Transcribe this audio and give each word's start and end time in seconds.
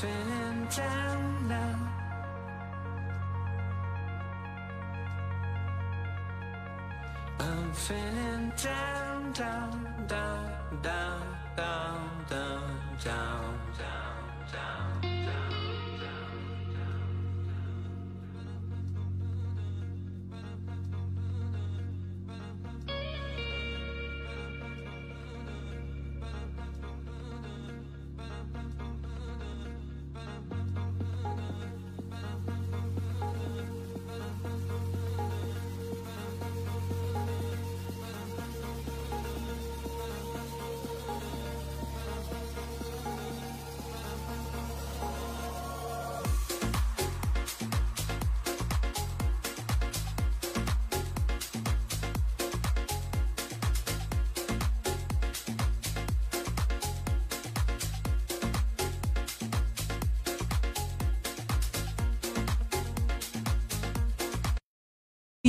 feeling 0.00 0.68
down 0.76 1.48
now. 1.48 1.78
I'm 7.40 7.72
feeling 7.72 8.52
down, 8.62 9.32
down, 9.32 10.06
down, 10.06 10.50
down, 10.82 11.22
down, 11.56 12.24
down, 12.28 12.78
down, 13.02 13.58
down, 13.78 14.20
down, 14.52 15.00
down. 15.02 15.57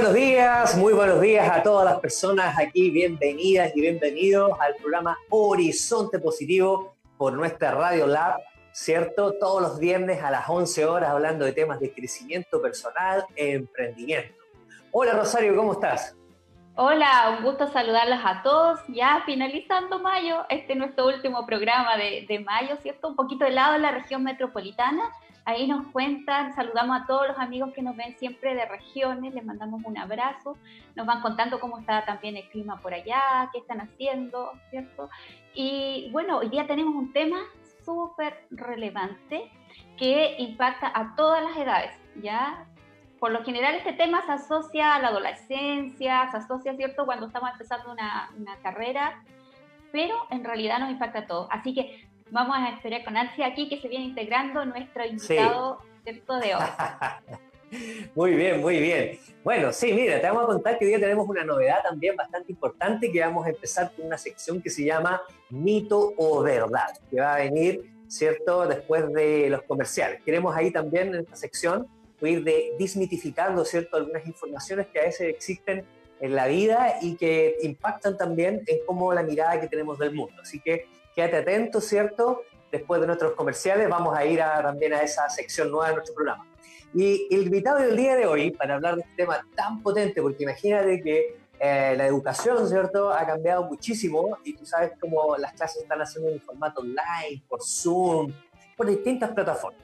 Buenos 0.00 0.14
días, 0.14 0.76
muy 0.76 0.92
buenos 0.92 1.20
días 1.20 1.50
a 1.50 1.60
todas 1.60 1.84
las 1.84 1.98
personas 1.98 2.56
aquí, 2.56 2.88
bienvenidas 2.88 3.72
y 3.74 3.80
bienvenidos 3.80 4.52
al 4.60 4.76
programa 4.76 5.18
Horizonte 5.28 6.20
Positivo 6.20 6.94
por 7.16 7.32
nuestra 7.32 7.72
Radio 7.72 8.06
Lab, 8.06 8.36
¿cierto? 8.70 9.34
Todos 9.40 9.60
los 9.60 9.80
viernes 9.80 10.22
a 10.22 10.30
las 10.30 10.48
11 10.48 10.86
horas 10.86 11.10
hablando 11.10 11.44
de 11.44 11.52
temas 11.52 11.80
de 11.80 11.92
crecimiento 11.92 12.62
personal 12.62 13.24
e 13.34 13.54
emprendimiento. 13.54 14.40
Hola 14.92 15.14
Rosario, 15.14 15.56
¿cómo 15.56 15.72
estás? 15.72 16.14
Hola, 16.76 17.36
un 17.36 17.44
gusto 17.44 17.66
saludarlos 17.66 18.20
a 18.22 18.40
todos. 18.44 18.78
Ya 18.86 19.24
finalizando 19.26 19.98
mayo, 19.98 20.46
este 20.48 20.74
es 20.74 20.78
nuestro 20.78 21.08
último 21.08 21.44
programa 21.44 21.96
de, 21.96 22.24
de 22.28 22.38
mayo, 22.38 22.76
¿cierto? 22.82 23.08
Un 23.08 23.16
poquito 23.16 23.44
helado 23.44 23.74
en 23.74 23.82
la 23.82 23.90
región 23.90 24.22
metropolitana 24.22 25.10
Ahí 25.48 25.66
nos 25.66 25.86
cuentan, 25.92 26.54
saludamos 26.54 27.00
a 27.00 27.06
todos 27.06 27.26
los 27.26 27.38
amigos 27.38 27.72
que 27.72 27.80
nos 27.80 27.96
ven 27.96 28.14
siempre 28.18 28.54
de 28.54 28.66
regiones, 28.66 29.32
les 29.32 29.42
mandamos 29.42 29.80
un 29.82 29.96
abrazo, 29.96 30.58
nos 30.94 31.06
van 31.06 31.22
contando 31.22 31.58
cómo 31.58 31.78
está 31.78 32.04
también 32.04 32.36
el 32.36 32.46
clima 32.50 32.78
por 32.82 32.92
allá, 32.92 33.48
qué 33.50 33.60
están 33.60 33.80
haciendo, 33.80 34.52
¿cierto? 34.68 35.08
Y 35.54 36.10
bueno, 36.12 36.36
hoy 36.36 36.50
día 36.50 36.66
tenemos 36.66 36.94
un 36.94 37.14
tema 37.14 37.38
súper 37.82 38.44
relevante 38.50 39.50
que 39.96 40.36
impacta 40.38 40.92
a 40.94 41.14
todas 41.16 41.42
las 41.42 41.56
edades, 41.56 41.98
¿ya? 42.16 42.66
Por 43.18 43.30
lo 43.30 43.42
general 43.42 43.74
este 43.74 43.94
tema 43.94 44.20
se 44.26 44.32
asocia 44.32 44.96
a 44.96 44.98
la 45.00 45.08
adolescencia, 45.08 46.30
se 46.30 46.36
asocia, 46.36 46.76
¿cierto?, 46.76 47.06
cuando 47.06 47.24
estamos 47.24 47.50
empezando 47.52 47.90
una, 47.90 48.28
una 48.36 48.54
carrera, 48.56 49.24
pero 49.92 50.14
en 50.28 50.44
realidad 50.44 50.78
nos 50.78 50.90
impacta 50.90 51.20
a 51.20 51.26
todos. 51.26 51.48
Así 51.50 51.72
que 51.72 52.06
vamos 52.30 52.56
a 52.56 52.70
esperar 52.70 53.04
con 53.04 53.16
ansia 53.16 53.46
aquí 53.46 53.68
que 53.68 53.80
se 53.80 53.88
viene 53.88 54.06
integrando 54.06 54.64
nuestro 54.64 55.06
invitado 55.06 55.80
¿cierto? 56.04 56.38
de 56.38 56.54
hoy. 56.54 56.62
Muy 58.14 58.34
bien, 58.34 58.62
muy 58.62 58.80
bien. 58.80 59.18
Bueno, 59.44 59.72
sí, 59.74 59.92
mira, 59.92 60.20
te 60.20 60.26
vamos 60.26 60.44
a 60.44 60.46
contar 60.46 60.78
que 60.78 60.86
hoy 60.86 60.92
día 60.92 61.00
tenemos 61.00 61.28
una 61.28 61.44
novedad 61.44 61.82
también 61.82 62.16
bastante 62.16 62.52
importante 62.52 63.12
que 63.12 63.20
vamos 63.20 63.46
a 63.46 63.50
empezar 63.50 63.92
con 63.94 64.06
una 64.06 64.16
sección 64.16 64.62
que 64.62 64.70
se 64.70 64.84
llama 64.84 65.20
Mito 65.50 66.14
o 66.16 66.42
Verdad, 66.42 66.98
que 67.10 67.20
va 67.20 67.34
a 67.34 67.38
venir, 67.38 67.90
¿cierto?, 68.06 68.66
después 68.66 69.12
de 69.12 69.50
los 69.50 69.62
comerciales. 69.62 70.22
Queremos 70.22 70.56
ahí 70.56 70.70
también 70.70 71.08
en 71.14 71.20
esta 71.20 71.36
sección 71.36 71.86
ir 72.22 72.42
de, 72.42 72.72
desmitificando, 72.78 73.64
¿cierto?, 73.64 73.96
algunas 73.98 74.26
informaciones 74.26 74.86
que 74.86 75.00
a 75.00 75.04
veces 75.04 75.28
existen 75.28 75.84
en 76.20 76.34
la 76.34 76.46
vida 76.46 76.96
y 77.00 77.16
que 77.16 77.56
impactan 77.62 78.16
también 78.16 78.62
en 78.66 78.78
cómo 78.86 79.12
la 79.12 79.22
mirada 79.22 79.60
que 79.60 79.68
tenemos 79.68 79.98
del 79.98 80.14
mundo. 80.14 80.40
Así 80.42 80.60
que 80.60 80.86
quédate 81.18 81.38
atento, 81.38 81.80
¿cierto? 81.80 82.42
Después 82.70 83.00
de 83.00 83.08
nuestros 83.08 83.32
comerciales 83.32 83.88
vamos 83.88 84.16
a 84.16 84.24
ir 84.24 84.38
también 84.38 84.92
a 84.92 85.00
esa 85.00 85.28
sección 85.28 85.68
nueva 85.68 85.88
de 85.88 85.94
nuestro 85.94 86.14
programa. 86.14 86.46
Y 86.94 87.26
el 87.34 87.42
invitado 87.42 87.78
del 87.80 87.96
día 87.96 88.14
de 88.14 88.24
hoy, 88.24 88.52
para 88.52 88.76
hablar 88.76 88.94
de 88.94 89.00
este 89.00 89.14
tema 89.16 89.44
tan 89.56 89.82
potente, 89.82 90.22
porque 90.22 90.44
imagínate 90.44 91.02
que 91.02 91.36
eh, 91.58 91.94
la 91.96 92.06
educación, 92.06 92.68
¿cierto?, 92.68 93.10
ha 93.10 93.26
cambiado 93.26 93.64
muchísimo 93.64 94.38
y 94.44 94.54
tú 94.54 94.64
sabes 94.64 94.92
cómo 95.00 95.36
las 95.38 95.54
clases 95.54 95.82
están 95.82 96.00
haciendo 96.00 96.30
en 96.30 96.40
formato 96.40 96.82
online, 96.82 97.42
por 97.48 97.64
Zoom, 97.64 98.32
por 98.76 98.86
distintas 98.86 99.32
plataformas. 99.32 99.82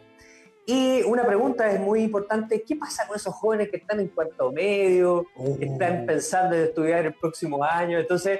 Y 0.66 1.02
una 1.02 1.26
pregunta 1.26 1.68
es 1.68 1.80
muy 1.80 2.02
importante, 2.04 2.62
¿qué 2.62 2.76
pasa 2.76 3.08
con 3.08 3.16
esos 3.16 3.34
jóvenes 3.34 3.70
que 3.70 3.78
están 3.78 3.98
en 3.98 4.06
cuarto 4.06 4.52
medio, 4.52 5.26
que 5.58 5.64
están 5.64 6.04
uh. 6.04 6.06
pensando 6.06 6.54
en 6.54 6.62
estudiar 6.62 7.06
el 7.06 7.14
próximo 7.14 7.64
año? 7.64 7.98
Entonces, 7.98 8.38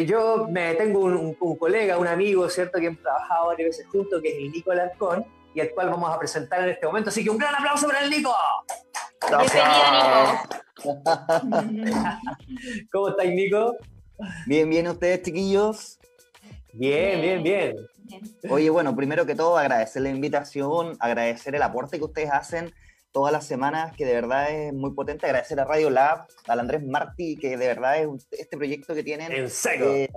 yo 0.00 0.46
me 0.48 0.74
tengo 0.74 1.00
un, 1.00 1.34
colega, 1.56 1.98
un 1.98 2.06
amigo, 2.06 2.48
¿cierto?, 2.48 2.78
que 2.78 2.86
hemos 2.86 3.00
trabajado 3.00 3.48
varias 3.48 3.68
veces 3.70 3.86
juntos, 3.88 4.20
que 4.22 4.28
es 4.30 4.38
el 4.38 4.50
Nico 4.50 4.72
Alarcón, 4.72 5.24
y 5.54 5.60
al 5.60 5.70
cual 5.70 5.90
vamos 5.90 6.10
a 6.10 6.18
presentar 6.18 6.62
en 6.62 6.70
este 6.70 6.86
momento. 6.86 7.10
Así 7.10 7.22
que 7.22 7.30
un 7.30 7.38
gran 7.38 7.54
aplauso 7.54 7.86
para 7.86 8.02
el 8.02 8.10
Nico. 8.10 8.34
Bienvenido, 9.28 9.74
Nico. 9.94 11.12
¿Cómo 12.90 13.08
estáis, 13.08 13.34
Nico? 13.34 13.76
Bien, 14.46 14.68
bien, 14.68 14.88
ustedes, 14.88 15.22
chiquillos. 15.22 15.98
Bien, 16.72 17.20
bien, 17.20 17.42
bien. 17.42 17.76
Oye, 18.48 18.70
bueno, 18.70 18.96
primero 18.96 19.26
que 19.26 19.34
todo, 19.34 19.58
agradecer 19.58 20.02
la 20.02 20.08
invitación, 20.08 20.96
agradecer 21.00 21.54
el 21.54 21.62
aporte 21.62 21.98
que 21.98 22.04
ustedes 22.04 22.30
hacen 22.30 22.72
todas 23.12 23.32
las 23.32 23.46
semanas, 23.46 23.94
que 23.96 24.04
de 24.04 24.14
verdad 24.14 24.50
es 24.50 24.72
muy 24.72 24.92
potente. 24.92 25.26
Agradecer 25.26 25.60
a 25.60 25.64
Radio 25.64 25.90
Lab, 25.90 26.26
al 26.46 26.60
Andrés 26.60 26.82
Martí, 26.84 27.36
que 27.36 27.56
de 27.56 27.66
verdad 27.66 27.98
es 27.98 28.08
este 28.32 28.56
proyecto 28.56 28.94
que 28.94 29.04
tienen. 29.04 29.30
En 29.30 29.50
serio. 29.50 29.92
Eh, 29.92 30.10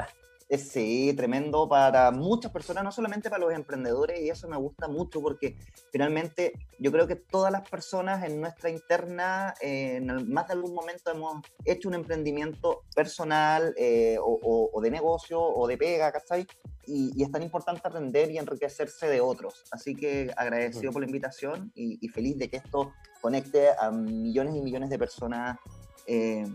sí, 0.50 1.13
tremendo 1.16 1.67
para 1.67 2.11
muchas 2.11 2.51
personas, 2.51 2.83
no 2.83 2.91
solamente 2.91 3.29
para 3.29 3.44
los 3.44 3.53
emprendedores, 3.53 4.22
y 4.22 4.29
eso 4.29 4.47
me 4.47 4.57
gusta 4.57 4.88
mucho 4.88 5.22
porque 5.22 5.57
finalmente 5.91 6.53
yo 6.79 6.91
creo 6.91 7.07
que 7.07 7.16
todas 7.16 7.51
las 7.51 7.67
personas 7.67 8.23
en 8.23 8.39
nuestra 8.39 8.69
interna, 8.69 9.53
eh, 9.61 9.95
en 9.97 10.31
más 10.31 10.47
de 10.47 10.53
algún 10.53 10.73
momento 10.73 11.11
hemos 11.11 11.41
hecho 11.64 11.90
un 11.90 11.96
emprendimiento 11.96 12.84
personal 12.96 13.73
eh, 13.78 14.17
o, 14.22 14.79
de 14.81 14.91
negocio 14.91 15.41
o 15.41 15.67
de 15.67 15.78
pega, 15.78 16.11
¿cachai? 16.11 16.46
Y, 16.85 17.23
es 17.23 17.31
tan 17.31 17.41
importante 17.41 17.81
aprender 17.84 18.29
y 18.29 18.37
enriquecerse 18.37 19.08
de 19.08 19.22
otros. 19.22 19.64
Así 19.72 19.96
que 19.96 20.31
agradecido 20.37 20.91
por 20.91 21.02
la 21.02 21.08
invitación 21.08 21.72
y, 21.73 22.08
feliz 22.09 22.37
de 22.37 22.49
que 22.49 22.58
esto 22.58 22.93
conecte 23.19 23.69
a 23.79 23.90
millones 23.90 24.55
y 24.55 24.61
millones 24.61 24.90
de 24.91 24.99
personas. 24.99 25.58
Eh, 26.05 26.46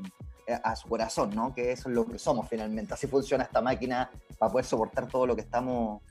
a 0.55 0.77
su 0.77 0.89
corazón, 0.89 1.31
¿no? 1.35 1.55
Que 1.55 1.73
eso 1.73 1.89
es 1.89 1.95
lo 1.95 2.07
que 2.07 2.19
somos 2.19 2.49
finalmente. 2.49 2.95
Así 2.95 3.07
funciona 3.07 3.45
esta 3.45 3.61
máquina 3.61 4.11
para 4.39 4.51
poder 4.51 4.65
soportar 4.65 5.07
todo 5.09 5.27
lo 5.27 5.35
que 5.35 5.43
estamos 5.43 6.03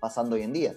pasando 0.00 0.36
hoy 0.36 0.42
en 0.42 0.52
día. 0.52 0.74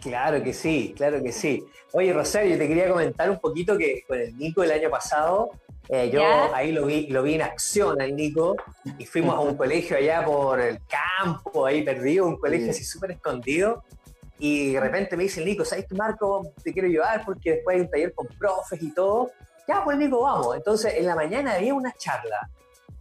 Claro 0.00 0.42
que 0.42 0.52
sí, 0.52 0.94
claro 0.96 1.22
que 1.22 1.32
sí. 1.32 1.64
Oye, 1.92 2.12
Rosario, 2.12 2.56
te 2.56 2.66
quería 2.66 2.88
comentar 2.88 3.30
un 3.30 3.38
poquito 3.38 3.76
que 3.76 4.04
con 4.06 4.18
el 4.18 4.36
Nico 4.36 4.62
el 4.62 4.70
año 4.70 4.88
pasado, 4.90 5.50
eh, 5.88 6.10
yo 6.10 6.22
ahí 6.54 6.72
lo 6.72 6.86
vi, 6.86 7.08
lo 7.08 7.22
vi 7.22 7.34
en 7.34 7.42
acción 7.42 8.00
al 8.00 8.16
Nico, 8.16 8.56
y 8.98 9.04
fuimos 9.04 9.34
a 9.34 9.40
un 9.40 9.56
colegio 9.58 9.96
allá 9.96 10.24
por 10.24 10.60
el 10.60 10.80
campo, 10.86 11.66
ahí 11.66 11.82
perdido, 11.82 12.26
un 12.26 12.38
colegio 12.38 12.70
así 12.70 12.82
súper 12.82 13.12
escondido, 13.12 13.84
y 14.38 14.72
de 14.72 14.80
repente 14.80 15.16
me 15.18 15.24
dice 15.24 15.40
el 15.40 15.46
Nico, 15.46 15.66
¿sabes 15.66 15.84
qué, 15.86 15.94
Marco? 15.94 16.50
Te 16.62 16.72
quiero 16.72 16.88
llevar 16.88 17.22
porque 17.24 17.56
después 17.56 17.76
hay 17.76 17.82
un 17.82 17.90
taller 17.90 18.14
con 18.14 18.26
profes 18.26 18.82
y 18.82 18.94
todo, 18.94 19.30
ya, 19.70 19.84
pues 19.84 19.96
Nico, 19.98 20.22
vamos. 20.22 20.56
Entonces, 20.56 20.94
en 20.96 21.06
la 21.06 21.14
mañana 21.14 21.54
había 21.54 21.74
una 21.74 21.92
charla 21.92 22.50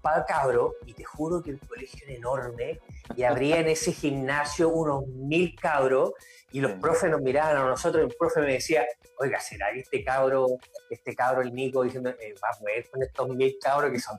para 0.01 0.23
cabros, 0.23 0.75
y 0.85 0.93
te 0.93 1.03
juro 1.03 1.41
que 1.41 1.51
el 1.51 1.59
colegio 1.59 2.07
era 2.07 2.15
enorme, 2.15 2.79
y 3.15 3.23
habría 3.23 3.57
en 3.59 3.67
ese 3.67 3.91
gimnasio 3.91 4.69
unos 4.69 5.07
mil 5.07 5.55
cabros, 5.55 6.13
y 6.51 6.61
los 6.61 6.73
profes 6.73 7.09
nos 7.11 7.21
miraban 7.21 7.57
a 7.57 7.65
nosotros, 7.65 8.03
y 8.03 8.07
el 8.09 8.15
profe 8.15 8.39
me 8.41 8.53
decía, 8.53 8.85
oiga, 9.17 9.39
¿será 9.41 9.73
que 9.73 9.79
este 9.79 10.03
cabro, 10.03 10.45
este 10.89 11.15
cabro, 11.15 11.41
el 11.41 11.53
Nico, 11.53 11.83
diciendo, 11.83 12.11
eh, 12.11 12.33
va 12.41 12.49
a 12.49 12.57
poder 12.57 12.89
con 12.89 13.03
estos 13.03 13.27
mil 13.29 13.57
cabros 13.59 13.91
que 13.91 13.99
son 13.99 14.17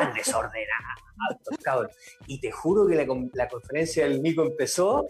tan 0.00 0.14
desordenados, 0.14 1.02
cabros? 1.62 1.92
Y 2.26 2.40
te 2.40 2.50
juro 2.50 2.86
que 2.86 2.94
la, 2.94 3.06
la 3.34 3.48
conferencia 3.48 4.04
del 4.04 4.22
Nico 4.22 4.42
empezó, 4.42 5.08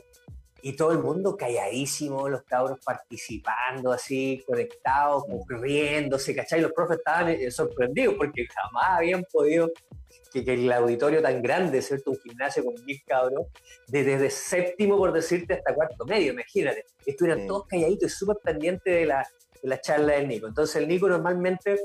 y 0.62 0.75
todo 0.75 0.93
el 0.93 0.99
mundo 0.99 1.37
calladísimo, 1.37 2.28
los 2.28 2.43
cabros 2.43 2.78
participando 2.84 3.93
así, 3.93 4.43
conectados, 4.46 5.25
corriéndose, 5.46 6.34
¿cachai? 6.34 6.60
Los 6.60 6.72
profes 6.72 6.99
estaban 6.99 7.28
eh, 7.28 7.50
sorprendidos 7.50 8.14
porque 8.16 8.46
jamás 8.46 8.99
habían 8.99 9.25
podido 9.31 9.70
que, 10.32 10.40
el 10.40 10.70
auditorio 10.72 11.22
tan 11.22 11.40
grande, 11.43 11.81
¿cierto? 11.81 12.10
Un 12.10 12.19
gimnasio 12.19 12.64
con 12.64 12.75
mil 12.84 13.00
cabros, 13.06 13.46
desde, 13.87 14.31
séptimo, 14.31 14.96
por 14.96 15.12
decirte, 15.12 15.55
hasta 15.55 15.75
cuarto 15.75 16.05
medio, 16.05 16.32
imagínate. 16.32 16.84
Estuvieran 17.06 17.46
todos 17.46 17.66
calladitos 17.66 18.12
y 18.12 18.14
súper 18.14 18.37
pendientes 18.43 18.93
de 18.93 19.06
la, 19.06 19.26
de 19.62 19.69
la 19.69 19.81
charla 19.81 20.14
del 20.14 20.28
Nico. 20.28 20.49
Entonces 20.49 20.76
el 20.76 20.88
Nico 20.88 21.08
normalmente 21.08 21.78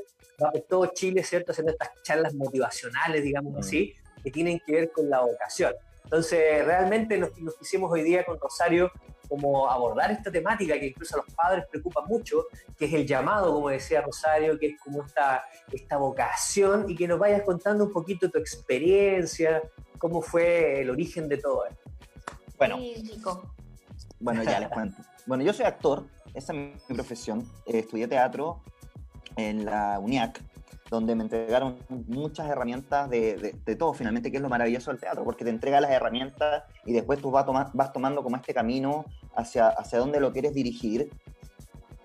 va 0.43 0.51
por 0.51 0.61
todo 0.61 0.85
Chile, 0.87 1.23
¿cierto? 1.23 1.51
Haciendo 1.51 1.71
estas 1.71 1.89
charlas 2.03 2.33
motivacionales, 2.33 3.23
digamos 3.23 3.53
mm. 3.53 3.59
así, 3.59 3.93
que 4.23 4.31
tienen 4.31 4.59
que 4.65 4.73
ver 4.73 4.91
con 4.91 5.09
la 5.09 5.21
vocación. 5.21 5.73
Entonces, 6.03 6.65
realmente 6.65 7.17
nos, 7.17 7.37
nos 7.39 7.55
quisimos 7.55 7.91
hoy 7.91 8.03
día 8.03 8.25
con 8.25 8.39
Rosario 8.39 8.91
como 9.27 9.69
abordar 9.69 10.11
esta 10.11 10.31
temática 10.31 10.79
que 10.79 10.87
incluso 10.87 11.15
a 11.15 11.23
los 11.25 11.33
padres 11.33 11.65
preocupa 11.69 12.01
mucho, 12.05 12.45
que 12.77 12.85
es 12.85 12.93
el 12.93 13.07
llamado, 13.07 13.53
como 13.53 13.69
decía 13.69 14.01
Rosario, 14.01 14.59
que 14.59 14.67
es 14.67 14.79
como 14.79 15.03
esta, 15.03 15.43
esta 15.71 15.97
vocación 15.97 16.89
y 16.89 16.95
que 16.95 17.07
nos 17.07 17.19
vayas 17.19 17.41
contando 17.43 17.85
un 17.85 17.91
poquito 17.91 18.29
tu 18.29 18.37
experiencia, 18.37 19.61
cómo 19.97 20.21
fue 20.21 20.81
el 20.81 20.89
origen 20.89 21.27
de 21.27 21.37
todo 21.37 21.65
esto. 21.65 21.81
Bueno, 22.57 22.77
bueno 24.19 24.43
ya 24.43 24.59
les 24.59 24.69
cuento. 24.69 25.01
Bueno, 25.25 25.43
yo 25.43 25.53
soy 25.53 25.65
actor, 25.65 26.05
esa 26.33 26.53
es 26.53 26.59
mi 26.89 26.95
profesión. 26.95 27.49
Eh, 27.65 27.79
estudié 27.79 28.07
teatro 28.07 28.61
en 29.35 29.65
la 29.65 29.99
UNIAC, 29.99 30.41
donde 30.93 31.15
me 31.15 31.23
entregaron 31.23 31.77
muchas 31.89 32.47
herramientas 32.47 33.09
de, 33.09 33.55
de, 33.65 33.75
todo, 33.75 33.93
finalmente, 33.93 34.29
que 34.29 34.37
es 34.37 34.43
lo 34.43 34.49
maravilloso 34.49 34.91
del 34.91 34.99
teatro, 34.99 35.23
porque 35.23 35.43
te 35.43 35.49
entrega 35.49 35.81
las 35.81 35.91
herramientas 35.91 36.63
y 36.85 36.93
después 36.93 37.19
tú 37.19 37.31
vas, 37.31 37.45
tomar, 37.45 37.71
vas 37.73 37.91
tomando 37.91 38.21
como 38.21 38.35
este 38.35 38.53
camino 38.53 39.05
hacia, 39.35 39.69
hacia 39.69 39.97
dónde 39.97 40.19
lo 40.19 40.31
quieres 40.31 40.53
dirigir. 40.53 41.09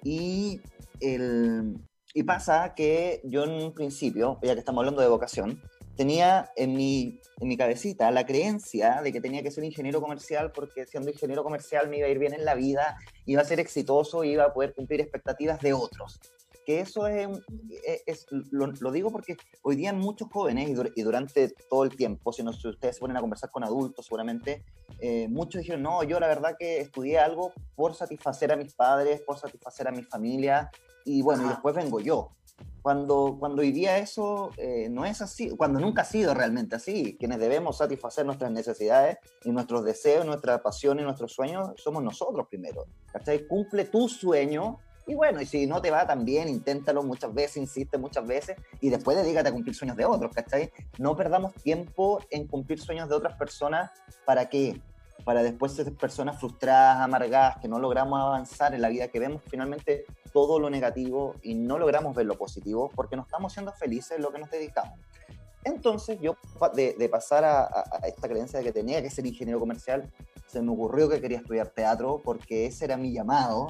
Y, 0.03 0.63
el, 1.01 1.77
y 2.15 2.23
pasa 2.23 2.75
que 2.75 3.21
yo 3.25 3.45
en 3.45 3.51
un 3.51 3.75
principio, 3.75 4.39
ya 4.43 4.55
que 4.55 4.61
estamos 4.61 4.81
hablando 4.81 5.03
de 5.03 5.09
vocación, 5.09 5.61
tenía 5.95 6.51
en 6.57 6.73
mi, 6.73 7.21
en 7.41 7.49
mi 7.49 7.59
cabecita 7.59 8.11
la 8.11 8.25
creencia 8.25 9.03
de 9.03 9.13
que 9.13 9.21
tenía 9.21 9.43
que 9.43 9.51
ser 9.51 9.65
ingeniero 9.65 10.01
comercial 10.01 10.51
porque 10.53 10.87
siendo 10.87 11.11
ingeniero 11.11 11.45
comercial 11.45 11.91
me 11.91 11.99
iba 11.99 12.07
a 12.07 12.11
ir 12.11 12.19
bien 12.19 12.33
en 12.33 12.47
la 12.47 12.55
vida, 12.55 12.97
iba 13.27 13.43
a 13.43 13.45
ser 13.45 13.61
exitoso, 13.61 14.25
iba 14.25 14.45
a 14.45 14.55
poder 14.55 14.73
cumplir 14.75 15.01
expectativas 15.01 15.61
de 15.61 15.75
otros 15.75 16.21
que 16.69 16.81
eso 16.81 17.07
es, 17.07 17.27
e, 17.87 18.03
es, 18.05 18.27
lo, 18.31 18.93
digo 18.93 19.11
porque 19.11 19.39
hoy 19.63 19.75
día 19.75 19.91
muchos 19.95 20.29
jóvenes 20.31 20.69
y, 20.69 21.03
durante 21.03 21.49
todo 21.71 21.85
el 21.85 21.97
tiempo, 21.97 22.31
si, 22.31 22.43
no, 22.43 22.53
si 22.53 22.69
ustedes 22.69 22.97
se 22.97 23.01
ponen 23.01 23.17
a 23.17 23.23
conversar 23.23 23.51
con 23.51 23.65
adultos 23.65 24.05
seguramente, 24.05 24.67
eh, 24.99 25.29
muchos 25.29 25.63
dijeron, 25.63 25.83
no, 25.83 26.03
yo 26.03 26.21
la 26.21 26.27
verdad 26.27 26.57
que 26.59 26.81
estudié 26.81 27.21
algo 27.21 27.55
por 27.75 27.95
satisfacer 27.95 28.53
a 28.53 28.57
mis 28.57 28.75
padres, 28.75 29.23
por 29.23 29.39
satisfacer 29.39 29.89
a 29.89 29.93
mi 29.93 30.03
familia, 30.03 30.71
y 31.07 31.23
bueno, 31.23 31.47
y 31.47 31.49
después 31.49 31.75
vengo 31.75 32.01
yo. 32.01 32.33
Cuando, 32.83 33.39
cuando 33.41 33.63
hoy 33.63 33.73
día 33.73 33.97
eso 33.97 34.51
eh, 34.59 34.89
no 34.91 35.07
es 35.07 35.23
así, 35.23 35.49
cuando 35.57 35.81
nunca 35.81 36.03
ha 36.03 36.05
sido 36.05 36.35
realmente 36.35 36.77
así, 36.77 37.17
quienes 37.19 37.39
debemos 37.39 37.79
satisfacer 37.79 38.27
nuestras 38.27 38.51
necesidades 38.51 39.17
y 39.43 39.53
nuestros 39.53 39.87
deseos, 39.87 40.27
nuestra 40.27 40.63
pasión 40.63 41.01
y 41.01 41.03
nuestros 41.03 41.33
sueños, 41.33 41.71
somos 41.77 42.03
nosotros 42.03 42.47
primero. 42.47 42.85
¿Cachai? 43.11 43.47
Cumple 43.47 43.87
tu 43.87 44.07
sueño 44.07 44.81
y 45.09 45.15
bueno, 45.15 45.41
y 45.41 45.47
si 45.47 45.67
no 45.67 45.81
te 45.81 45.91
va 45.91 46.07
tan 46.07 46.27
bien, 46.27 46.51
inténtalo 46.51 47.03
muchas 47.03 47.33
veces, 47.33 47.57
insiste 47.57 47.97
muchas 47.97 48.27
veces 48.27 48.59
y 48.83 48.91
después 48.91 49.17
dedícate 49.17 49.49
a 49.49 49.53
cumplir 49.53 49.75
sueños 49.75 49.97
de 49.97 50.05
otros, 50.05 50.31
¿cachai? 50.35 50.71
No 50.99 51.17
perdamos 51.17 51.55
tiempo 51.55 52.21
en 52.29 52.47
cumplir 52.47 52.79
sueños 52.79 53.09
de 53.09 53.15
otras 53.15 53.35
personas. 53.39 53.91
¿Para 54.27 54.51
qué? 54.51 54.83
Para 55.25 55.43
después 55.43 55.73
ser 55.73 55.95
personas 55.95 56.39
frustradas, 56.39 57.01
amargadas, 57.01 57.57
que 57.57 57.69
no 57.69 57.79
logramos 57.79 58.21
avanzar 58.21 58.75
en 58.75 58.83
la 58.83 58.91
vida, 58.91 59.09
que 59.09 59.19
vemos 59.19 59.43
finalmente 59.49 60.05
todo 60.31 60.59
lo 60.61 60.69
negativo 60.69 61.35
y 61.43 61.55
no 61.55 61.79
logramos 61.79 62.15
ver 62.15 62.27
lo 62.27 62.37
positivo 62.37 62.91
porque 62.95 63.17
no 63.17 63.23
estamos 63.23 63.55
siendo 63.55 63.73
felices 63.73 64.19
en 64.19 64.23
lo 64.23 64.31
que 64.31 64.41
nos 64.41 64.51
dedicamos. 64.51 64.93
Entonces 65.65 66.21
yo, 66.21 66.37
de, 66.75 67.09
pasar 67.11 67.47
a, 67.47 67.63
a, 67.63 68.07
esta 68.07 68.29
creencia 68.29 68.59
de 68.59 68.65
que 68.67 68.73
tenía 68.73 69.01
que 69.01 69.09
ser 69.09 69.25
ingeniero 69.25 69.59
comercial, 69.59 70.13
se 70.47 70.61
me 70.61 70.71
ocurrió 70.71 71.09
que 71.09 71.19
quería 71.19 71.39
estudiar 71.39 71.69
teatro 71.69 72.21
porque 72.23 72.67
ese 72.67 72.85
era 72.85 72.99
mi 72.99 73.11
llamado 73.11 73.69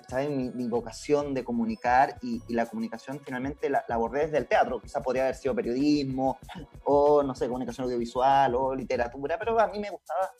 ¿cachai? 0.00 0.28
Mi, 0.28 0.50
mi 0.50 0.68
vocación 0.68 1.34
de 1.34 1.44
comunicar 1.44 2.18
y, 2.22 2.42
la 2.52 2.66
comunicación 2.66 3.20
finalmente 3.24 3.68
la, 3.68 3.84
abordé 3.88 4.26
desde 4.26 4.38
el 4.38 4.46
teatro. 4.46 4.80
Quizá 4.80 5.02
podría 5.02 5.24
haber 5.24 5.34
sido 5.34 5.54
periodismo 5.54 6.38
o, 6.84 7.22
no 7.22 7.34
sé, 7.34 7.46
comunicación 7.46 7.84
audiovisual 7.84 8.54
o 8.54 8.74
literatura, 8.74 9.38
pero 9.38 9.58
a 9.58 9.66
mí 9.68 9.78
me 9.78 9.90
gustaba 9.90 10.30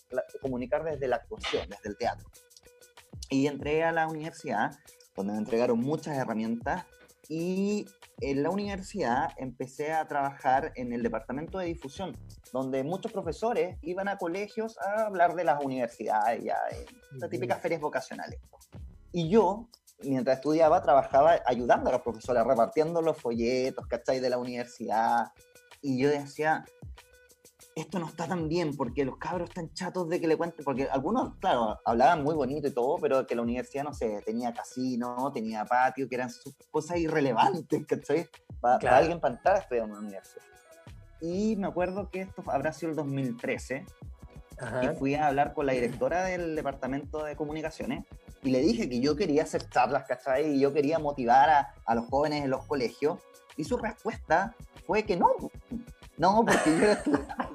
comunicar 0.40 0.84
desde 0.84 1.08
la 1.08 1.16
actuación, 1.16 1.68
desde 1.68 1.88
el 1.88 1.96
teatro. 1.96 2.28
Y 3.30 3.46
entré 3.46 3.84
a 3.84 3.92
la 3.92 4.06
universidad, 4.06 4.72
donde 5.16 5.32
me 5.32 5.38
entregaron 5.38 5.78
muchas 5.80 6.16
herramientas 6.16 6.84
y 7.28 7.86
en 8.20 8.42
la 8.42 8.50
universidad 8.50 9.30
empecé 9.36 9.92
a 9.92 10.06
trabajar 10.08 10.72
en 10.76 10.92
el 10.92 11.02
departamento 11.02 11.58
de 11.58 11.66
difusión, 11.66 12.16
donde 12.52 12.82
muchos 12.82 13.12
profesores 13.12 13.76
iban 13.82 14.08
a 14.08 14.16
colegios 14.16 14.78
a 14.78 15.06
hablar 15.06 15.34
de 15.34 15.44
las 15.44 15.62
universidades, 15.62 16.42
ya, 16.42 16.56
las 17.12 17.30
típicas 17.30 17.60
ferias 17.60 17.80
vocacionales. 17.80 18.40
Y 19.12 19.28
yo, 19.28 19.68
mientras 20.02 20.38
estudiaba, 20.38 20.82
trabajaba 20.82 21.40
ayudando 21.46 21.90
a 21.90 21.92
los 21.92 22.02
profesores, 22.02 22.44
repartiendo 22.44 23.02
los 23.02 23.16
folletos, 23.18 23.86
¿cachai? 23.86 24.20
De 24.20 24.30
la 24.30 24.38
universidad. 24.38 25.32
Y 25.80 25.98
yo 25.98 26.08
decía, 26.08 26.64
esto 27.74 27.98
no 27.98 28.06
está 28.06 28.26
tan 28.26 28.48
bien 28.48 28.76
porque 28.76 29.04
los 29.04 29.16
cabros 29.18 29.48
están 29.48 29.72
chatos 29.72 30.08
de 30.08 30.20
que 30.20 30.26
le 30.26 30.36
cuenten, 30.36 30.64
porque 30.64 30.88
algunos, 30.90 31.36
claro, 31.36 31.78
hablaban 31.84 32.22
muy 32.22 32.34
bonito 32.34 32.68
y 32.68 32.72
todo, 32.72 32.96
pero 33.00 33.26
que 33.26 33.34
la 33.34 33.42
universidad, 33.42 33.84
no 33.84 33.94
sé, 33.94 34.20
tenía 34.24 34.52
casino, 34.52 35.30
tenía 35.32 35.64
patio, 35.64 36.08
que 36.08 36.16
eran 36.16 36.30
cosas 36.70 36.98
irrelevantes, 36.98 37.86
¿cachai? 37.86 38.28
Para, 38.60 38.96
alguien 38.96 39.20
para 39.20 39.34
entrar 39.34 39.56
a 39.56 39.58
estudiar 39.60 39.84
en 39.84 39.92
una 39.92 40.00
universidad. 40.00 40.44
Y 41.20 41.56
me 41.56 41.66
acuerdo 41.66 42.10
que 42.10 42.22
esto 42.22 42.42
habrá 42.46 42.72
sido 42.72 42.90
el 42.90 42.96
2013, 42.96 43.86
y 44.82 44.96
fui 44.96 45.14
a 45.14 45.28
hablar 45.28 45.54
con 45.54 45.66
la 45.66 45.72
directora 45.72 46.24
del 46.24 46.56
departamento 46.56 47.22
de 47.22 47.36
comunicaciones 47.36 48.04
y 48.42 48.50
le 48.50 48.60
dije 48.60 48.88
que 48.88 49.00
yo 49.00 49.16
quería 49.16 49.42
hacer 49.42 49.68
charlas, 49.68 50.04
¿cachai? 50.06 50.54
Y 50.54 50.60
yo 50.60 50.72
quería 50.72 50.98
motivar 50.98 51.50
a, 51.50 51.74
a 51.84 51.94
los 51.94 52.06
jóvenes 52.06 52.44
en 52.44 52.50
los 52.50 52.64
colegios. 52.66 53.18
Y 53.56 53.64
su 53.64 53.76
respuesta 53.76 54.54
fue 54.86 55.02
que 55.02 55.16
no. 55.16 55.28
No, 56.18 56.44
porque 56.44 56.98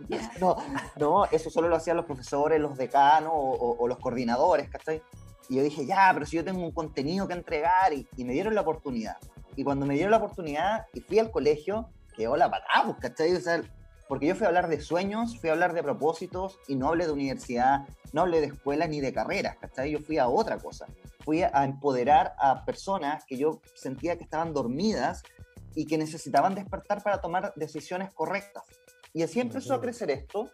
yo 0.09 0.17
no, 0.39 0.57
no, 0.97 1.25
eso 1.25 1.49
solo 1.49 1.67
lo 1.67 1.75
hacían 1.75 1.97
los 1.97 2.05
profesores, 2.05 2.59
los 2.59 2.77
decanos 2.77 3.31
o, 3.33 3.87
los 3.87 3.99
coordinadores, 3.99 4.69
¿cachai? 4.69 5.01
Y 5.49 5.57
yo 5.57 5.63
dije, 5.63 5.85
ya, 5.85 6.09
pero 6.13 6.25
si 6.25 6.37
yo 6.37 6.45
tengo 6.45 6.63
un 6.63 6.71
contenido 6.71 7.27
que 7.27 7.33
entregar 7.33 7.93
y, 7.93 8.07
y, 8.15 8.23
me 8.23 8.31
dieron 8.31 8.55
la 8.55 8.61
oportunidad. 8.61 9.17
Y 9.57 9.63
cuando 9.65 9.85
me 9.85 9.95
dieron 9.95 10.11
la 10.11 10.17
oportunidad 10.17 10.87
y 10.93 11.01
fui 11.01 11.19
al 11.19 11.29
colegio, 11.29 11.89
quedó 12.15 12.37
la 12.37 12.49
patada, 12.49 12.85
pues, 12.85 12.97
¿cachai? 12.99 13.35
O 13.35 13.41
sea, 13.41 13.61
porque 14.13 14.27
yo 14.27 14.35
fui 14.35 14.45
a 14.45 14.49
hablar 14.49 14.69
de 14.69 14.79
sueños, 14.79 15.39
fui 15.39 15.49
a 15.49 15.53
hablar 15.53 15.73
de 15.73 15.81
propósitos 15.81 16.59
y 16.67 16.75
no 16.75 16.89
hablé 16.89 17.07
de 17.07 17.13
universidad, 17.13 17.87
no 18.11 18.21
hablé 18.21 18.41
de 18.41 18.45
escuelas 18.45 18.87
ni 18.87 19.01
de 19.01 19.11
carreras, 19.11 19.57
¿cachai? 19.57 19.89
Yo 19.89 19.97
fui 19.97 20.19
a 20.19 20.27
otra 20.27 20.59
cosa. 20.59 20.85
Fui 21.21 21.41
a 21.41 21.63
empoderar 21.63 22.35
a 22.37 22.63
personas 22.63 23.25
que 23.25 23.37
yo 23.37 23.59
sentía 23.73 24.15
que 24.15 24.23
estaban 24.23 24.53
dormidas 24.53 25.23
y 25.73 25.87
que 25.87 25.97
necesitaban 25.97 26.53
despertar 26.53 27.01
para 27.01 27.21
tomar 27.21 27.53
decisiones 27.55 28.13
correctas. 28.13 28.61
Y 29.13 29.23
así 29.23 29.39
empezó 29.39 29.73
a 29.73 29.81
crecer 29.81 30.11
esto. 30.11 30.51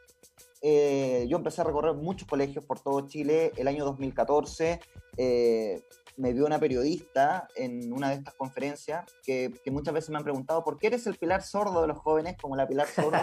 Eh, 0.62 1.26
yo 1.28 1.36
empecé 1.36 1.60
a 1.60 1.66
recorrer 1.66 1.96
muchos 1.96 2.30
colegios 2.30 2.64
por 2.64 2.80
todo 2.80 3.10
Chile 3.10 3.52
el 3.58 3.68
año 3.68 3.84
2014. 3.84 4.80
Eh, 5.18 5.84
me 6.20 6.34
vio 6.34 6.46
una 6.46 6.60
periodista 6.60 7.48
en 7.56 7.94
una 7.94 8.10
de 8.10 8.16
estas 8.16 8.34
conferencias 8.34 9.06
que, 9.24 9.54
muchas 9.72 9.94
veces 9.94 10.10
me 10.10 10.18
han 10.18 10.24
preguntado 10.24 10.64
¿por 10.64 10.78
qué 10.78 10.88
eres 10.88 11.08
el 11.08 11.16
pilar 11.16 11.42
sordo 11.42 11.82
de 11.82 11.88
los 11.88 11.98
jóvenes 11.98 12.36
como 12.40 12.56
la 12.56 12.68
pilar 12.68 12.88
sordo? 12.88 13.18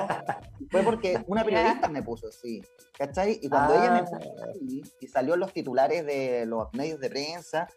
Fue 0.71 0.83
porque 0.83 1.23
una 1.27 1.45
periodista 1.45 1.89
me 1.89 2.03
puso 2.03 2.29
así, 2.29 2.63
¿cachai? 2.97 3.39
Y 3.43 3.49
cuando 3.49 3.75
ella 3.75 3.93
me 3.93 3.99
ah. 3.99 4.05
puso 4.05 4.17
así, 4.51 4.83
y 5.01 5.07
salió 5.09 5.35
en 5.35 5.41
los 5.41 5.53
titulares 5.53 6.07
de 6.07 6.47
los 6.47 6.73
medios 6.73 6.99
de 6.99 7.11
prensa, 7.11 7.69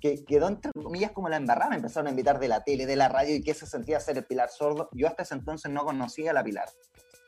que 0.00 0.24
quedó 0.24 0.48
entre 0.48 0.72
comillas 0.72 1.12
como 1.12 1.28
la 1.28 1.36
embarrada, 1.36 1.70
me 1.70 1.76
empezaron 1.76 2.06
a 2.06 2.10
invitar 2.10 2.38
de 2.38 2.48
la 2.48 2.64
tele, 2.64 2.86
de 2.86 2.96
la 2.96 3.08
radio 3.08 3.36
y 3.36 3.42
que 3.42 3.54
se 3.54 3.66
sentía 3.66 4.00
ser 4.00 4.16
el 4.16 4.24
pilar 4.24 4.48
sordo. 4.50 4.88
Yo 4.92 5.06
hasta 5.06 5.22
ese 5.22 5.34
entonces 5.34 5.70
no 5.70 5.84
conocía 5.84 6.30
a 6.30 6.34
la 6.34 6.42
pilar. 6.42 6.68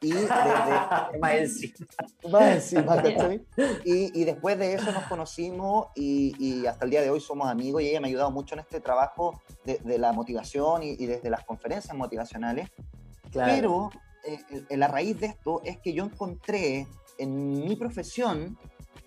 Y, 3.84 4.20
y, 4.20 4.24
después 4.24 4.58
de 4.58 4.74
eso 4.74 4.92
nos 4.92 5.04
conocimos 5.04 5.88
y, 5.94 6.66
hasta 6.66 6.84
el 6.84 6.90
día 6.90 7.02
de 7.02 7.10
hoy 7.10 7.20
somos 7.20 7.48
amigos 7.48 7.82
y 7.82 7.88
ella 7.88 8.00
me 8.00 8.08
ha 8.08 8.10
ayudado 8.10 8.30
mucho 8.30 8.54
en 8.54 8.60
este 8.60 8.80
trabajo 8.80 9.40
de, 9.64 9.98
la 9.98 10.12
motivación 10.12 10.82
y, 10.82 11.06
desde 11.06 11.30
las 11.30 11.44
conferencias 11.44 11.96
motivacionales. 11.96 12.70
Pero 13.32 13.90
eh, 14.24 14.76
la 14.76 14.88
raíz 14.88 15.18
de 15.20 15.26
esto 15.26 15.60
es 15.64 15.78
que 15.78 15.92
yo 15.92 16.04
encontré 16.04 16.86
en 17.18 17.66
mi 17.66 17.76
profesión 17.76 18.58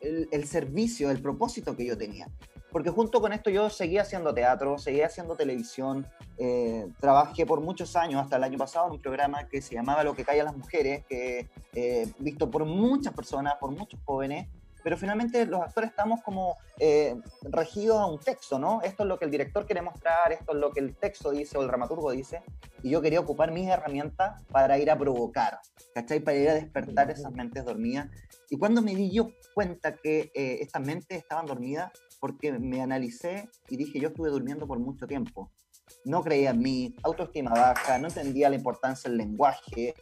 el, 0.02 0.48
servicio, 0.48 1.12
el 1.12 1.22
propósito 1.22 1.76
que 1.76 1.86
yo 1.86 1.98
tenía. 1.98 2.28
Porque 2.72 2.90
junto 2.90 3.20
con 3.20 3.34
esto 3.34 3.50
yo 3.50 3.70
seguía 3.70 4.04
haciendo 4.04 4.34
teatro, 4.34 4.78
seguía 4.78 5.08
haciendo 5.08 5.36
televisión, 5.36 6.08
eh, 6.38 6.88
trabajé 7.00 7.46
por 7.46 7.62
muchos 7.62 7.96
años, 7.96 8.22
hasta 8.22 8.38
el 8.38 8.44
año 8.44 8.58
pasado, 8.58 8.88
en 8.88 8.94
un 8.94 9.02
programa 9.02 9.48
que 9.48 9.62
se 9.62 9.74
llamaba 9.74 10.04
Lo 10.04 10.14
que 10.14 10.24
callan 10.24 10.46
las 10.46 10.58
mujeres, 10.58 11.04
que 11.08 11.48
eh, 11.74 12.12
visto 12.20 12.50
por 12.50 12.66
muchas 12.66 13.14
personas, 13.14 13.56
por 13.60 13.72
muchos 13.72 14.00
jóvenes, 14.06 14.48
pero 14.84 14.98
finalmente 14.98 15.46
los 15.46 15.62
actores 15.62 15.90
estamos 15.90 16.22
como 16.22 16.58
eh, 16.78 17.16
regidos 17.44 18.00
a 18.00 18.06
un 18.06 18.20
texto, 18.20 18.60
¿no? 18.60 18.82
Esto 18.82 19.04
es 19.04 19.10
lo 19.10 19.20
que 19.20 19.26
el 19.26 19.32
director 19.32 19.66
quiere 19.66 19.82
mostrar, 19.82 20.32
esto 20.32 20.54
es 20.54 20.58
lo 20.58 20.72
que 20.72 20.80
el 20.80 20.96
texto 20.96 21.32
dice 21.32 21.58
o 21.58 21.62
el 21.62 21.68
dramaturgo 21.68 22.12
dice, 22.12 22.42
y 22.82 22.92
yo 22.92 23.02
quería 23.02 23.20
ocupar 23.20 23.52
mis 23.52 23.68
herramientas 23.68 24.42
para 24.52 24.78
ir 24.80 24.90
a 24.90 24.98
provocar, 24.98 25.60
¿cachai? 25.94 26.20
Para 26.20 26.38
ir 26.38 26.50
a 26.50 26.54
despertar 26.54 27.12
esas 27.12 27.32
mentes 27.34 27.66
dormidas. 27.66 28.10
Y 28.50 28.58
cuando 28.58 28.82
me 28.82 28.96
di 28.96 29.12
yo 29.12 29.30
cuenta 29.54 29.96
que 29.96 30.32
eh, 30.34 30.60
estas 30.62 30.82
mentes 30.82 31.18
estaban 31.18 31.46
dormidas, 31.46 31.92
porque 32.20 32.52
me 32.52 32.82
analicé 32.82 33.50
y 33.70 33.78
dije, 33.78 34.00
yo 34.00 34.10
estuve 34.10 34.30
durmiendo 34.30 34.68
por 34.68 34.80
mucho 34.80 35.08
tiempo. 35.08 35.52
No 36.06 36.24
creía 36.24 36.52
en 36.52 36.60
mí, 36.60 36.96
autoestima 37.04 37.52
baja, 37.52 37.98
no 37.98 38.08
entendía 38.08 38.50
la 38.50 38.56
importancia 38.56 39.10
del 39.10 39.18
lenguaje, 39.18 39.96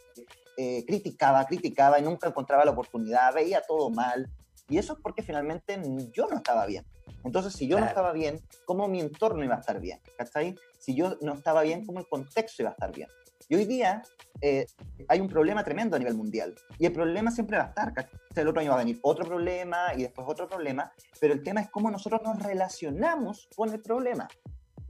eh, 0.56 0.84
criticaba, 0.86 1.44
criticaba 1.46 1.98
y 1.98 2.02
nunca 2.02 2.28
encontraba 2.28 2.64
la 2.64 2.72
oportunidad, 2.72 3.34
veía 3.34 3.62
todo 3.66 3.90
mal, 3.90 4.28
y 4.68 4.76
eso 4.76 4.92
es 4.92 4.98
porque 5.00 5.22
finalmente 5.22 5.80
yo 6.12 6.26
no 6.28 6.36
estaba 6.36 6.66
bien. 6.66 6.84
Entonces, 7.24 7.54
si 7.54 7.66
yo 7.66 7.80
no 7.80 7.86
estaba 7.86 8.12
bien, 8.12 8.40
¿cómo 8.64 8.86
mi 8.86 9.00
entorno 9.00 9.42
iba 9.42 9.56
a 9.56 9.60
estar 9.60 9.80
bien? 9.80 10.00
¿Cachai? 10.16 10.56
Si 10.78 10.94
yo 10.94 11.16
no 11.20 11.34
estaba 11.34 11.62
bien, 11.62 11.84
¿cómo 11.84 12.00
el 12.00 12.06
contexto 12.06 12.62
iba 12.62 12.70
a 12.70 12.74
estar 12.74 12.92
bien? 12.92 13.08
Y 13.48 13.54
hoy 13.54 13.64
día 13.64 14.02
eh, 14.40 14.66
hay 15.08 15.20
un 15.20 15.28
problema 15.28 15.64
tremendo 15.64 15.96
a 15.96 15.98
nivel 15.98 16.14
mundial. 16.14 16.54
Y 16.78 16.86
el 16.86 16.92
problema 16.92 17.30
siempre 17.30 17.56
va 17.56 17.64
a 17.64 17.68
estar. 17.68 17.94
¿cachai? 17.94 18.18
El 18.36 18.48
otro 18.48 18.60
año 18.60 18.70
va 18.70 18.76
a 18.76 18.80
venir 18.80 18.98
otro 19.02 19.24
problema 19.24 19.94
y 19.96 20.02
después 20.02 20.26
otro 20.28 20.46
problema. 20.46 20.92
Pero 21.18 21.32
el 21.32 21.42
tema 21.42 21.60
es 21.62 21.70
cómo 21.70 21.90
nosotros 21.90 22.20
nos 22.22 22.42
relacionamos 22.42 23.48
con 23.56 23.72
el 23.72 23.80
problema. 23.80 24.28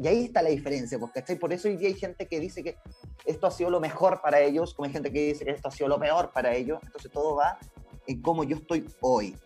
Y 0.00 0.06
ahí 0.06 0.24
está 0.26 0.42
la 0.42 0.50
diferencia, 0.50 0.96
porque 0.98 1.22
por 1.36 1.52
eso 1.52 1.66
hoy 1.66 1.76
día 1.76 1.88
hay 1.88 1.94
gente 1.94 2.28
que 2.28 2.38
dice 2.38 2.62
que 2.62 2.76
esto 3.24 3.48
ha 3.48 3.50
sido 3.50 3.70
lo 3.70 3.80
mejor 3.80 4.20
para 4.20 4.40
ellos, 4.40 4.72
como 4.72 4.86
hay 4.86 4.92
gente 4.92 5.12
que 5.12 5.28
dice 5.28 5.44
que 5.44 5.50
esto 5.50 5.68
ha 5.68 5.72
sido 5.72 5.88
lo 5.88 5.98
peor 5.98 6.30
para 6.32 6.54
ellos. 6.54 6.78
Entonces 6.84 7.10
todo 7.10 7.34
va 7.34 7.58
en 8.06 8.22
cómo 8.22 8.44
yo 8.44 8.56
estoy 8.56 8.86
hoy. 9.00 9.36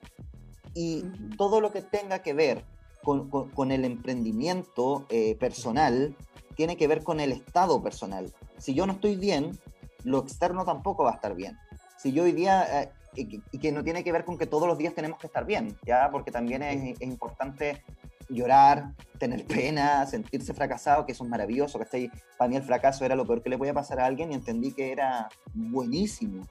Y 0.75 1.04
todo 1.37 1.61
lo 1.61 1.71
que 1.73 1.81
tenga 1.81 2.21
que 2.21 2.35
ver 2.35 2.64
con, 3.02 3.73
el 3.73 3.85
emprendimiento 3.85 5.07
eh, 5.09 5.37
personal 5.37 6.14
tiene 6.54 6.76
que 6.76 6.88
ver 6.88 7.02
con 7.02 7.21
el 7.21 7.32
estado 7.32 7.82
personal. 7.82 8.32
Si 8.59 8.75
yo 8.75 8.87
no 8.87 8.94
estoy 8.94 9.16
bien, 9.16 9.59
lo 10.04 10.21
externo 10.21 10.64
tampoco 10.64 11.04
va 11.04 11.12
a 11.12 11.14
estar 11.14 11.35
bien. 11.35 11.56
Si 11.99 12.12
yo 12.12 12.25
hoy 12.25 12.32
día, 12.32 12.82
eh, 12.82 12.92
y, 13.14 13.59
que 13.59 13.73
no 13.73 13.85
tiene 13.85 14.02
que 14.02 14.12
ver 14.12 14.25
con 14.25 14.38
que 14.38 14.47
todos 14.47 14.66
los 14.66 14.78
días 14.78 14.94
tenemos 14.94 15.18
que 15.18 15.26
estar 15.26 15.44
bien, 15.44 15.76
¿ya? 15.85 16.11
Porque 16.11 16.30
también 16.30 16.62
es, 16.62 17.00
importante 17.00 17.82
llorar, 18.28 18.94
tener 19.18 19.44
pena, 19.47 20.06
sentirse 20.06 20.54
fracasado, 20.54 21.04
que 21.04 21.12
eso 21.12 21.25
es 21.25 21.30
maravilloso, 21.30 21.78
que 21.78 22.11
Para 22.38 22.49
mí 22.49 22.56
el 22.56 22.62
fracaso 22.62 23.04
era 23.04 23.14
lo 23.14 23.26
peor 23.26 23.42
que 23.42 23.50
le 23.50 23.59
podía 23.59 23.75
pasar 23.75 24.00
a 24.00 24.06
alguien 24.06 24.32
y 24.32 24.35
entendí 24.35 24.73
que 24.73 24.92
era 24.92 25.28
buenísimo 25.52 26.44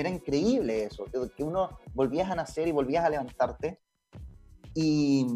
era 0.00 0.08
increíble 0.08 0.84
eso, 0.84 1.04
que, 1.04 1.42
uno 1.44 1.78
volvías 1.94 2.30
a 2.30 2.34
nacer 2.34 2.66
y 2.68 2.72
volvías 2.72 3.04
a 3.04 3.10
levantarte. 3.10 3.80
Y, 4.74 5.26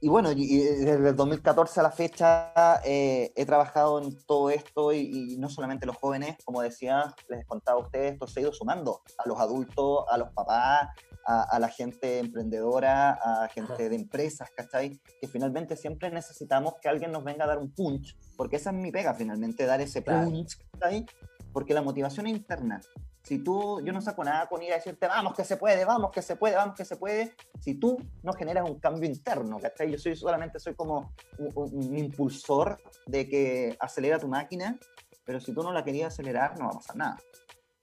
y 0.00 0.08
bueno, 0.08 0.28
desde 0.28 1.08
el 1.08 1.16
2014 1.16 1.80
a 1.80 1.82
la 1.82 1.90
fecha 1.90 2.52
eh, 2.84 3.32
he 3.34 3.44
trabajado 3.44 4.00
en 4.00 4.16
todo 4.26 4.48
esto 4.50 4.92
y, 4.92 5.36
no 5.38 5.48
solamente 5.48 5.86
los 5.86 5.96
jóvenes, 5.96 6.36
como 6.44 6.62
decía, 6.62 7.14
les 7.28 7.44
contaba 7.46 7.80
a 7.80 7.82
ustedes, 7.82 8.12
esto 8.12 8.28
se 8.28 8.38
ha 8.38 8.42
ido 8.42 8.52
sumando 8.52 9.02
a 9.18 9.28
los 9.28 9.40
adultos, 9.40 10.04
a 10.08 10.18
los 10.18 10.30
papás, 10.32 10.88
a, 11.26 11.58
la 11.58 11.68
gente 11.68 12.20
emprendedora, 12.20 13.18
a 13.22 13.48
gente 13.48 13.88
de 13.88 13.96
empresas, 13.96 14.48
¿cachai? 14.56 14.98
Que 15.20 15.26
finalmente 15.26 15.76
siempre 15.76 16.10
necesitamos 16.10 16.74
que 16.80 16.88
alguien 16.88 17.12
nos 17.12 17.24
venga 17.24 17.44
a 17.44 17.48
dar 17.48 17.58
un 17.58 17.70
punch, 17.70 18.16
porque 18.36 18.56
esa 18.56 18.70
es 18.70 18.76
mi 18.76 18.90
pega 18.92 19.14
finalmente, 19.14 19.66
dar 19.66 19.80
ese 19.80 20.00
punch, 20.00 20.58
¿cachai? 20.72 21.04
Porque 21.52 21.74
la 21.74 21.82
motivación 21.82 22.28
es 22.28 22.36
interna. 22.36 22.80
Si 23.28 23.40
tú, 23.40 23.82
yo 23.84 23.92
no 23.92 24.00
saco 24.00 24.24
nada 24.24 24.46
con 24.46 24.62
ir 24.62 24.72
a 24.72 24.76
decirte, 24.76 25.06
vamos 25.06 25.34
que 25.34 25.44
se 25.44 25.58
puede, 25.58 25.84
vamos 25.84 26.10
que 26.10 26.22
se 26.22 26.36
puede, 26.36 26.56
vamos 26.56 26.74
que 26.74 26.86
se 26.86 26.96
puede, 26.96 27.34
si 27.60 27.74
tú 27.74 27.98
no 28.22 28.32
generas 28.32 28.66
un 28.66 28.80
cambio 28.80 29.06
interno, 29.06 29.58
¿cachai? 29.60 29.92
Yo 29.92 29.98
soy 29.98 30.16
solamente 30.16 30.58
soy 30.58 30.74
como 30.74 31.12
un, 31.36 31.98
impulsor 31.98 32.80
de 33.04 33.28
que 33.28 33.76
acelera 33.80 34.18
tu 34.18 34.28
máquina, 34.28 34.78
pero 35.26 35.40
si 35.40 35.52
tú 35.52 35.62
no 35.62 35.74
la 35.74 35.84
querías 35.84 36.14
acelerar, 36.14 36.58
no 36.58 36.68
va 36.68 36.70
a 36.70 36.76
pasar 36.76 36.96
nada. 36.96 37.18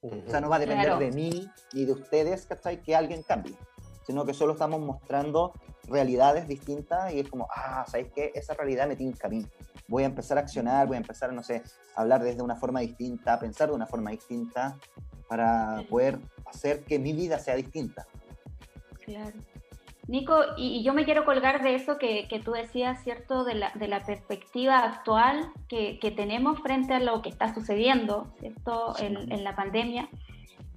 O 0.01 0.09
sea, 0.27 0.41
no 0.41 0.49
va 0.49 0.55
a 0.55 0.59
depender 0.59 0.97
de 0.97 1.11
mí 1.11 1.47
ni 1.73 1.85
de 1.85 1.91
ustedes, 1.91 2.47
¿cachai? 2.47 2.81
Que 2.81 2.95
alguien 2.95 3.21
cambie, 3.21 3.55
sino 4.07 4.25
que 4.25 4.33
solo 4.33 4.53
estamos 4.53 4.81
mostrando 4.81 5.53
realidades 5.87 6.47
distintas 6.47 7.13
y 7.13 7.19
es 7.19 7.29
como, 7.29 7.47
ah, 7.55 7.85
¿sabéis 7.87 8.11
qué? 8.15 8.31
Esa 8.33 8.55
realidad 8.55 8.87
me 8.87 8.95
tiene 8.95 9.11
un 9.11 9.17
camino. 9.19 9.47
Voy 9.87 10.01
a 10.01 10.07
empezar 10.07 10.39
a 10.39 10.41
accionar, 10.41 10.87
voy 10.87 10.95
a 10.95 11.01
empezar, 11.01 11.31
no 11.33 11.43
sé, 11.43 11.61
a 11.95 12.01
hablar 12.01 12.23
desde 12.23 12.41
una 12.41 12.55
forma 12.55 12.79
distinta, 12.79 13.35
a 13.35 13.39
pensar 13.39 13.69
de 13.69 13.75
una 13.75 13.85
forma 13.85 14.09
distinta, 14.09 14.75
para 15.27 15.83
poder 15.89 16.19
hacer 16.45 16.83
que 16.83 16.99
mi 16.99 17.13
vida 17.13 17.39
sea 17.39 17.55
distinta. 17.55 18.05
Claro. 19.05 19.33
Nico, 20.07 20.35
y, 20.55 20.83
yo 20.83 20.93
me 20.93 21.03
quiero 21.03 21.25
colgar 21.25 21.63
de 21.63 21.75
eso 21.75 21.97
que, 21.97 22.27
que 22.27 22.39
tú 22.39 22.51
decías, 22.51 23.03
¿cierto? 23.03 23.43
De 23.43 23.55
la, 23.55 23.71
de 23.71 23.87
la 23.87 24.03
perspectiva 24.03 24.79
actual 24.79 25.51
que, 25.67 25.97
que, 25.99 26.11
tenemos 26.11 26.59
frente 26.59 26.93
a 26.93 26.99
lo 26.99 27.23
que 27.23 27.29
está 27.29 27.53
sucediendo, 27.53 28.31
¿cierto? 28.39 28.93
En, 28.99 29.31
en, 29.31 29.43
la 29.43 29.55
pandemia, 29.55 30.07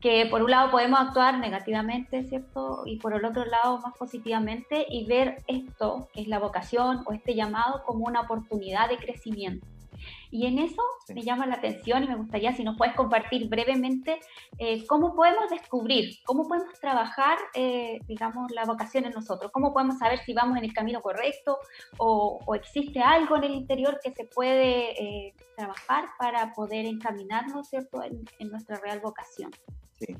que 0.01 0.27
por 0.31 0.43
un 0.43 0.51
lado 0.51 0.71
podemos 0.71 0.99
actuar 1.01 1.39
negativamente, 1.39 2.25
¿cierto? 2.25 2.85
Y 2.87 2.97
por 2.97 3.13
el 3.13 3.25
otro 3.27 3.45
lado 3.45 3.79
más 3.81 3.95
positivamente 3.99 4.87
y 4.89 5.05
ver 5.05 5.43
esto, 5.47 6.09
que 6.15 6.23
es 6.23 6.29
la 6.29 6.39
vocación 6.39 7.03
o 7.05 7.13
este 7.13 7.35
llamado, 7.35 7.83
como 7.85 8.07
una 8.07 8.23
oportunidad 8.23 8.89
de 8.89 8.97
crecimiento. 8.97 9.67
Y 10.31 10.47
en 10.47 10.59
eso 10.59 10.83
me 11.15 11.23
llama 11.23 11.47
la 11.47 11.55
atención 11.55 12.05
y 12.05 12.09
me 12.09 12.17
gustaría 12.17 12.55
si 12.55 12.63
nos 12.63 12.77
puedes 12.77 12.95
compartir 12.95 13.49
brevemente 13.49 14.21
eh, 14.59 14.87
cómo 14.87 15.15
podemos 15.15 15.49
descubrir, 15.51 16.17
cómo 16.25 16.47
podemos 16.47 16.79
trabajar, 16.81 17.39
eh, 17.55 17.99
digamos, 18.07 18.51
la 18.53 18.65
vocación 18.65 19.07
en 19.07 19.13
nosotros, 19.13 19.51
cómo 19.53 19.73
podemos 19.73 19.99
saber 19.99 20.19
si 20.21 20.35
vamos 20.35 20.59
en 20.59 20.65
el 20.65 20.73
camino 20.73 21.01
correcto 21.01 21.59
o, 21.99 22.39
existe 22.55 23.01
algo 23.01 23.37
en 23.37 23.45
el 23.45 23.55
interior 23.55 24.01
que 24.03 24.13
se 24.13 24.25
puede 24.25 25.03
eh, 25.03 25.35
trabajar 25.57 26.07
para 26.19 26.53
poder 26.55 26.87
encaminarnos, 26.87 27.69
¿cierto?, 27.69 28.03
en, 28.03 28.49
nuestra 28.51 28.77
real 28.77 29.01
vocación. 29.01 29.51
Sí. 29.93 30.17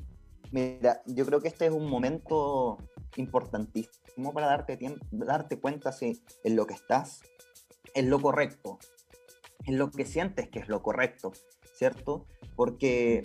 Mira, 0.51 1.01
yo 1.05 1.25
creo 1.25 1.41
que 1.41 1.47
este 1.47 1.65
es 1.65 1.71
un 1.71 1.89
momento 1.89 2.77
importantísimo 3.17 4.33
para 4.33 4.47
darte, 4.47 4.77
tiempo, 4.77 5.05
darte 5.11 5.59
cuenta 5.59 5.91
si 5.91 6.21
en 6.43 6.55
lo 6.55 6.65
que 6.65 6.73
estás 6.73 7.21
es 7.93 8.05
lo 8.05 8.19
correcto, 8.19 8.79
en 9.65 9.77
lo 9.77 9.91
que 9.91 10.05
sientes 10.05 10.49
que 10.49 10.59
es 10.59 10.67
lo 10.67 10.81
correcto, 10.81 11.31
¿cierto? 11.75 12.25
Porque 12.55 13.23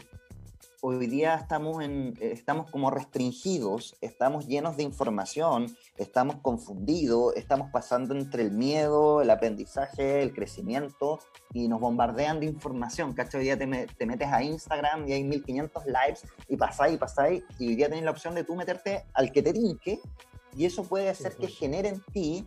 hoy 0.86 1.06
día 1.06 1.34
estamos, 1.34 1.82
en, 1.82 2.14
estamos 2.20 2.70
como 2.70 2.90
restringidos, 2.90 3.96
estamos 4.02 4.46
llenos 4.46 4.76
de 4.76 4.82
información, 4.82 5.74
estamos 5.96 6.36
confundidos, 6.42 7.34
estamos 7.36 7.70
pasando 7.70 8.14
entre 8.14 8.42
el 8.42 8.50
miedo, 8.50 9.22
el 9.22 9.30
aprendizaje, 9.30 10.22
el 10.22 10.34
crecimiento 10.34 11.20
y 11.54 11.68
nos 11.68 11.80
bombardean 11.80 12.38
de 12.38 12.46
información. 12.46 13.14
¿Cachai? 13.14 13.40
Hoy 13.40 13.44
día 13.46 13.58
te, 13.58 13.86
te, 13.86 14.06
metes 14.06 14.28
a 14.28 14.42
Instagram 14.42 15.08
y 15.08 15.14
hay 15.14 15.24
1500 15.24 15.86
lives 15.86 16.24
y 16.48 16.56
pasáis 16.58 16.94
y 16.94 16.98
pasáis 16.98 17.42
y 17.58 17.68
hoy 17.68 17.76
día 17.76 17.88
tenés 17.88 18.04
la 18.04 18.10
opción 18.10 18.34
de 18.34 18.44
tú 18.44 18.54
meterte 18.54 19.06
al 19.14 19.32
que 19.32 19.42
te 19.42 19.54
tinque 19.54 20.00
y 20.54 20.66
eso 20.66 20.84
puede 20.84 21.08
hacer 21.08 21.34
que 21.36 21.48
genere 21.48 21.88
en 21.88 22.02
ti 22.12 22.46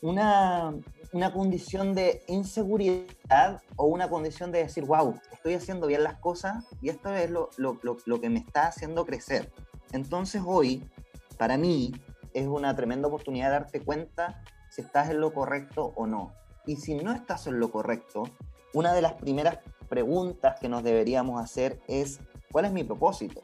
una, 0.00 0.74
una 1.12 1.32
condición 1.32 1.94
de 1.94 2.22
inseguridad 2.26 3.60
o 3.76 3.86
una 3.86 4.08
condición 4.08 4.50
de 4.50 4.60
decir, 4.60 4.84
wow, 4.84 5.14
estoy 5.30 5.54
haciendo 5.54 5.86
bien 5.86 6.02
las 6.02 6.18
cosas 6.18 6.64
y 6.80 6.88
esto 6.88 7.14
es 7.14 7.30
lo, 7.30 7.50
lo, 7.58 7.78
lo, 7.82 8.20
que 8.20 8.30
me 8.30 8.38
está 8.38 8.66
haciendo 8.66 9.04
crecer. 9.04 9.52
Entonces 9.92 10.42
hoy, 10.44 10.88
para 11.36 11.58
mí, 11.58 11.92
es 12.32 12.46
una 12.46 12.74
tremenda 12.74 13.08
oportunidad 13.08 13.48
de 13.48 13.52
darte 13.52 13.80
cuenta 13.80 14.42
si 14.70 14.80
estás 14.80 15.10
en 15.10 15.20
lo 15.20 15.34
correcto 15.34 15.92
o 15.96 16.06
no. 16.06 16.32
Y 16.66 16.76
si 16.76 16.94
no 16.94 17.12
estás 17.12 17.46
en 17.46 17.60
lo 17.60 17.70
correcto, 17.70 18.24
una 18.72 18.94
de 18.94 19.02
las 19.02 19.14
primeras 19.14 19.58
preguntas 19.90 20.58
que 20.60 20.70
nos 20.70 20.82
deberíamos 20.82 21.42
hacer 21.42 21.78
es, 21.88 22.20
¿cuál 22.50 22.64
es 22.64 22.72
mi 22.72 22.84
propósito? 22.84 23.42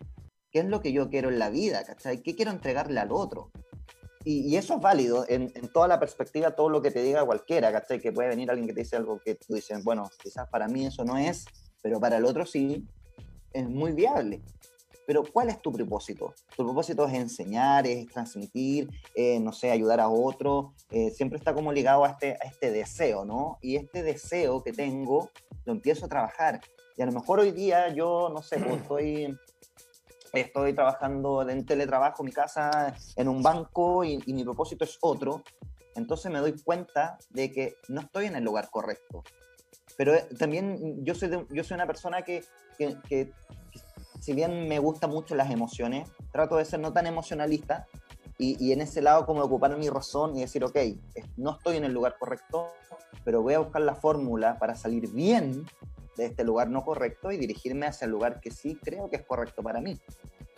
¿Qué 0.50 0.60
es 0.60 0.64
lo 0.64 0.80
que 0.80 0.92
yo 0.92 1.10
quiero 1.10 1.28
en 1.28 1.38
la 1.38 1.50
vida? 1.50 1.84
¿cachai? 1.84 2.22
¿Qué 2.22 2.34
quiero 2.34 2.50
entregarle 2.50 2.98
al 2.98 3.12
otro? 3.12 3.50
Y, 4.24 4.56
eso 4.56 4.74
es 4.74 4.80
válido 4.80 5.24
en, 5.28 5.50
toda 5.72 5.88
la 5.88 6.00
perspectiva, 6.00 6.50
todo 6.50 6.68
lo 6.68 6.82
que 6.82 6.90
te 6.90 7.02
diga 7.02 7.24
cualquiera, 7.24 7.72
¿cachai? 7.72 8.00
Que 8.00 8.12
puede 8.12 8.28
venir 8.28 8.50
alguien 8.50 8.66
que 8.66 8.74
te 8.74 8.80
dice 8.80 8.96
algo 8.96 9.20
que 9.20 9.34
tú 9.34 9.54
dices, 9.54 9.82
bueno, 9.84 10.10
quizás 10.22 10.48
para 10.48 10.68
mí 10.68 10.86
eso 10.86 11.04
no 11.04 11.16
es, 11.16 11.44
pero 11.82 12.00
para 12.00 12.16
el 12.16 12.24
otro 12.24 12.44
sí, 12.44 12.86
es 13.52 13.68
muy 13.68 13.92
viable. 13.92 14.42
Pero 15.06 15.24
¿cuál 15.24 15.48
es 15.48 15.62
tu 15.62 15.72
propósito? 15.72 16.34
Tu 16.54 16.62
propósito 16.64 17.06
es 17.06 17.14
enseñar, 17.14 17.86
es 17.86 18.06
transmitir, 18.08 18.90
eh, 19.14 19.40
no 19.40 19.52
sé, 19.54 19.70
ayudar 19.70 20.00
a 20.00 20.10
otro. 20.10 20.74
Eh, 20.90 21.10
siempre 21.10 21.38
está 21.38 21.54
como 21.54 21.72
ligado 21.72 22.04
a 22.04 22.10
este, 22.10 22.32
a 22.32 22.46
este 22.46 22.70
deseo, 22.70 23.24
¿no? 23.24 23.58
Y 23.62 23.76
este 23.76 24.02
deseo 24.02 24.62
que 24.62 24.72
tengo 24.74 25.30
lo 25.64 25.72
empiezo 25.72 26.04
a 26.04 26.08
trabajar. 26.10 26.60
Y 26.98 27.00
a 27.00 27.06
lo 27.06 27.12
mejor 27.12 27.40
hoy 27.40 27.52
día 27.52 27.88
yo, 27.94 28.28
no 28.28 28.42
sé, 28.42 28.58
pues 28.58 28.82
estoy, 28.82 29.38
estoy 30.32 30.74
trabajando 30.74 31.48
en 31.48 31.64
teletrabajo 31.64 32.22
mi 32.22 32.32
casa, 32.32 32.94
en 33.16 33.28
un 33.28 33.42
banco, 33.42 34.04
y, 34.04 34.22
y 34.26 34.32
mi 34.34 34.44
propósito 34.44 34.84
es 34.84 34.98
otro. 35.00 35.42
Entonces 35.94 36.30
me 36.30 36.38
doy 36.38 36.54
cuenta 36.62 37.18
de 37.30 37.50
que 37.52 37.74
no 37.88 38.02
estoy 38.02 38.26
en 38.26 38.36
el 38.36 38.44
lugar 38.44 38.68
correcto. 38.70 39.22
Pero 39.96 40.14
eh, 40.14 40.26
también 40.38 41.04
yo 41.04 41.14
soy, 41.14 41.28
de- 41.28 41.46
yo 41.50 41.64
soy 41.64 41.74
una 41.74 41.86
persona 41.86 42.22
que, 42.22 42.44
que, 42.76 42.96
que- 43.08 43.32
si 44.20 44.32
bien 44.32 44.68
me 44.68 44.78
gustan 44.78 45.10
mucho 45.10 45.34
las 45.34 45.50
emociones, 45.50 46.08
trato 46.32 46.56
de 46.56 46.64
ser 46.64 46.80
no 46.80 46.92
tan 46.92 47.06
emocionalista 47.06 47.86
y, 48.36 48.62
y 48.64 48.72
en 48.72 48.80
ese 48.80 49.00
lado 49.00 49.24
como 49.26 49.42
ocupar 49.42 49.76
mi 49.76 49.88
razón 49.88 50.36
y 50.36 50.40
decir, 50.40 50.64
ok, 50.64 50.76
no 51.36 51.52
estoy 51.52 51.76
en 51.76 51.84
el 51.84 51.92
lugar 51.92 52.16
correcto, 52.18 52.72
pero 53.24 53.42
voy 53.42 53.54
a 53.54 53.60
buscar 53.60 53.82
la 53.82 53.94
fórmula 53.94 54.58
para 54.58 54.74
salir 54.74 55.08
bien 55.10 55.64
de 56.18 56.26
este 56.26 56.44
lugar 56.44 56.68
no 56.68 56.84
correcto 56.84 57.30
y 57.32 57.38
dirigirme 57.38 57.86
hacia 57.86 58.04
el 58.04 58.10
lugar 58.10 58.40
que 58.40 58.50
sí 58.50 58.76
creo 58.82 59.08
que 59.08 59.16
es 59.16 59.22
correcto 59.22 59.62
para 59.62 59.80
mí. 59.80 59.98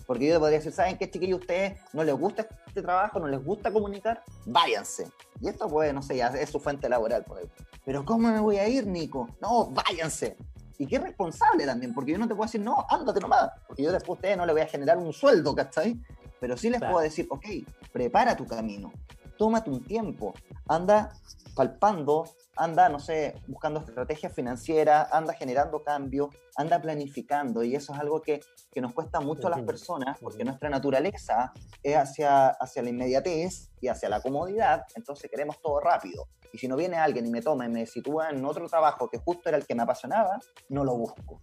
Porque 0.07 0.27
yo 0.27 0.41
podría 0.41 0.59
decir, 0.59 0.73
¿saben 0.73 0.99
qué, 0.99 1.09
chiquillos? 1.09 1.41
¿Ustedes 1.41 1.79
no 1.93 2.03
les 2.03 2.15
gusta 2.17 2.49
este 2.67 2.83
trabajo? 2.83 3.21
¿No 3.21 3.29
les 3.29 3.45
gusta 3.45 3.71
comunicar? 3.71 4.25
Váyanse. 4.47 5.07
Y 5.41 5.49
esto 5.49 5.69
puede, 5.69 5.93
no 5.93 6.03
sé, 6.03 6.17
ya 6.17 6.29
es 6.29 6.51
su 6.51 6.59
fuente 6.59 6.89
laboral. 6.89 7.21
Ejemplo. 7.23 7.67
Pero 7.85 8.05
¿cómo 8.05 8.29
me 8.29 8.41
voy 8.41 8.57
a 8.57 8.67
ir, 8.67 8.87
Nico? 8.87 9.29
No, 9.41 9.67
váyanse. 9.71 10.37
Y 10.79 10.87
qué 10.87 10.99
responsable 10.99 11.67
también, 11.67 11.93
porque 11.95 12.13
yo 12.13 12.19
no 12.19 12.27
te 12.27 12.35
puedo 12.35 12.47
decir, 12.47 12.63
no, 12.63 12.85
ándate 12.89 13.21
nomás, 13.21 13.51
porque 13.69 13.83
yo 13.83 13.93
después 13.93 14.17
a 14.17 14.19
ustedes 14.19 14.37
no 14.39 14.47
le 14.47 14.53
voy 14.53 14.63
a 14.63 14.67
generar 14.67 14.97
un 14.97 15.13
sueldo, 15.13 15.55
¿cachai? 15.55 16.01
Pero 16.41 16.57
sí 16.57 16.71
les 16.71 16.79
Claro. 16.79 16.95
puedo 16.95 17.05
decir, 17.05 17.27
ok, 17.29 17.45
prepara 17.93 18.35
tu 18.35 18.47
camino, 18.47 18.91
tómate 19.37 19.69
un 19.69 19.85
tiempo, 19.85 20.33
anda 20.67 21.13
palpando, 21.55 22.25
anda, 22.57 22.89
no 22.89 22.99
sé, 22.99 23.35
buscando 23.47 23.81
estrategias 23.81 24.35
financieras, 24.35 25.09
anda 25.13 25.35
generando 25.35 25.83
cambios, 25.83 26.31
anda 26.57 26.81
planificando, 26.81 27.63
y 27.63 27.75
eso 27.75 27.93
es 27.93 27.99
algo 27.99 28.21
que, 28.21 28.41
que 28.73 28.81
nos 28.81 28.93
cuesta 28.93 29.21
mucho 29.21 29.47
a 29.47 29.51
las 29.51 29.63
personas, 29.63 30.19
porque 30.21 30.45
nuestra 30.45 30.69
naturaleza 30.69 31.53
es 31.83 31.97
hacia, 31.97 32.49
hacia 32.49 32.83
la 32.83 32.91
inmediatez 32.91 33.71
y 33.81 33.89
hacia 33.89 34.09
la 34.09 34.21
comodidad, 34.21 34.85
entonces 34.95 35.31
queremos 35.31 35.61
todo 35.61 35.81
rápido. 35.81 36.29
Y 36.53 36.59
si 36.59 36.69
no 36.69 36.77
viene 36.77 36.97
alguien 36.97 37.27
y 37.27 37.31
me 37.31 37.43
toma 37.43 37.67
y 37.67 37.69
me 37.69 37.87
sitúa 37.87 38.31
en 38.31 38.45
otro 38.45 38.69
trabajo 38.69 39.09
que 39.09 39.19
justo 39.19 39.49
era 39.49 39.59
el 39.59 39.67
que 39.67 39.75
me 39.75 39.83
apasionaba, 39.83 40.41
no 40.69 40.85
lo 40.85 40.97
busco. 40.97 41.41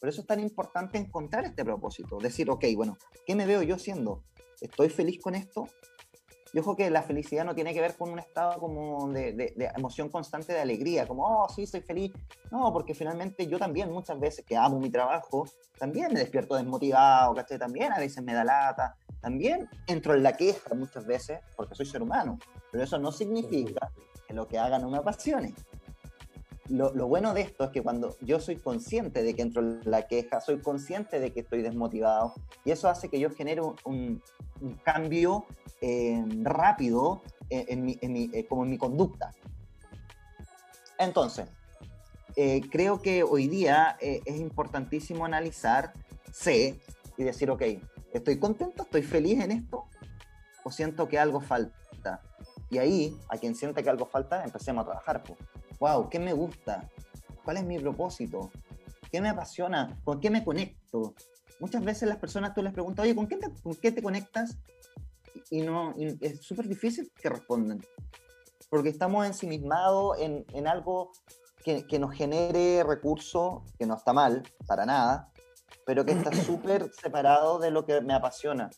Por 0.00 0.08
eso 0.08 0.20
es 0.20 0.26
tan 0.26 0.40
importante 0.40 0.98
encontrar 0.98 1.44
este 1.44 1.64
propósito, 1.64 2.18
decir, 2.18 2.50
ok, 2.50 2.64
bueno, 2.76 2.98
¿qué 3.24 3.34
me 3.34 3.46
veo 3.46 3.62
yo 3.62 3.78
siendo? 3.78 4.22
¿Estoy 4.60 4.90
feliz 4.90 5.20
con 5.22 5.34
esto? 5.34 5.66
Y 6.54 6.60
ojo 6.60 6.76
que 6.76 6.88
la 6.88 7.02
felicidad 7.02 7.44
no 7.44 7.52
tiene 7.54 7.74
que 7.74 7.80
ver 7.80 7.96
con 7.96 8.10
un 8.12 8.20
estado 8.20 8.60
como 8.60 9.08
de, 9.12 9.32
de- 9.32 9.52
de 9.56 9.70
emoción 9.76 10.08
constante 10.08 10.52
de 10.52 10.60
alegría, 10.60 11.04
como, 11.06 11.24
oh, 11.26 11.48
sí, 11.48 11.66
soy 11.66 11.80
feliz. 11.80 12.12
No, 12.52 12.72
porque 12.72 12.94
finalmente 12.94 13.46
yo 13.48 13.58
también 13.58 13.90
muchas 13.90 14.18
veces 14.20 14.44
que 14.44 14.56
amo 14.56 14.78
mi 14.78 14.88
trabajo, 14.88 15.46
también 15.80 16.12
me 16.12 16.20
despierto 16.20 16.54
desmotivado, 16.54 17.34
¿cachai? 17.34 17.58
También 17.58 17.92
a 17.92 17.98
veces 17.98 18.22
me 18.22 18.32
da 18.34 18.44
lata, 18.44 18.94
también 19.20 19.68
entro 19.88 20.14
en 20.14 20.22
la 20.22 20.36
queja 20.36 20.74
muchas 20.76 21.04
veces, 21.04 21.40
porque 21.56 21.74
soy 21.74 21.86
ser 21.86 22.02
humano, 22.02 22.38
pero 22.70 22.84
eso 22.84 22.98
no 22.98 23.10
significa 23.10 23.90
que 24.28 24.32
lo 24.32 24.46
que 24.46 24.56
haga 24.56 24.78
no 24.78 24.88
me 24.88 24.98
apasione. 24.98 25.52
Lo, 26.70 27.06
bueno 27.06 27.34
de 27.34 27.42
esto 27.42 27.64
es 27.64 27.70
que 27.70 27.82
cuando 27.82 28.16
yo 28.20 28.40
soy 28.40 28.56
consciente 28.56 29.22
de 29.22 29.34
que 29.34 29.42
entro 29.42 29.60
en 29.60 29.80
la 29.84 30.06
queja, 30.06 30.40
soy 30.40 30.60
consciente 30.62 31.20
de 31.20 31.32
que 31.32 31.40
estoy 31.40 31.60
desmotivado, 31.60 32.34
y 32.64 32.70
eso 32.70 32.88
hace 32.88 33.10
que 33.10 33.20
yo 33.20 33.30
genere 33.30 33.60
un, 33.84 34.22
cambio 34.82 35.44
eh, 35.82 36.24
rápido 36.40 37.22
en, 37.50 37.84
mi- 37.84 37.98
eh, 38.00 38.46
como 38.46 38.64
en 38.64 38.70
mi 38.70 38.78
conducta. 38.78 39.34
Entonces, 40.98 41.48
eh, 42.36 42.62
creo 42.70 43.02
que 43.02 43.22
hoy 43.22 43.46
día 43.48 43.98
es 44.00 44.40
importantísimo 44.40 45.24
analizar, 45.26 45.92
sé, 46.32 46.80
y 47.18 47.24
decir, 47.24 47.50
ok, 47.50 47.62
¿estoy 48.14 48.38
contento? 48.38 48.84
¿Estoy 48.84 49.02
feliz 49.02 49.40
en 49.42 49.52
esto? 49.52 49.84
¿O 50.64 50.70
siento 50.70 51.08
que 51.08 51.18
algo 51.18 51.40
falta? 51.40 52.22
Y 52.70 52.78
ahí, 52.78 53.16
a 53.28 53.36
quien 53.36 53.54
siente 53.54 53.82
que 53.82 53.90
algo 53.90 54.06
falta, 54.06 54.42
empecemos 54.42 54.82
a 54.82 54.86
trabajar. 54.86 55.22
Pues. 55.22 55.38
Wow, 55.80 56.08
¿qué 56.08 56.18
me 56.18 56.32
gusta? 56.32 56.88
¿Cuál 57.44 57.58
es 57.58 57.64
mi 57.64 57.78
propósito? 57.78 58.50
¿Qué 59.10 59.20
me 59.20 59.28
apasiona? 59.28 60.00
¿Con 60.04 60.20
qué 60.20 60.30
me 60.30 60.44
conecto? 60.44 61.14
Muchas 61.60 61.84
veces 61.84 62.08
las 62.08 62.18
personas 62.18 62.54
tú 62.54 62.62
les 62.62 62.72
preguntas, 62.72 63.04
oye, 63.04 63.14
¿con 63.14 63.26
qué 63.26 63.36
te, 63.36 63.50
con 63.62 63.74
qué 63.74 63.92
te 63.92 64.02
conectas? 64.02 64.58
Y, 65.50 65.62
no, 65.62 65.94
y 65.96 66.18
es 66.20 66.40
súper 66.40 66.68
difícil 66.68 67.12
que 67.20 67.28
respondan. 67.28 67.80
Porque 68.70 68.88
estamos 68.88 69.26
ensimismados 69.26 70.18
en, 70.18 70.44
en 70.52 70.66
algo 70.66 71.12
que, 71.62 71.86
que 71.86 71.98
nos 71.98 72.14
genere 72.14 72.82
recursos, 72.82 73.62
que 73.78 73.86
no 73.86 73.94
está 73.94 74.12
mal, 74.12 74.42
para 74.66 74.84
nada, 74.84 75.30
pero 75.86 76.04
que 76.04 76.12
está 76.12 76.32
súper 76.44 76.90
separado 76.92 77.58
de 77.58 77.70
lo 77.70 77.84
que 77.84 78.00
me 78.00 78.14
apasiona. 78.14 78.70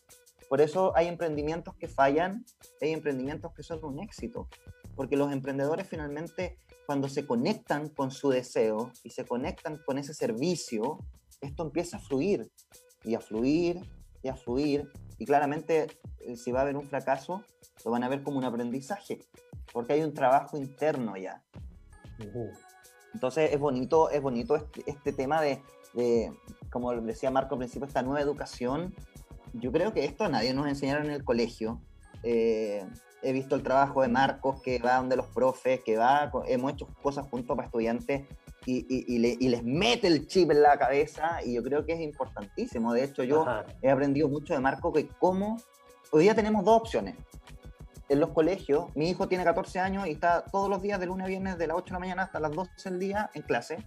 Por 0.49 0.61
eso 0.61 0.95
hay 0.95 1.07
emprendimientos 1.07 1.75
que 1.75 1.87
fallan, 1.87 2.45
hay 2.81 2.93
emprendimientos 2.93 3.53
que 3.53 3.63
son 3.63 3.83
un 3.83 3.99
éxito, 3.99 4.47
porque 4.95 5.17
los 5.17 5.31
emprendedores 5.31 5.87
finalmente 5.87 6.59
cuando 6.87 7.09
se 7.09 7.27
conectan 7.27 7.89
con 7.89 8.11
su 8.11 8.29
deseo 8.29 8.93
y 9.03 9.09
se 9.09 9.25
conectan 9.25 9.77
con 9.85 9.97
ese 9.97 10.13
servicio, 10.13 10.99
esto 11.41 11.63
empieza 11.63 11.97
a 11.97 11.99
fluir 11.99 12.49
y 13.03 13.13
a 13.13 13.19
fluir 13.19 13.81
y 14.23 14.29
a 14.29 14.35
fluir 14.35 14.89
y 15.17 15.25
claramente 15.25 15.87
eh, 16.21 16.37
si 16.37 16.53
va 16.53 16.59
a 16.59 16.61
haber 16.61 16.77
un 16.77 16.87
fracaso, 16.87 17.43
lo 17.83 17.91
van 17.91 18.05
a 18.05 18.07
ver 18.07 18.23
como 18.23 18.37
un 18.37 18.45
aprendizaje, 18.45 19.19
porque 19.73 19.93
hay 19.93 20.01
un 20.01 20.13
trabajo 20.13 20.57
interno 20.57 21.17
ya. 21.17 21.43
Ujú. 22.25 22.51
Entonces 23.13 23.51
es 23.51 23.59
bonito, 23.59 24.09
es 24.09 24.21
bonito 24.21 24.55
este, 24.55 24.83
este 24.85 25.11
tema 25.11 25.41
de, 25.41 25.61
de, 25.93 26.31
como 26.69 26.93
decía 27.01 27.29
Marco 27.31 27.55
al 27.55 27.59
principio, 27.59 27.85
esta 27.85 28.01
nueva 28.01 28.21
educación. 28.21 28.95
Yo 29.51 29.73
creo 29.73 29.91
que 29.91 30.05
esto 30.05 30.23
a 30.23 30.29
nadie 30.29 30.53
nos 30.53 30.67
enseñaron 30.67 31.07
en 31.07 31.11
el 31.11 31.25
colegio. 31.25 31.81
Eh, 32.23 32.85
he 33.21 33.31
visto 33.33 33.55
el 33.55 33.63
trabajo 33.63 34.01
de 34.01 34.07
Marcos 34.07 34.61
que 34.61 34.79
va 34.79 34.97
donde 34.97 35.15
los 35.15 35.27
profes, 35.27 35.81
que 35.83 35.97
va, 35.97 36.31
hemos 36.47 36.73
hecho 36.73 36.87
cosas 37.01 37.27
juntos 37.27 37.55
para 37.55 37.65
estudiantes 37.67 38.27
y, 38.65 38.79
y- 38.89 39.15
y 39.15 39.19
le- 39.19 39.37
y 39.39 39.49
les 39.49 39.63
mete 39.63 40.07
el 40.07 40.27
chip 40.27 40.51
en 40.51 40.61
la 40.61 40.77
cabeza 40.77 41.39
y 41.43 41.53
yo 41.53 41.63
creo 41.63 41.85
que 41.85 41.93
es 41.93 42.01
importantísimo. 42.01 42.93
De 42.93 43.03
hecho, 43.03 43.23
yo 43.23 43.41
Ajá. 43.43 43.65
he 43.81 43.89
aprendido 43.89 44.29
mucho 44.29 44.53
de 44.53 44.59
Marco 44.59 44.91
que 44.93 45.07
cómo 45.07 45.57
hoy 46.11 46.23
día 46.23 46.35
tenemos 46.35 46.63
dos 46.65 46.81
opciones. 46.81 47.15
En 48.09 48.19
los 48.21 48.29
colegios, 48.29 48.85
mi 48.95 49.09
hijo 49.09 49.27
tiene 49.27 49.43
14 49.43 49.79
años 49.79 50.07
y 50.07 50.11
está 50.11 50.45
todos 50.45 50.69
los 50.69 50.81
días 50.81 50.99
de 50.99 51.07
lunes 51.07 51.25
a 51.25 51.27
viernes 51.27 51.57
de 51.57 51.67
las 51.67 51.75
8 51.77 51.87
de 51.87 51.93
la 51.93 51.99
mañana 51.99 52.23
hasta 52.23 52.39
las 52.39 52.51
12 52.51 52.71
del 52.89 52.99
día 52.99 53.29
en 53.33 53.41
clase, 53.41 53.77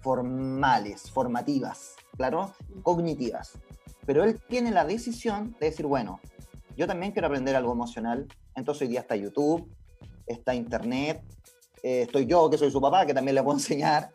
formales, 0.00 1.10
formativas, 1.10 1.96
claro, 2.16 2.52
cognitivas. 2.82 3.58
Pero 4.06 4.22
él 4.22 4.38
tiene 4.48 4.70
la 4.70 4.84
decisión 4.84 5.56
de 5.58 5.66
decir, 5.70 5.86
bueno, 5.86 6.20
yo 6.76 6.86
también 6.86 7.12
quiero 7.12 7.26
aprender 7.28 7.56
algo 7.56 7.72
emocional, 7.72 8.28
entonces 8.54 8.82
hoy 8.82 8.88
día 8.88 9.00
está 9.00 9.16
YouTube, 9.16 9.70
está 10.26 10.54
Internet, 10.54 11.22
eh, 11.82 12.02
estoy 12.02 12.26
yo 12.26 12.48
que 12.48 12.58
soy 12.58 12.70
su 12.70 12.80
papá, 12.80 13.04
que 13.06 13.14
también 13.14 13.34
le 13.34 13.42
puedo 13.42 13.56
enseñar, 13.58 14.10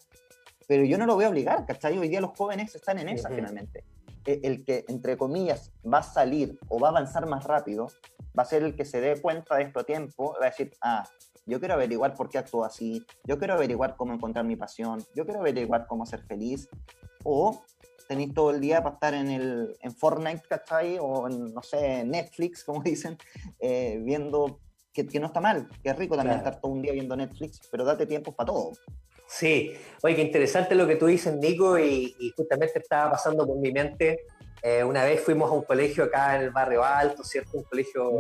pero 0.68 0.84
yo 0.84 0.98
no 0.98 1.06
lo 1.06 1.16
voy 1.16 1.26
a 1.26 1.30
obligar, 1.30 1.66
¿cachai? 1.66 1.98
Hoy 1.98 2.10
día 2.10 2.22
los 2.22 2.38
jóvenes 2.38 2.74
están 2.76 3.00
en 3.00 3.10
esa 3.10 3.28
Ujú. 3.30 3.38
finalmente. 3.38 3.84
E- 4.26 4.42
El 4.44 4.64
que, 4.66 4.86
entre 4.88 5.18
comillas, 5.18 5.72
va 5.92 6.00
a 6.00 6.04
salir 6.04 6.60
o 6.68 6.80
va 6.80 6.90
a 6.90 6.92
avanzar 6.92 7.26
más 7.28 7.44
rápido, 7.46 7.88
va 8.38 8.44
a 8.44 8.46
ser 8.46 8.64
el 8.64 8.76
que 8.76 8.86
se 8.86 9.02
dé 9.02 9.20
cuenta 9.22 9.56
de 9.56 9.64
esto 9.64 9.80
a 9.80 9.84
tiempo, 9.84 10.36
va 10.40 10.48
a 10.48 10.50
decir, 10.50 10.74
ah, 10.82 11.08
yo 11.46 11.60
quiero 11.60 11.74
averiguar 11.74 12.14
por 12.14 12.30
qué 12.30 12.38
actúo 12.38 12.64
así, 12.64 13.04
yo 13.26 13.40
quiero 13.40 13.56
averiguar 13.56 13.96
cómo 13.96 14.14
encontrar 14.14 14.46
mi 14.46 14.56
pasión, 14.56 15.04
yo 15.16 15.26
quiero 15.26 15.40
averiguar 15.40 15.88
cómo 15.88 16.06
ser 16.06 16.22
feliz, 16.24 16.70
o 17.24 17.64
tenéis 18.10 18.34
todo 18.34 18.50
el 18.50 18.60
día 18.60 18.82
para 18.82 18.96
estar 18.96 19.14
en, 19.14 19.30
el, 19.30 19.78
en 19.82 19.92
Fortnite, 19.96 20.42
¿cachai? 20.50 20.98
O 21.00 21.28
en, 21.30 21.54
no 21.54 21.62
sé, 21.62 22.04
Netflix, 22.04 22.64
como 22.66 22.82
dicen, 22.82 23.18
eh, 23.60 24.00
viendo 24.04 24.60
que, 24.92 25.06
que 25.08 25.20
no 25.20 25.28
está 25.28 25.40
mal, 25.40 25.68
que 25.84 25.90
es 25.92 25.96
rico 25.96 26.16
también 26.18 26.40
Claro. 26.40 26.50
estar 26.50 26.62
todo 26.62 26.72
un 26.72 26.82
día 26.82 26.92
viendo 26.92 27.16
Netflix, 27.16 27.60
pero 27.72 27.86
date 27.86 28.08
tiempo 28.08 28.32
para 28.36 28.48
todo. 28.48 28.72
Sí, 29.28 29.72
oye, 30.02 30.16
qué 30.16 30.24
interesante 30.24 30.74
lo 30.74 30.88
que 30.88 30.96
tú 30.96 31.06
dices, 31.06 31.36
Nico, 31.36 31.78
y, 31.78 32.16
y 32.20 32.32
justamente 32.36 32.80
estaba 32.80 33.12
pasando 33.12 33.46
por 33.46 33.58
mi 33.60 33.72
mente. 33.72 34.22
eh, 34.64 34.84
una 34.84 35.04
vez 35.06 35.22
fuimos 35.22 35.50
a 35.52 35.54
un 35.54 35.62
colegio 35.64 36.04
acá 36.06 36.36
en 36.36 36.42
el 36.42 36.50
barrio 36.50 36.84
Alto, 36.84 37.24
¿cierto? 37.24 37.58
Un 37.60 37.64
colegio, 37.64 38.12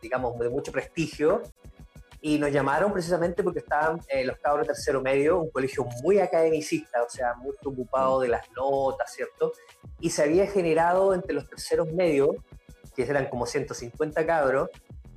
digamos, 0.00 0.38
de 0.38 0.48
mucho 0.48 0.72
prestigio, 0.72 1.42
y 2.20 2.38
nos 2.38 2.50
llamaron 2.50 2.92
precisamente 2.92 3.42
porque 3.42 3.60
estaban 3.60 4.00
eh, 4.08 4.24
los 4.24 4.38
cabros 4.38 4.66
tercero 4.66 5.00
medio, 5.00 5.40
un 5.40 5.50
colegio 5.50 5.84
muy 6.02 6.18
academicista, 6.18 7.02
o 7.02 7.08
sea, 7.08 7.34
muy 7.34 7.54
preocupado 7.56 8.20
de 8.20 8.28
las 8.28 8.50
notas, 8.56 9.12
¿cierto? 9.12 9.52
Y 10.00 10.10
se 10.10 10.24
había 10.24 10.46
generado 10.46 11.14
entre 11.14 11.32
los 11.32 11.48
terceros 11.48 11.92
medios, 11.92 12.30
que 12.96 13.04
eran 13.04 13.28
como 13.28 13.46
150 13.46 14.26
cabros, 14.26 14.68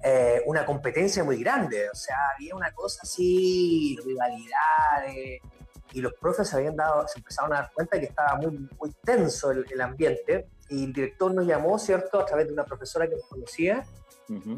eh, 0.03 0.41
una 0.45 0.65
competencia 0.65 1.23
muy 1.23 1.37
grande, 1.37 1.89
o 1.89 1.95
sea, 1.95 2.15
había 2.35 2.55
una 2.55 2.71
cosa 2.71 2.99
así, 3.03 3.97
rivalidades, 4.05 5.41
y 5.93 6.01
los 6.01 6.13
profes 6.13 6.47
se 6.47 6.55
habían 6.55 6.75
dado, 6.75 7.07
se 7.07 7.19
empezaron 7.19 7.53
a 7.53 7.57
dar 7.57 7.71
cuenta 7.73 7.99
que 7.99 8.05
estaba 8.05 8.35
muy, 8.35 8.69
muy 8.79 8.91
tenso 9.03 9.51
el, 9.51 9.65
el 9.69 9.81
ambiente, 9.81 10.47
y 10.69 10.85
el 10.85 10.93
director 10.93 11.33
nos 11.33 11.45
llamó, 11.45 11.77
¿cierto?, 11.79 12.19
a 12.19 12.25
través 12.25 12.47
de 12.47 12.53
una 12.53 12.63
profesora 12.63 13.07
que 13.07 13.15
nos 13.15 13.25
conocía, 13.25 13.83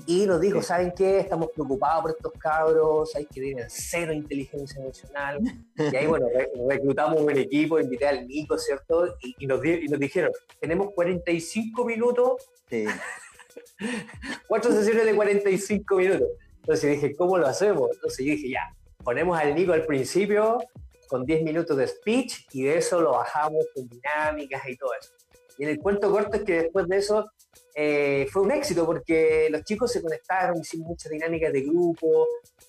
Y 0.05 0.25
nos 0.25 0.39
dijo. 0.41 0.61
¿saben 0.61 0.93
qué? 0.95 1.19
Estamos 1.19 1.49
preocupados 1.53 2.01
por 2.03 2.11
estos 2.11 2.31
cabros, 2.33 3.15
hay 3.15 3.25
que 3.25 3.41
tienen 3.41 3.65
cero 3.69 4.13
inteligencia 4.13 4.81
emocional. 4.81 5.39
Y 5.77 5.95
ahí, 5.95 6.07
bueno, 6.07 6.27
re- 6.33 6.51
reclutamos 6.67 7.21
un 7.21 7.29
equipo, 7.37 7.79
invité 7.79 8.07
al 8.07 8.27
Nico, 8.27 8.57
¿cierto? 8.57 9.15
Y, 9.21 9.35
y 9.39 9.47
nos, 9.47 9.61
di- 9.61 9.81
y 9.85 9.87
nos 9.87 9.99
dijeron, 9.99 10.31
tenemos 10.59 10.91
45 10.93 11.85
minutos, 11.85 12.49
Sí. 12.69 12.85
cuatro 14.47 14.71
sesiones 14.71 15.05
de 15.05 15.15
45 15.15 15.95
minutos. 15.95 16.27
Entonces 16.61 16.91
dije, 16.91 17.15
¿cómo 17.15 17.37
lo 17.37 17.47
hacemos? 17.47 17.89
Entonces 17.93 18.25
yo 18.25 18.31
dije, 18.31 18.49
ya, 18.49 18.73
ponemos 19.03 19.37
al 19.37 19.53
Nico 19.53 19.73
al 19.73 19.85
principio 19.85 20.59
con 21.07 21.25
10 21.25 21.43
minutos 21.43 21.75
de 21.77 21.87
speech 21.87 22.47
y 22.53 22.63
de 22.63 22.77
eso 22.77 23.01
lo 23.01 23.11
bajamos 23.11 23.65
con 23.75 23.87
dinámicas 23.87 24.61
y 24.67 24.77
todo 24.77 24.91
eso. 24.99 25.11
Y 25.57 25.63
en 25.63 25.69
el 25.69 25.79
cuento 25.79 26.11
corto 26.11 26.37
es 26.37 26.43
que 26.43 26.63
después 26.63 26.87
de 26.87 26.97
eso 26.97 27.31
eh, 27.75 28.27
fue 28.31 28.43
un 28.43 28.51
éxito 28.51 28.85
porque 28.85 29.47
los 29.49 29.63
chicos 29.63 29.91
se 29.91 30.01
conectaron, 30.01 30.57
hicimos 30.57 30.89
muchas 30.89 31.11
dinámicas 31.11 31.51
de 31.51 31.61
grupo 31.61 32.27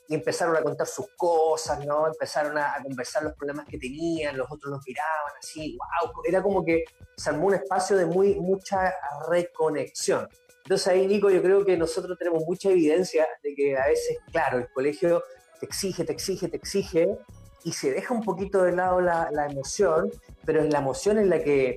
y 0.09 0.15
empezaron 0.15 0.57
a 0.57 0.63
contar 0.63 0.87
sus 0.87 1.07
cosas, 1.17 1.85
¿no? 1.85 2.07
Empezaron 2.07 2.57
a, 2.59 2.75
a 2.75 2.83
conversar 2.83 3.23
los 3.23 3.35
problemas 3.35 3.67
que 3.67 3.79
tenían, 3.79 4.37
los 4.37 4.51
otros 4.51 4.71
los 4.71 4.81
miraban 4.87 5.33
así, 5.39 5.77
wow, 5.79 6.13
era 6.25 6.43
como 6.43 6.65
que 6.65 6.85
se 7.17 7.31
armó 7.31 7.47
un 7.47 7.55
espacio 7.55 7.97
de 7.97 8.07
muy, 8.07 8.35
mucha 8.37 8.95
reconexión. 9.29 10.29
Entonces 10.65 10.89
ahí, 10.89 11.07
Nico, 11.07 11.29
yo 11.29 11.43
creo 11.43 11.65
que 11.65 11.77
nosotros 11.77 12.17
tenemos 12.19 12.43
mucha 12.47 12.71
evidencia 12.71 13.27
de 13.43 13.55
que 13.55 13.77
a 13.77 13.87
veces, 13.87 14.19
claro, 14.33 14.59
el 14.59 14.69
colegio 14.73 15.23
te 15.61 15.67
exige, 15.67 16.05
te 16.05 16.13
exige, 16.13 16.49
te 16.49 16.57
exige, 16.57 17.19
y 17.65 17.73
se 17.73 17.91
deja 17.93 18.15
un 18.15 18.23
poquito 18.23 18.63
de 18.63 18.73
lado 18.73 19.01
la, 19.01 19.29
la 19.31 19.47
emoción, 19.47 20.11
pero 20.45 20.63
es 20.63 20.71
la 20.71 20.79
emoción 20.79 21.19
en 21.19 21.31
la 21.31 21.43
que, 21.43 21.77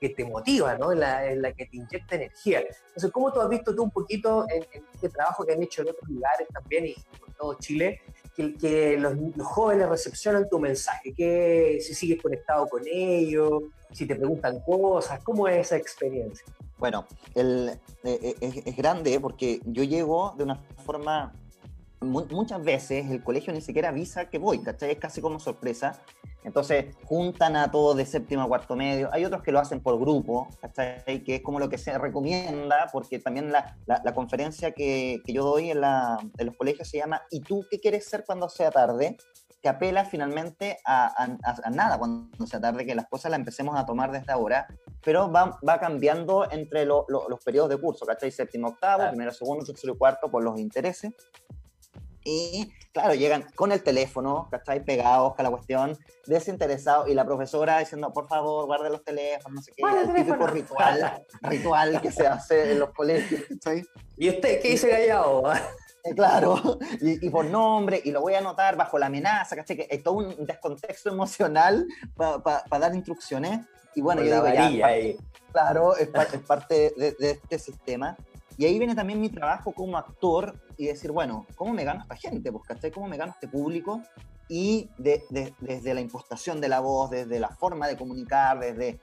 que 0.00 0.10
te 0.10 0.24
motiva, 0.24 0.76
¿no? 0.76 0.92
La, 0.92 1.52
que 1.52 1.66
te 1.66 1.76
inyecta 1.76 2.16
energía. 2.16 2.60
Entonces, 2.60 3.10
¿cómo 3.12 3.32
tú 3.32 3.40
has 3.40 3.48
visto 3.48 3.74
tú 3.74 3.84
un 3.84 3.90
poquito 3.90 4.46
en, 4.48 4.64
en 4.72 4.84
este 4.92 5.08
trabajo 5.08 5.44
que 5.44 5.52
han 5.52 5.62
hecho 5.62 5.82
en 5.82 5.90
otros 5.90 6.08
lugares 6.08 6.48
también 6.52 6.86
y 6.86 6.94
por 7.18 7.32
todo 7.34 7.54
Chile, 7.54 8.00
que, 8.34 8.96
los 8.98 9.14
jóvenes 9.46 9.88
recepcionan 9.88 10.48
tu 10.48 10.58
mensaje? 10.58 11.14
Que 11.14 11.78
si 11.80 11.94
sigues 11.94 12.22
conectado 12.22 12.66
con 12.68 12.82
ellos, 12.86 13.62
si 13.92 14.06
te 14.06 14.14
preguntan 14.14 14.60
cosas, 14.60 15.22
¿cómo 15.22 15.48
es 15.48 15.66
esa 15.66 15.76
experiencia? 15.76 16.44
Bueno, 16.78 17.06
el, 17.34 17.70
eh, 18.04 18.18
eh, 18.22 18.34
es, 18.40 18.66
es 18.66 18.76
grande 18.76 19.18
porque 19.18 19.60
yo 19.64 19.82
llego 19.82 20.34
de 20.36 20.44
una 20.44 20.56
forma, 20.84 21.32
mu- 22.00 22.26
muchas 22.30 22.62
veces 22.62 23.10
el 23.10 23.22
colegio 23.22 23.52
ni 23.52 23.60
siquiera 23.60 23.88
avisa 23.90 24.28
que 24.30 24.38
voy, 24.38 24.60
¿cachai? 24.62 24.92
Es 24.92 24.98
casi 24.98 25.20
como 25.20 25.38
sorpresa. 25.40 26.00
Entonces 26.44 26.94
juntan 27.04 27.56
a 27.56 27.70
todos 27.70 27.96
de 27.96 28.06
séptimo 28.06 28.42
a 28.42 28.48
cuarto 28.48 28.76
medio. 28.76 29.08
Hay 29.12 29.24
otros 29.24 29.42
que 29.42 29.52
lo 29.52 29.58
hacen 29.58 29.80
por 29.80 29.98
grupo, 29.98 30.48
¿cachai? 30.60 31.22
Que 31.24 31.36
es 31.36 31.42
como 31.42 31.58
lo 31.58 31.68
que 31.68 31.78
se 31.78 31.96
recomienda, 31.98 32.88
porque 32.92 33.18
también 33.18 33.50
la, 33.52 33.76
la- 33.86 34.00
la 34.04 34.14
conferencia 34.14 34.70
que, 34.72 35.20
que 35.24 35.32
yo 35.32 35.44
doy 35.44 35.70
en, 35.70 35.80
la, 35.80 36.18
en 36.38 36.46
los 36.46 36.56
colegios 36.56 36.88
se 36.88 36.98
llama 36.98 37.22
¿Y 37.30 37.40
tú 37.40 37.64
qué 37.70 37.80
quieres 37.80 38.08
ser 38.08 38.24
cuando 38.24 38.48
sea 38.48 38.70
tarde? 38.70 39.16
que 39.60 39.68
apela 39.68 40.04
finalmente 40.04 40.78
a, 40.84 41.06
a- 41.06 41.36
a- 41.42 41.56
a 41.64 41.70
nada 41.70 41.98
cuando 41.98 42.46
sea 42.46 42.60
tarde, 42.60 42.86
que 42.86 42.94
las 42.94 43.08
cosas 43.08 43.32
las 43.32 43.40
empecemos 43.40 43.76
a 43.76 43.84
tomar 43.84 44.12
desde 44.12 44.30
ahora 44.32 44.68
pero 45.02 45.32
va, 45.32 45.58
va 45.68 45.80
cambiando 45.80 46.48
entre 46.52 46.84
lo- 46.84 47.04
lo- 47.08 47.28
los 47.28 47.42
periodos 47.42 47.68
de 47.70 47.76
curso, 47.76 48.06
¿cachai? 48.06 48.30
Séptimo, 48.30 48.68
octavo, 48.68 48.98
Claro. 48.98 49.10
primero, 49.10 49.32
segundo, 49.32 49.64
tercero 49.64 49.94
y 49.94 49.98
cuarto 49.98 50.30
por 50.30 50.44
los 50.44 50.60
intereses. 50.60 51.12
Y 52.24 52.72
claro, 52.92 53.14
llegan 53.14 53.44
con 53.54 53.72
el 53.72 53.82
teléfono, 53.82 54.48
¿cachai? 54.50 54.84
Pegados 54.84 55.34
con 55.34 55.44
la 55.44 55.50
cuestión, 55.50 55.96
desinteresados, 56.26 57.08
y 57.08 57.14
la 57.14 57.24
profesora 57.24 57.78
diciendo, 57.78 58.12
por 58.12 58.28
favor, 58.28 58.66
guarde 58.66 58.90
los 58.90 59.02
teléfonos, 59.04 59.52
no 59.56 59.62
sé 59.62 59.72
qué, 59.74 59.82
Guarde 59.82 60.02
el 60.02 60.14
típico 60.14 60.46
ritual, 60.46 61.24
ritual 61.42 62.00
que 62.02 62.12
se 62.12 62.26
hace 62.26 62.72
en 62.72 62.80
los 62.80 62.90
colegios, 62.90 63.42
¿cachai? 63.48 63.84
¿Y 64.16 64.28
usted 64.28 64.60
qué 64.60 64.70
dice 64.70 64.90
callado? 64.90 65.52
Eh, 65.54 65.58
Claro, 66.14 66.78
y, 67.02 67.26
y 67.26 67.28
por 67.30 67.44
nombre, 67.44 68.00
y 68.02 68.12
lo 68.12 68.20
voy 68.22 68.32
a 68.34 68.38
anotar 68.38 68.76
bajo 68.76 68.98
la 68.98 69.06
amenaza, 69.06 69.56
¿cachai? 69.56 69.76
Que 69.76 69.88
es 69.90 70.02
todo 70.02 70.14
un 70.14 70.46
descontexto 70.46 71.10
emocional 71.10 71.86
para 72.16 72.78
dar 72.78 72.94
instrucciones. 72.94 73.60
Y 73.94 74.00
bueno, 74.00 74.22
yo 74.22 74.30
la 74.42 74.50
digo, 74.52 74.54
ya, 74.78 74.86
ahí. 74.86 75.16
Claro, 75.52 75.96
es, 75.96 76.08
pa- 76.08 76.22
es 76.22 76.40
parte 76.40 76.92
de, 76.96 77.12
de 77.18 77.30
este 77.32 77.58
sistema. 77.58 78.16
Y 78.58 78.64
ahí 78.66 78.76
viene 78.78 78.94
también 78.96 79.20
mi 79.20 79.28
trabajo 79.28 79.72
como 79.72 79.96
actor 79.96 80.60
y 80.76 80.86
decir, 80.86 81.12
bueno, 81.12 81.46
¿cómo 81.54 81.72
me 81.72 81.84
gano 81.84 82.00
a 82.00 82.02
esta 82.02 82.16
gente? 82.16 82.50
Pues, 82.52 82.64
¿cachai? 82.64 82.90
¿Cómo 82.90 83.06
me 83.08 83.16
gano 83.16 83.30
a 83.30 83.34
este 83.34 83.46
público? 83.48 84.02
Y 84.48 84.90
de- 84.98 85.24
de- 85.30 85.54
desde 85.60 85.94
la 85.94 86.00
impostación 86.00 86.60
de 86.60 86.68
la 86.68 86.80
voz, 86.80 87.10
desde 87.10 87.38
la 87.38 87.50
forma 87.50 87.86
de 87.86 87.96
comunicar, 87.96 88.58
desde, 88.58 88.98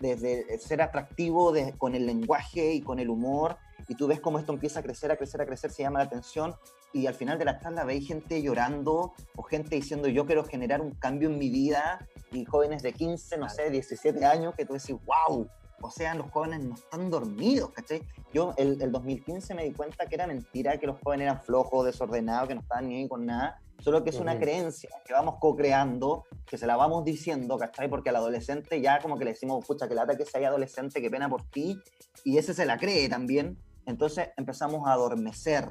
desde 0.00 0.58
ser 0.58 0.80
atractivo 0.82 1.52
de- 1.52 1.74
con 1.76 1.94
el 1.94 2.06
lenguaje 2.06 2.72
y 2.72 2.80
con 2.80 2.98
el 2.98 3.10
humor. 3.10 3.58
Y 3.88 3.94
tú 3.94 4.06
ves 4.06 4.20
cómo 4.20 4.38
esto 4.38 4.52
empieza 4.54 4.80
a 4.80 4.82
crecer, 4.82 5.12
a 5.12 5.16
crecer, 5.16 5.42
a 5.42 5.46
crecer, 5.46 5.70
se 5.70 5.82
llama 5.82 5.98
la 5.98 6.06
atención. 6.06 6.54
Y 6.94 7.06
al 7.06 7.14
final 7.14 7.38
de 7.38 7.44
la 7.44 7.58
charla 7.60 7.84
veis 7.84 8.06
gente 8.08 8.40
llorando 8.40 9.12
o 9.36 9.42
gente 9.42 9.76
diciendo, 9.76 10.08
yo 10.08 10.24
quiero 10.24 10.44
generar 10.44 10.80
un 10.80 10.92
cambio 10.92 11.28
en 11.28 11.38
mi 11.38 11.50
vida. 11.50 12.08
Y 12.32 12.46
jóvenes 12.46 12.82
de 12.82 12.94
15, 12.94 13.36
no 13.36 13.50
sé, 13.50 13.68
17 13.70 14.24
años, 14.24 14.54
que 14.56 14.64
tú 14.64 14.72
decís, 14.72 14.96
wow, 15.04 15.46
o 15.84 15.90
sea, 15.90 16.14
los 16.14 16.30
jóvenes 16.30 16.64
no 16.64 16.74
están 16.76 17.10
dormidos, 17.10 17.70
¿cachai? 17.72 18.00
Yo 18.32 18.54
el, 18.56 18.80
el 18.80 18.90
2015 18.90 19.54
me 19.54 19.64
di 19.64 19.72
cuenta 19.74 20.06
que 20.06 20.14
era 20.14 20.26
mentira, 20.26 20.78
que 20.78 20.86
los 20.86 20.98
jóvenes 21.04 21.26
eran 21.26 21.42
flojos, 21.42 21.84
desordenados, 21.84 22.48
que 22.48 22.54
no 22.54 22.62
estaban 22.62 22.88
ni 22.88 23.06
con 23.06 23.26
nada, 23.26 23.60
solo 23.80 24.02
que 24.02 24.08
es 24.08 24.18
una 24.18 24.32
Ujú. 24.32 24.40
creencia 24.40 24.88
que 25.04 25.12
vamos 25.12 25.34
co-creando, 25.38 26.24
que 26.46 26.56
se 26.56 26.66
la 26.66 26.76
vamos 26.76 27.04
diciendo, 27.04 27.58
¿cachai? 27.58 27.90
Porque 27.90 28.08
al 28.08 28.16
adolescente 28.16 28.80
ya 28.80 28.98
como 28.98 29.18
que 29.18 29.26
le 29.26 29.32
decimos, 29.32 29.62
pucha, 29.66 29.86
que 29.86 29.94
lata 29.94 30.16
que 30.16 30.24
sea 30.24 30.48
adolescente, 30.48 31.02
qué 31.02 31.10
pena 31.10 31.28
por 31.28 31.42
ti, 31.42 31.82
y 32.24 32.38
ese 32.38 32.54
se 32.54 32.64
la 32.64 32.78
cree 32.78 33.10
también, 33.10 33.58
entonces 33.84 34.30
empezamos 34.38 34.88
a 34.88 34.92
adormecer. 34.92 35.68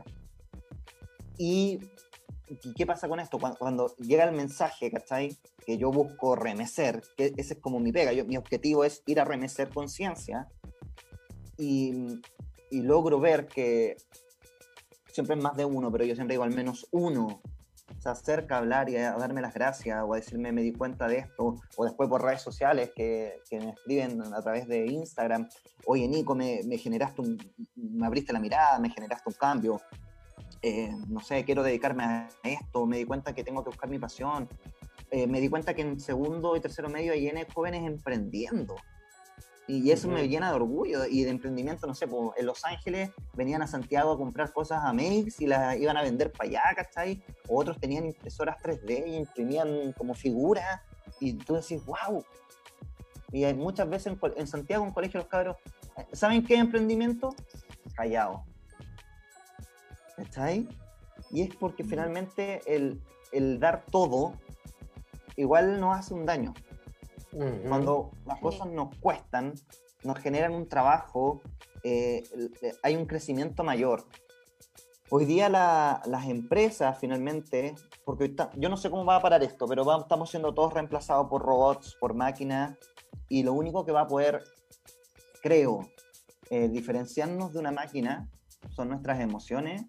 Y, 1.39 1.79
¿y 2.63 2.73
qué 2.73 2.85
pasa 2.85 3.07
con 3.07 3.19
esto? 3.19 3.37
Cuando, 3.39 3.95
llega 3.97 4.23
el 4.23 4.35
mensaje, 4.35 4.91
¿cachai? 4.91 5.37
Que 5.65 5.77
yo 5.77 5.91
busco 5.91 6.35
remecer, 6.35 7.01
que 7.17 7.33
ese 7.37 7.53
es 7.55 7.59
como 7.59 7.79
mi 7.79 7.91
pega, 7.91 8.13
yo, 8.13 8.25
mi 8.25 8.37
objetivo 8.37 8.83
es 8.83 9.03
ir 9.05 9.19
a 9.19 9.25
remecer 9.25 9.69
conciencia 9.69 10.47
y, 11.57 12.19
y 12.71 12.81
logro 12.81 13.19
ver 13.19 13.47
que 13.47 13.97
siempre 15.11 15.35
es 15.35 15.43
más 15.43 15.55
de 15.55 15.65
uno, 15.65 15.91
pero 15.91 16.05
yo 16.05 16.15
siempre 16.15 16.33
digo 16.33 16.43
al 16.43 16.53
menos 16.53 16.87
uno 16.91 17.41
se 17.99 18.09
acerca 18.09 18.55
a 18.55 18.57
hablar 18.59 18.89
y 18.89 18.97
a 18.97 19.13
darme 19.13 19.41
las 19.41 19.53
gracias 19.53 20.03
o 20.03 20.13
a 20.13 20.17
decirme 20.17 20.51
me 20.51 20.61
di 20.61 20.73
cuenta 20.73 21.07
de 21.07 21.19
esto, 21.19 21.55
o 21.75 21.85
después 21.85 22.09
por 22.09 22.21
redes 22.21 22.41
sociales 22.41 22.91
que, 22.95 23.41
me 23.51 23.69
escriben 23.69 24.21
a 24.21 24.41
través 24.41 24.67
de 24.67 24.85
Instagram, 24.87 25.47
oye 25.85 26.07
Nico, 26.07 26.35
me, 26.35 26.61
me 26.65 26.77
generaste 26.77 27.21
me 27.75 28.05
abriste 28.05 28.33
la 28.33 28.39
mirada, 28.39 28.79
me 28.79 28.89
generaste 28.89 29.29
un 29.29 29.35
cambio, 29.35 29.81
eh, 30.63 30.95
no 31.09 31.19
sé, 31.19 31.43
quiero 31.43 31.61
dedicarme 31.61 32.03
a 32.05 32.29
esto, 32.43 32.85
me 32.85 32.97
di 32.97 33.03
cuenta 33.03 33.33
que 33.33 33.43
tengo 33.43 33.63
que 33.63 33.69
buscar 33.69 33.89
mi 33.89 33.99
pasión, 33.99 34.47
eh, 35.11 35.27
me 35.27 35.41
di 35.41 35.49
cuenta 35.49 35.73
que 35.73 35.81
en 35.81 35.99
segundo 35.99 36.55
y 36.55 36.61
tercero 36.61 36.89
medio 36.89 37.11
hay 37.11 37.27
N 37.27 37.45
jóvenes 37.53 37.85
emprendiendo. 37.85 38.75
Y 39.67 39.91
eso 39.91 40.07
me 40.07 40.21
Ujú. 40.21 40.29
llena 40.29 40.49
de 40.49 40.55
orgullo 40.55 41.05
y 41.05 41.23
de 41.23 41.29
emprendimiento, 41.29 41.85
no 41.85 41.95
sé, 41.95 42.07
po, 42.07 42.33
en 42.37 42.45
Los 42.45 42.65
Ángeles 42.65 43.11
venían 43.33 43.61
a 43.61 43.67
Santiago 43.67 44.11
a 44.11 44.17
comprar 44.17 44.51
cosas 44.51 44.83
a 44.83 44.91
Makes 44.93 45.35
y 45.39 45.47
las 45.47 45.77
iban 45.77 45.95
a 45.97 46.01
vender 46.01 46.31
para 46.31 46.49
allá, 46.49 46.63
¿cachai? 46.75 47.23
Otros 47.47 47.77
tenían 47.79 48.05
impresoras 48.05 48.57
3D 48.61 49.07
y 49.07 49.15
imprimían 49.15 49.93
como 49.93 50.13
figuras 50.15 50.81
y 51.19 51.33
tú 51.33 51.55
decís, 51.55 51.83
wow. 51.85 52.23
Y 53.31 53.43
hay 53.43 53.53
muchas 53.53 53.89
veces 53.89 54.13
en, 54.13 54.19
en 54.37 54.47
Santiago, 54.47 54.85
en 54.85 54.91
colegio, 54.91 55.19
los 55.19 55.27
cabros, 55.27 55.57
eh, 55.97 56.05
¿saben 56.13 56.45
qué 56.45 56.55
es 56.55 56.59
emprendimiento? 56.59 57.35
Callado. 57.95 58.43
¿Cachai? 60.17 60.67
Y 61.31 61.41
es 61.41 61.55
porque 61.55 61.83
finalmente 61.83 62.61
el, 62.67 63.01
el 63.31 63.59
dar 63.59 63.85
todo 63.91 64.33
igual 65.35 65.79
nos 65.79 65.97
hace 65.97 66.13
un 66.13 66.25
daño. 66.25 66.53
Ujú. 67.31 67.67
Cuando 67.67 68.11
las 68.25 68.39
cosas 68.39 68.67
nos 68.67 68.95
cuestan, 68.97 69.53
nos 70.03 70.19
generan 70.19 70.53
un 70.53 70.67
trabajo, 70.67 71.41
eh, 71.83 72.23
eh, 72.61 72.73
hay 72.83 72.95
un 72.95 73.05
crecimiento 73.05 73.63
mayor. 73.63 74.05
Hoy 75.09 75.25
día 75.25 75.49
la- 75.49 76.01
las 76.05 76.27
empresas 76.27 76.97
finalmente, 76.99 77.75
porque 78.05 78.23
ahorita- 78.25 78.51
yo 78.55 78.69
no 78.69 78.77
sé 78.77 78.89
cómo 78.89 79.05
va 79.05 79.17
a 79.17 79.21
parar 79.21 79.43
esto, 79.43 79.67
pero 79.67 79.83
va- 79.85 79.97
estamos 79.99 80.29
siendo 80.29 80.53
todos 80.53 80.73
reemplazados 80.73 81.27
por 81.29 81.41
robots, 81.41 81.95
por 81.99 82.13
máquinas, 82.13 82.77
y 83.29 83.43
lo 83.43 83.53
único 83.53 83.85
que 83.85 83.91
va 83.91 84.01
a 84.01 84.07
poder, 84.07 84.43
creo, 85.41 85.87
eh, 86.49 86.67
diferenciarnos 86.69 87.53
de 87.53 87.59
una 87.59 87.71
máquina 87.71 88.29
son 88.69 88.89
nuestras 88.89 89.19
emociones, 89.19 89.83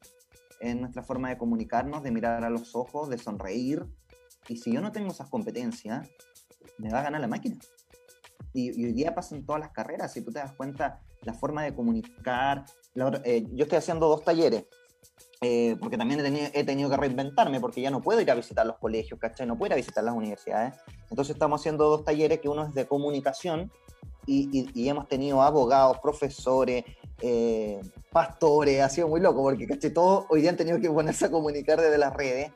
en 0.70 0.81
nuestra 0.81 1.03
forma 1.03 1.29
de 1.29 1.38
comunicarnos, 1.38 2.03
de 2.03 2.11
mirar 2.11 2.44
a 2.44 2.50
los 2.50 2.74
ojos, 2.74 3.09
de 3.09 3.18
sonreír. 3.18 3.85
Y 4.48 4.57
si 4.57 4.72
yo 4.72 4.81
no 4.81 4.92
tengo 4.92 5.11
esas 5.11 5.29
competencias, 5.29 6.09
me 6.79 6.90
va 6.90 7.00
a 7.00 7.03
ganar 7.03 7.20
la 7.20 7.29
máquina. 7.29 7.57
Y, 8.53 8.81
y 8.81 8.85
hoy 8.87 8.92
día 8.92 9.14
pasa 9.14 9.35
en 9.37 9.44
todas 9.44 9.61
las 9.61 9.70
carreras, 9.70 10.12
si 10.12 10.22
tú 10.22 10.31
te 10.33 10.38
das 10.38 10.53
cuenta, 10.53 11.00
la 11.22 11.35
forma 11.35 11.62
de 11.64 11.74
comunicar. 11.74 12.64
la 12.94 13.20
eh, 13.24 13.46
yo 13.53 13.64
estoy 13.64 13.79
haciendo 13.79 14.09
dos 14.09 14.22
talleres, 14.22 14.64
eh, 15.40 15.77
porque 15.81 15.98
también 15.98 16.20
he 16.20 16.22
tenido, 16.22 16.46
he 16.53 16.64
tenido 16.64 16.88
que 16.90 16.96
reinventarme, 16.96 17.61
porque 17.61 17.81
ya 17.81 17.90
no 17.90 18.00
puedo 18.00 18.20
ir 18.20 18.31
a 18.31 18.35
visitar 18.35 18.64
los 18.64 18.79
colegios, 18.79 19.18
¿cachai? 19.18 19.46
No 19.46 19.57
puedo 19.59 19.68
ir 19.68 19.72
a 19.74 19.77
visitar 19.77 20.05
las 20.05 20.14
universidades. 20.14 20.74
Entonces 21.11 21.35
estamos 21.35 21.61
haciendo 21.61 21.88
dos 21.88 22.05
talleres, 22.05 22.40
que 22.40 22.48
uno 22.48 22.64
es 22.66 22.74
de 22.74 22.87
comunicación, 22.87 23.70
y, 24.27 24.48
y- 24.59 24.70
y 24.74 24.88
hemos 24.88 25.07
tenido 25.09 25.42
abogados, 25.42 25.98
profesores, 26.00 26.85
eh, 27.20 27.81
pastores, 28.11 28.81
ha 28.83 28.88
sido 28.88 29.09
muy 29.09 29.20
loco, 29.20 29.42
porque 29.42 29.66
caché, 29.66 29.90
todos 29.90 30.27
hoy 30.29 30.40
día 30.40 30.50
han 30.50 30.57
tenido 30.57 30.81
que 30.81 30.90
ponerse 30.90 31.27
a 31.27 31.31
comunicar 31.31 31.81
desde 31.81 31.98
las 31.98 32.12
redes 32.14 32.53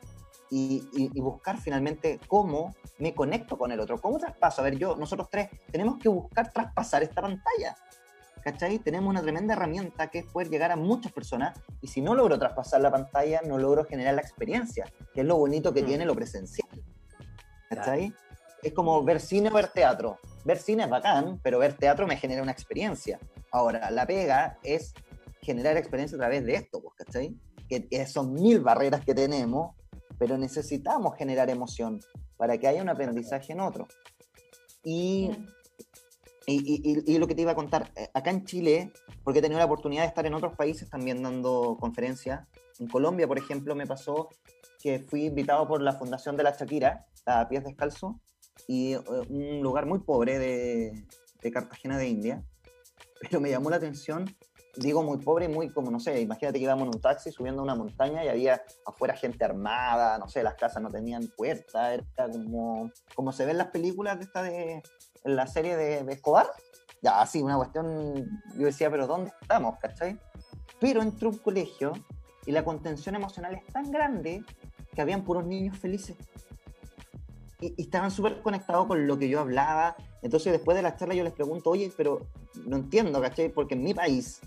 y, 0.51 0.87
y, 0.93 1.19
buscar 1.19 1.59
finalmente 1.59 2.19
cómo 2.27 2.75
me 2.97 3.13
conecto 3.13 3.57
con 3.57 3.71
el 3.71 3.79
otro, 3.79 4.01
cómo 4.01 4.17
traspaso. 4.17 4.61
A 4.61 4.63
ver, 4.65 4.77
yo, 4.77 4.95
nosotros 4.95 5.27
tres, 5.29 5.49
tenemos 5.71 5.97
que 5.97 6.09
buscar 6.09 6.51
traspasar 6.51 7.03
esta 7.03 7.21
pantalla. 7.21 7.75
¿Cachai? 8.43 8.79
Tenemos 8.79 9.09
una 9.09 9.21
tremenda 9.21 9.53
herramienta 9.53 10.07
que 10.07 10.19
es 10.19 10.25
poder 10.25 10.49
llegar 10.49 10.71
a 10.71 10.75
muchas 10.75 11.11
personas 11.11 11.59
y 11.81 11.87
si 11.87 12.01
no 12.01 12.15
logro 12.15 12.39
traspasar 12.39 12.81
la 12.81 12.89
pantalla, 12.89 13.41
no 13.45 13.57
logro 13.57 13.85
generar 13.85 14.15
la 14.15 14.21
experiencia, 14.21 14.85
que 15.13 15.21
es 15.21 15.27
lo 15.27 15.37
bonito 15.37 15.73
que 15.73 15.83
mm. 15.83 15.85
tiene 15.85 16.05
lo 16.05 16.15
presencial. 16.15 16.69
¿Cachai? 17.69 18.13
Es 18.63 18.73
como 18.73 19.03
ver 19.03 19.19
cine 19.19 19.49
o 19.49 19.53
ver 19.53 19.67
teatro. 19.67 20.19
Ver 20.45 20.57
cine 20.57 20.83
es 20.83 20.89
bacán, 20.89 21.39
pero 21.43 21.59
ver 21.59 21.73
teatro 21.73 22.07
me 22.07 22.17
genera 22.17 22.41
una 22.41 22.51
experiencia. 22.51 23.19
Ahora, 23.51 23.89
la 23.91 24.05
pega 24.05 24.59
es 24.63 24.93
generar 25.41 25.77
experiencia 25.77 26.15
a 26.15 26.19
través 26.19 26.45
de 26.45 26.55
esto, 26.55 26.81
pues, 26.81 26.95
¿cachai? 26.95 27.35
Que, 27.67 28.05
son 28.07 28.33
mil 28.33 28.61
barreras 28.61 29.03
que 29.05 29.13
tenemos, 29.13 29.75
pero 30.17 30.37
necesitamos 30.37 31.15
generar 31.15 31.49
emoción 31.49 31.99
para 32.37 32.57
que 32.57 32.67
haya 32.67 32.81
un 32.81 32.89
aprendizaje 32.89 33.53
en 33.53 33.59
otro. 33.59 33.87
Y, 34.83 35.31
y, 36.45 37.17
lo 37.17 37.27
que 37.27 37.35
te 37.35 37.41
iba 37.41 37.51
a 37.51 37.55
contar, 37.55 37.91
eh, 37.95 38.09
acá 38.13 38.31
en 38.31 38.45
Chile, 38.45 38.91
porque 39.23 39.39
he 39.39 39.41
tenido 39.41 39.59
la 39.59 39.65
oportunidad 39.65 40.03
de 40.03 40.07
estar 40.07 40.25
en 40.25 40.33
otros 40.33 40.55
países 40.55 40.89
también 40.89 41.21
dando 41.21 41.77
conferencias, 41.79 42.47
en 42.79 42.87
Colombia, 42.87 43.27
por 43.27 43.37
ejemplo, 43.37 43.75
me 43.75 43.85
pasó 43.85 44.29
que 44.81 44.99
fui 44.99 45.25
invitado 45.25 45.67
por 45.67 45.81
la 45.81 45.93
Fundación 45.93 46.37
de 46.37 46.43
la 46.43 46.51
Shakira, 46.51 47.05
a 47.25 47.47
Pies 47.47 47.63
Descalzo, 47.63 48.19
y 48.67 48.93
eh, 48.93 49.01
un 49.29 49.61
lugar 49.61 49.85
muy 49.85 49.99
pobre 49.99 50.39
de, 50.39 51.05
de 51.41 51.51
Cartagena 51.51 51.97
de 51.97 52.07
India, 52.07 52.43
pero 53.21 53.39
me 53.39 53.49
llamó 53.49 53.69
la 53.69 53.77
atención 53.77 54.25
digo 54.79 55.03
muy 55.03 55.17
pobre, 55.17 55.47
muy 55.47 55.69
como, 55.69 55.91
no 55.91 55.99
sé, 55.99 56.21
imagínate 56.21 56.57
que 56.57 56.63
íbamos 56.63 56.87
en 56.87 56.95
un 56.95 57.01
taxi 57.01 57.31
subiendo 57.31 57.61
una 57.61 57.75
montaña 57.75 58.23
y 58.23 58.29
había 58.29 58.61
afuera 58.85 59.15
gente 59.15 59.43
armada, 59.43 60.17
no 60.17 60.27
sé, 60.27 60.43
las 60.43 60.55
casas 60.55 60.81
no 60.81 60.89
tenían 60.89 61.27
puerta, 61.35 61.93
era 61.93 62.05
como, 62.31 62.91
como 63.15 63.31
se 63.31 63.45
ve 63.45 63.51
en 63.51 63.57
las 63.57 63.67
películas 63.67 64.17
de 64.17 64.25
esta 64.25 64.43
de, 64.43 64.83
en 65.23 65.35
la 65.35 65.47
serie 65.47 65.75
de, 65.75 66.11
Escobar. 66.11 66.47
Ya, 67.01 67.21
así, 67.21 67.41
una 67.41 67.55
cuestión, 67.55 68.25
yo 68.55 68.65
decía, 68.65 68.91
pero 68.91 69.07
¿dónde 69.07 69.31
estamos, 69.41 69.77
cachai? 69.79 70.19
Pero 70.79 71.01
entré 71.01 71.27
a 71.27 71.31
un 71.31 71.37
colegio 71.37 71.93
y 72.45 72.51
la 72.51 72.65
contención 72.65 73.15
emocional 73.15 73.55
es 73.55 73.65
tan 73.71 73.89
grande 73.91 74.43
que 74.93 75.01
habían 75.01 75.23
puros 75.23 75.45
niños 75.45 75.77
felices. 75.77 76.17
Y, 77.61 77.73
y 77.77 77.83
estaban 77.83 78.11
súper 78.11 78.41
conectados 78.41 78.87
con 78.87 79.07
lo 79.07 79.17
que 79.17 79.29
yo 79.29 79.39
hablaba. 79.39 79.95
Entonces, 80.21 80.51
después 80.51 80.75
de 80.75 80.83
la 80.83 80.95
charla, 80.95 81.15
yo 81.15 81.23
les 81.23 81.33
pregunto, 81.33 81.69
oye, 81.69 81.91
pero 81.95 82.27
no 82.65 82.77
entiendo, 82.77 83.21
¿cachai? 83.21 83.49
Porque 83.49 83.75
en 83.75 83.83
mi 83.83 83.93
país 83.93 84.41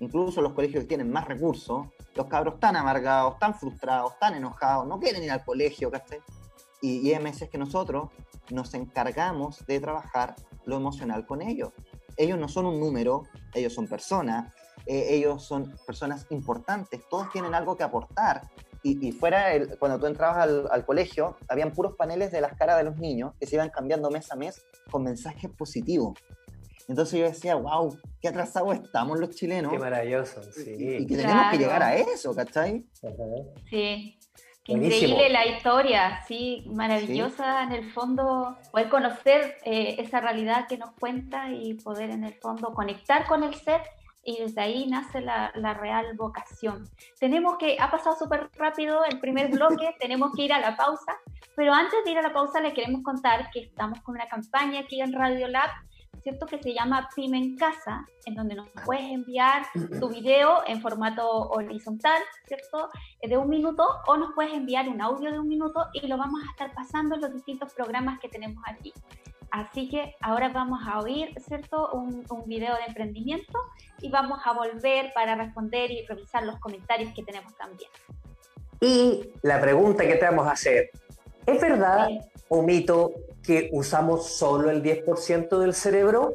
incluso 0.00 0.42
los 0.42 0.52
colegios 0.52 0.84
que 0.84 0.88
tienen 0.88 1.10
más 1.10 1.26
recursos, 1.26 1.86
los 2.14 2.26
cabros 2.26 2.54
están 2.54 2.76
amargados, 2.76 3.34
están 3.34 3.54
frustrados, 3.54 4.12
están 4.12 4.34
enojados, 4.34 4.86
no 4.86 4.98
quieren 4.98 5.22
ir 5.22 5.30
al 5.30 5.44
colegio, 5.44 5.90
¿cachai? 5.90 6.20
Y, 6.80 7.10
y 7.10 7.18
meses 7.18 7.48
que 7.48 7.58
nosotros 7.58 8.10
nos 8.50 8.74
encargamos 8.74 9.64
de 9.66 9.80
trabajar 9.80 10.34
lo 10.66 10.76
emocional 10.76 11.26
con 11.26 11.42
ellos. 11.42 11.72
Ellos 12.16 12.38
no 12.38 12.48
son 12.48 12.66
un 12.66 12.78
número, 12.78 13.24
ellos 13.54 13.72
son 13.72 13.88
personas, 13.88 14.52
eh, 14.86 15.06
ellos 15.10 15.42
son 15.42 15.74
personas 15.86 16.26
importantes, 16.30 17.00
todos 17.08 17.30
tienen 17.30 17.54
algo 17.54 17.76
que 17.76 17.82
aportar. 17.82 18.42
Y, 18.86 19.12
fuera, 19.12 19.46
cuando 19.78 19.98
tú 19.98 20.04
entrabas 20.04 20.36
al, 20.36 20.68
al, 20.70 20.84
colegio, 20.84 21.38
habían 21.48 21.72
puros 21.72 21.96
paneles 21.96 22.30
de 22.30 22.42
las 22.42 22.52
caras 22.52 22.76
de 22.76 22.84
los 22.84 22.98
niños 22.98 23.32
que 23.40 23.46
se 23.46 23.56
iban 23.56 23.70
cambiando 23.70 24.10
mes 24.10 24.30
a 24.30 24.36
mes 24.36 24.62
con 24.90 25.02
mensajes 25.02 25.50
positivos. 25.50 26.18
Entonces 26.88 27.18
yo 27.18 27.26
decía, 27.26 27.54
wow, 27.54 27.96
qué 28.20 28.28
atrasados 28.28 28.74
estamos 28.74 29.18
los 29.18 29.30
chilenos. 29.30 29.72
Qué 29.72 29.78
maravilloso, 29.78 30.42
sí. 30.42 30.74
Y, 30.76 31.06
que 31.06 31.16
tenemos 31.16 31.50
que 31.50 31.58
llegar 31.58 31.82
a 31.82 31.96
eso, 31.96 32.34
¿cachai? 32.34 32.84
Sí. 33.70 34.18
Qué 34.64 34.72
increíble 34.72 35.28
la 35.28 35.46
historia, 35.46 36.22
sí, 36.26 36.64
maravillosa 36.72 37.64
en 37.64 37.72
el 37.72 37.92
fondo, 37.92 38.56
poder 38.72 38.88
conocer 38.88 39.56
eh, 39.64 39.96
esa 39.98 40.20
realidad 40.20 40.66
que 40.68 40.78
nos 40.78 40.92
cuenta 40.92 41.50
y 41.50 41.74
poder 41.74 42.08
en 42.08 42.24
el 42.24 42.32
fondo 42.34 42.72
conectar 42.72 43.26
con 43.26 43.44
el 43.44 43.54
ser 43.54 43.82
y 44.24 44.38
desde 44.38 44.60
ahí 44.60 44.86
nace 44.86 45.20
la, 45.20 45.52
la 45.54 45.74
real 45.74 46.14
vocación. 46.16 46.88
Tenemos 47.18 47.56
que, 47.58 47.76
ha 47.78 47.90
pasado 47.90 48.16
súper 48.16 48.50
rápido 48.56 49.04
el 49.04 49.20
primer 49.20 49.50
bloque, 49.50 49.94
tenemos 50.00 50.32
que 50.34 50.42
ir 50.42 50.52
a 50.52 50.60
la 50.60 50.76
pausa, 50.76 51.16
pero 51.56 51.72
antes 51.72 52.04
de 52.04 52.10
ir 52.10 52.18
a 52.18 52.22
la 52.22 52.32
pausa 52.32 52.60
le 52.60 52.72
queremos 52.72 53.02
contar 53.02 53.50
que 53.50 53.60
estamos 53.60 54.00
con 54.00 54.14
una 54.14 54.26
campaña 54.26 54.80
aquí 54.80 55.00
en 55.00 55.12
Radio 55.12 55.48
Lab 55.48 55.70
¿cierto? 56.24 56.46
Que 56.46 56.60
se 56.60 56.72
llama 56.72 57.08
Pyme 57.14 57.36
en 57.36 57.56
Casa, 57.56 58.06
en 58.24 58.34
donde 58.34 58.54
nos 58.54 58.68
puedes 58.86 59.04
enviar 59.04 59.66
tu 60.00 60.08
video 60.08 60.62
en 60.66 60.80
formato 60.80 61.50
horizontal, 61.50 62.20
¿cierto? 62.46 62.88
Eh, 63.20 63.28
de 63.28 63.36
un 63.36 63.48
minuto, 63.48 63.86
o 64.06 64.16
nos 64.16 64.32
puedes 64.34 64.54
enviar 64.54 64.88
un 64.88 65.02
audio 65.02 65.30
de 65.30 65.38
un 65.38 65.46
minuto 65.46 65.86
y 65.92 66.06
lo 66.06 66.16
vamos 66.16 66.40
a 66.42 66.50
estar 66.50 66.72
pasando 66.72 67.16
en 67.16 67.20
los 67.20 67.34
distintos 67.34 67.74
programas 67.74 68.18
que 68.20 68.30
tenemos 68.30 68.64
aquí. 68.66 68.94
Así 69.54 69.88
que 69.88 70.16
ahora 70.20 70.48
vamos 70.48 70.80
a 70.84 70.98
oír, 70.98 71.32
¿cierto? 71.40 71.92
Un, 71.92 72.26
un 72.28 72.44
video 72.44 72.74
de 72.74 72.86
emprendimiento 72.88 73.56
y 74.00 74.10
vamos 74.10 74.40
a 74.44 74.52
volver 74.52 75.12
para 75.14 75.36
responder 75.36 75.92
y 75.92 76.04
revisar 76.06 76.42
los 76.42 76.58
comentarios 76.58 77.14
que 77.14 77.22
tenemos 77.22 77.56
también. 77.56 77.88
Y 78.80 79.30
la 79.42 79.60
pregunta 79.60 80.04
que 80.04 80.16
te 80.16 80.24
vamos 80.24 80.48
a 80.48 80.50
hacer, 80.50 80.90
¿es 81.46 81.60
verdad 81.60 82.08
o 82.48 82.62
mito 82.62 83.12
que 83.44 83.70
usamos 83.72 84.36
solo 84.36 84.70
el 84.70 84.82
10% 84.82 85.56
del 85.60 85.72
cerebro? 85.72 86.34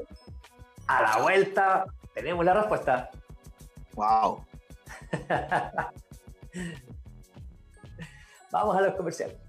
A 0.88 1.02
la 1.02 1.18
vuelta 1.22 1.88
tenemos 2.14 2.46
la 2.46 2.54
respuesta. 2.54 3.10
Wow. 3.96 4.46
Vamos 8.50 8.78
a 8.78 8.82
los 8.82 8.96
comerciales. 8.96 9.49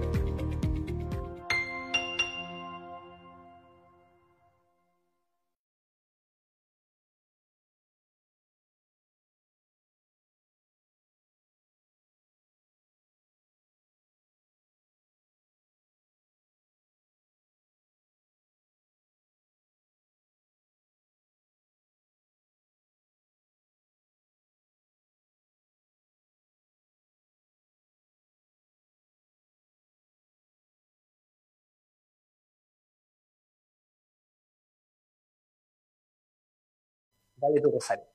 Dale 37.38 37.60
tu 37.60 37.70
rosario. 37.70 38.06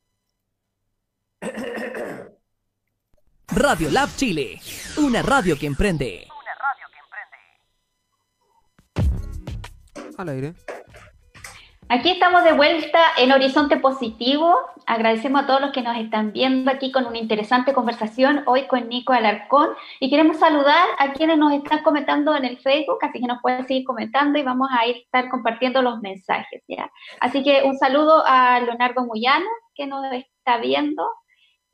Radio 3.53 3.89
Lab 3.91 4.10
Chile, 4.15 4.60
una 4.97 5.21
radio 5.21 5.55
que 5.55 5.67
emprende. 5.67 6.25
Al 10.17 10.27
aire. 10.29 10.55
Aquí 11.93 12.10
estamos 12.10 12.45
de 12.45 12.54
vuelta 12.54 13.01
en 13.17 13.34
Horizonte 13.34 13.75
Positivo. 13.75 14.56
Agradecemos 14.86 15.43
a 15.43 15.45
todos 15.45 15.60
los 15.60 15.71
que 15.73 15.82
nos 15.82 15.97
están 15.97 16.32
viendo 16.32 16.71
aquí 16.71 16.89
con 16.89 17.06
una 17.06 17.17
interesante 17.17 17.73
conversación 17.73 18.43
hoy 18.45 18.65
con 18.67 18.88
Nico 18.88 19.12
Alarcón 19.12 19.71
y 19.99 20.10
queremos 20.10 20.38
saludar 20.38 20.88
a 20.99 21.12
quienes 21.12 21.38
nos 21.38 21.51
están 21.51 21.84
comentando 21.84 22.34
en 22.34 22.45
el 22.45 22.60
Facebook, 22.60 22.99
así 23.01 23.19
que 23.19 23.27
nos 23.27 23.41
pueden 23.41 23.67
seguir 23.67 23.84
comentando 23.84 24.39
y 24.39 24.43
vamos 24.43 24.69
a 24.71 24.88
ir 24.88 24.95
estar 24.95 25.27
compartiendo 25.27 25.82
los 25.82 25.99
mensajes. 25.99 26.63
¿ya? 26.65 26.89
Así 27.19 27.43
que 27.43 27.63
un 27.63 27.77
saludo 27.77 28.23
a 28.25 28.62
Leonardo 28.62 29.06
Muyano 29.06 29.49
que 29.75 29.86
nos 29.86 30.06
está 30.13 30.60
viendo 30.60 31.06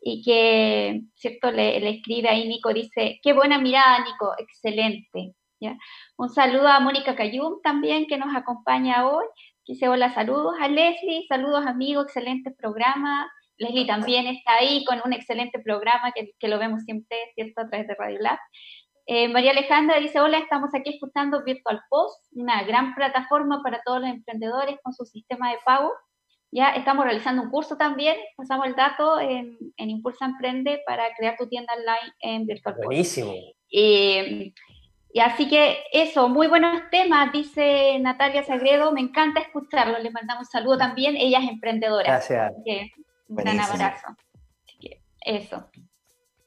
y 0.01 0.23
que, 0.23 1.01
¿cierto? 1.13 1.51
Le, 1.51 1.79
le 1.79 1.89
escribe 1.91 2.27
ahí 2.27 2.47
Nico, 2.47 2.73
dice, 2.73 3.19
qué 3.21 3.33
buena 3.33 3.59
mirada 3.59 3.99
Nico, 3.99 4.33
excelente. 4.39 5.35
¿ya? 5.59 5.77
Un 6.17 6.29
saludo 6.29 6.69
a 6.69 6.79
Mónica 6.79 7.15
Cayum 7.15 7.61
también 7.61 8.07
que 8.07 8.17
nos 8.17 8.35
acompaña 8.35 9.07
hoy 9.07 9.25
Dice, 9.67 9.89
hola, 9.89 10.13
saludos 10.13 10.55
a 10.61 10.69
Leslie, 10.69 11.25
saludos 11.27 11.65
amigos, 11.65 12.05
excelente 12.05 12.51
programa. 12.51 13.29
Leslie 13.57 13.85
también 13.85 14.25
está 14.27 14.53
ahí 14.53 14.85
con 14.85 15.01
un 15.03 15.11
excelente 15.11 15.59
programa 15.59 16.13
que, 16.15 16.31
que 16.39 16.47
lo 16.47 16.57
vemos 16.57 16.83
siempre, 16.83 17.17
¿cierto?, 17.35 17.61
a 17.61 17.67
través 17.67 17.85
de 17.87 17.95
Radio 17.95 18.17
Lab. 18.21 18.39
Eh, 19.07 19.27
María 19.27 19.51
Alejandra 19.51 19.99
dice, 19.99 20.21
hola, 20.21 20.37
estamos 20.37 20.73
aquí 20.73 20.91
escuchando 20.91 21.43
Virtual 21.43 21.81
Post, 21.89 22.27
una 22.31 22.63
gran 22.63 22.95
plataforma 22.95 23.61
para 23.61 23.81
todos 23.85 23.99
los 23.99 24.09
emprendedores 24.09 24.77
con 24.81 24.93
su 24.93 25.05
sistema 25.05 25.51
de 25.51 25.57
pago. 25.65 25.91
Ya 26.49 26.69
estamos 26.69 27.03
realizando 27.03 27.41
un 27.41 27.49
curso 27.49 27.75
también, 27.75 28.15
pasamos 28.37 28.67
el 28.67 28.75
dato 28.75 29.19
en, 29.19 29.57
en 29.75 29.89
Impulsa 29.89 30.25
Emprende 30.25 30.81
para 30.85 31.13
crear 31.17 31.35
tu 31.37 31.47
tienda 31.49 31.73
online 31.73 32.13
en 32.19 32.45
Virtual 32.45 32.75
Post. 32.75 32.85
Buenísimo. 32.85 33.33
Eh, 33.69 34.53
y 35.13 35.19
así 35.19 35.47
que 35.47 35.79
eso, 35.91 36.29
muy 36.29 36.47
buenos 36.47 36.81
temas, 36.91 37.31
dice 37.31 37.97
Natalia 37.99 38.43
Sagredo, 38.43 38.91
me 38.91 39.01
encanta 39.01 39.39
escucharlo, 39.39 39.97
le 39.99 40.11
mandamos 40.11 40.47
un 40.47 40.51
saludo 40.51 40.77
también, 40.77 41.15
ella 41.17 41.39
es 41.39 41.49
emprendedora. 41.49 42.03
Gracias. 42.05 42.53
Un 42.55 43.35
gran 43.35 43.57
Buenísimo. 43.57 43.73
abrazo. 43.73 44.07
Así 44.65 44.77
que 44.79 45.01
eso. 45.21 45.69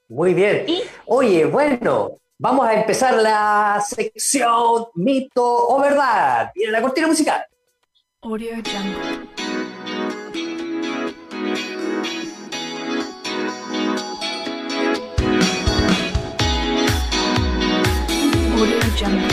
Muy 0.09 0.33
bien. 0.33 0.65
Y 0.67 0.83
Oye, 1.05 1.45
bueno, 1.45 2.11
vamos 2.37 2.65
a 2.67 2.73
empezar 2.73 3.13
la 3.15 3.81
sección 3.85 4.85
mito 4.95 5.43
o 5.43 5.79
verdad. 5.79 6.51
Viene 6.55 6.71
la 6.71 6.81
cortina 6.81 7.07
musical. 7.07 7.43
Audio 8.21 8.51
Jungle. 8.55 9.50
Jungle. 19.01 19.27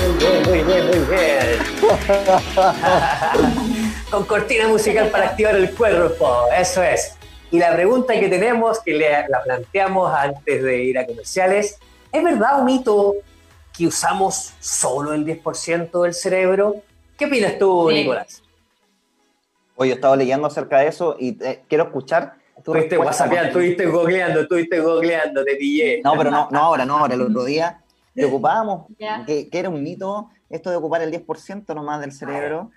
Muy 0.00 0.18
bien, 0.18 0.42
muy 0.48 0.62
bien, 0.62 0.86
muy 0.86 1.16
bien. 1.16 1.58
Con 4.10 4.24
cortina 4.24 4.68
musical 4.68 5.08
para 5.08 5.28
activar 5.30 5.56
el 5.56 5.74
cuerpo, 5.74 6.44
eso 6.56 6.82
es. 6.82 7.16
Y 7.50 7.58
la 7.58 7.72
pregunta 7.74 8.14
que 8.18 8.28
tenemos, 8.28 8.80
que 8.80 8.92
le- 8.94 9.28
la 9.28 9.42
planteamos 9.42 10.12
antes 10.14 10.62
de 10.62 10.84
ir 10.84 10.98
a 10.98 11.06
comerciales, 11.06 11.78
¿es 12.10 12.24
verdad 12.24 12.60
o 12.60 12.64
mito 12.64 13.14
que 13.76 13.86
usamos 13.86 14.52
solo 14.60 15.12
el 15.12 15.24
10% 15.24 16.02
del 16.02 16.14
cerebro? 16.14 16.76
¿Qué 17.18 17.26
opinas 17.26 17.58
tú, 17.58 17.88
Sí. 17.90 17.94
Nicolás? 17.96 18.42
Hoy 19.76 19.90
he 19.90 19.94
estado 19.94 20.14
leyendo 20.16 20.46
acerca 20.46 20.78
de 20.78 20.88
eso 20.88 21.16
y 21.18 21.36
eh, 21.44 21.62
quiero 21.68 21.84
escuchar 21.84 22.34
tu 22.62 22.74
Estuviste 22.74 22.96
respuesta, 22.96 23.24
whatsappeando, 23.24 23.48
estuviste 23.48 23.86
googleando, 23.86 24.40
estuviste 24.42 24.80
googleando, 24.80 25.44
te 25.44 25.56
pillé. 25.56 26.00
No, 26.04 26.16
pero 26.16 26.30
no, 26.30 26.48
no 26.50 26.58
ahora, 26.60 26.84
no 26.84 26.98
ahora. 26.98 27.14
El 27.14 27.22
otro 27.22 27.44
día 27.44 27.80
te 28.14 28.24
ocupábamos, 28.24 28.86
Ya. 28.98 29.24
que, 29.26 29.48
que 29.48 29.58
era 29.58 29.68
un 29.68 29.82
mito 29.82 30.28
esto 30.50 30.70
de 30.70 30.76
ocupar 30.76 31.02
el 31.02 31.10
10% 31.10 31.74
nomás 31.74 32.00
del 32.00 32.12
cerebro. 32.12 32.70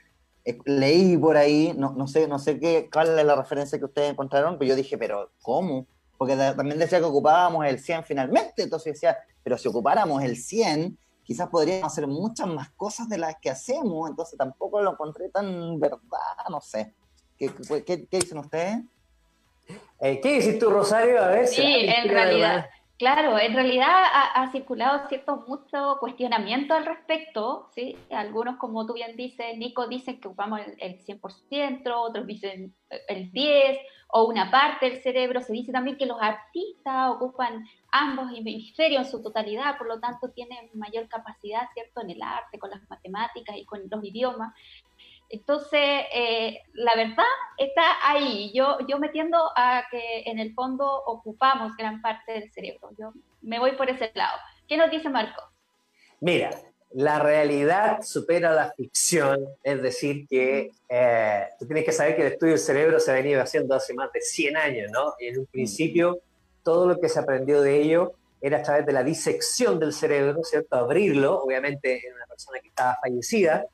Eh, 0.45 0.57
leí 0.65 1.17
por 1.17 1.37
ahí, 1.37 1.73
no, 1.75 1.91
no 1.93 2.07
sé, 2.07 2.27
no 2.27 2.37
sé 2.39 2.59
qué, 2.59 2.87
cuál 2.91 3.17
es 3.17 3.25
la 3.25 3.35
referencia 3.35 3.79
que 3.79 3.85
ustedes 3.85 4.11
encontraron, 4.11 4.57
pero 4.57 4.69
yo 4.69 4.75
dije, 4.75 4.97
pero 4.97 5.31
¿cómo? 5.41 5.87
Porque 6.17 6.35
también 6.35 6.77
decía 6.79 6.99
que 6.99 7.05
ocupábamos 7.05 7.65
el 7.65 7.79
100 7.79 8.03
finalmente, 8.05 8.63
entonces 8.63 8.93
decía, 8.93 9.17
pero 9.43 9.57
si 9.57 9.67
ocupáramos 9.67 10.23
el 10.23 10.37
100, 10.37 10.97
quizás 11.23 11.49
podríamos 11.49 11.91
hacer 11.91 12.05
muchas 12.07 12.47
más 12.47 12.69
cosas 12.77 13.09
de 13.09 13.17
las 13.17 13.35
que 13.41 13.49
hacemos, 13.49 14.07
entonces 14.09 14.37
tampoco 14.37 14.81
lo 14.81 14.91
encontré 14.91 15.29
tan 15.29 15.79
verdad, 15.79 15.99
no 16.49 16.61
sé. 16.61 16.93
¿Qué, 17.37 17.49
qué, 17.67 17.83
qué- 17.83 18.05
qué 18.07 18.19
dicen 18.19 18.37
ustedes? 18.37 18.77
Eh, 19.99 20.19
¿Qué 20.21 20.33
dices 20.35 20.59
tú, 20.59 20.69
Rosario? 20.69 21.21
A 21.23 21.27
ver, 21.29 21.47
Sí, 21.47 21.55
¿será 21.55 22.01
en 22.03 22.09
realidad, 22.09 22.49
verdad? 22.55 22.69
Claro, 22.97 23.37
en 23.39 23.53
realidad 23.53 24.03
ha, 24.33 24.51
circulado 24.51 25.07
cierto 25.07 25.43
mucho 25.47 25.97
cuestionamiento 25.99 26.73
al 26.73 26.85
respecto, 26.85 27.69
¿sí? 27.73 27.97
Algunos, 28.09 28.57
como 28.57 28.85
tú 28.85 28.93
bien 28.93 29.15
dices, 29.15 29.57
Nico, 29.57 29.87
dicen 29.87 30.19
que 30.19 30.27
ocupamos 30.27 30.59
el, 30.61 30.75
el 30.79 31.05
100%, 31.05 31.91
otros 31.95 32.27
dicen 32.27 32.75
el 33.07 33.31
10% 33.31 33.79
o 34.09 34.25
una 34.25 34.49
parte 34.49 34.89
del 34.89 35.01
cerebro. 35.01 35.41
Se 35.41 35.53
dice 35.53 35.71
también 35.71 35.97
que 35.97 36.05
los 36.05 36.21
artistas 36.21 37.09
ocupan 37.09 37.65
ambos 37.91 38.31
hemisferios 38.33 39.05
en 39.05 39.11
su 39.11 39.21
totalidad, 39.21 39.77
por 39.77 39.87
lo 39.87 39.99
tanto 39.99 40.29
tienen 40.29 40.69
mayor 40.73 41.07
capacidad, 41.07 41.67
¿cierto?, 41.73 42.01
en 42.01 42.11
el 42.11 42.21
arte, 42.21 42.59
con 42.59 42.69
las 42.69 42.81
matemáticas 42.89 43.55
y 43.57 43.65
con 43.65 43.81
los 43.89 44.03
idiomas. 44.03 44.53
Entonces, 45.35 46.05
eh, 46.13 46.59
la 46.73 46.95
verdad 46.95 47.25
está 47.57 47.83
ahí. 48.03 48.53
Yo, 48.53 48.77
yo 48.87 48.99
me 48.99 49.09
tiendo 49.09 49.37
a 49.55 49.83
que 49.91 50.23
en 50.25 50.39
el 50.39 50.53
fondo 50.53 50.85
ocupamos 51.05 51.75
gran 51.75 52.01
parte 52.01 52.31
del 52.31 52.51
cerebro. 52.51 52.91
Yo 52.97 53.11
me 53.41 53.59
voy 53.59 53.73
por 53.73 53.89
ese 53.89 54.11
lado. 54.15 54.37
¿Qué 54.65 54.77
nos 54.77 54.89
dice 54.89 55.09
Marco? 55.09 55.43
Mira, 56.21 56.51
la 56.93 57.19
realidad 57.19 58.01
supera 58.01 58.53
la 58.53 58.71
ficción, 58.71 59.45
es 59.61 59.81
decir, 59.81 60.25
que 60.29 60.71
eh, 60.87 61.43
tú 61.59 61.65
tienes 61.65 61.83
que 61.83 61.91
saber 61.91 62.15
que 62.15 62.21
el 62.21 62.33
estudio 62.33 62.53
del 62.53 62.61
cerebro 62.61 62.99
se 63.01 63.11
ha 63.11 63.15
venido 63.15 63.41
haciendo 63.41 63.75
hace 63.75 63.93
más 63.93 64.09
de 64.13 64.21
100 64.21 64.55
años, 64.55 64.91
¿no? 64.93 65.15
Y 65.19 65.27
en 65.27 65.39
un 65.39 65.45
principio, 65.47 66.19
todo 66.63 66.87
lo 66.87 66.97
que 66.97 67.09
se 67.09 67.19
aprendió 67.19 67.61
de 67.61 67.81
ello 67.81 68.13
era 68.39 68.59
a 68.59 68.63
través 68.63 68.85
de 68.85 68.93
la 68.93 69.03
disección 69.03 69.79
del 69.79 69.91
cerebro, 69.91 70.41
¿cierto? 70.45 70.77
Abrirlo, 70.77 71.43
obviamente 71.43 72.07
en 72.07 72.13
una 72.15 72.25
persona 72.25 72.59
que 72.61 72.69
estaba 72.69 72.97
fallecida, 73.01 73.65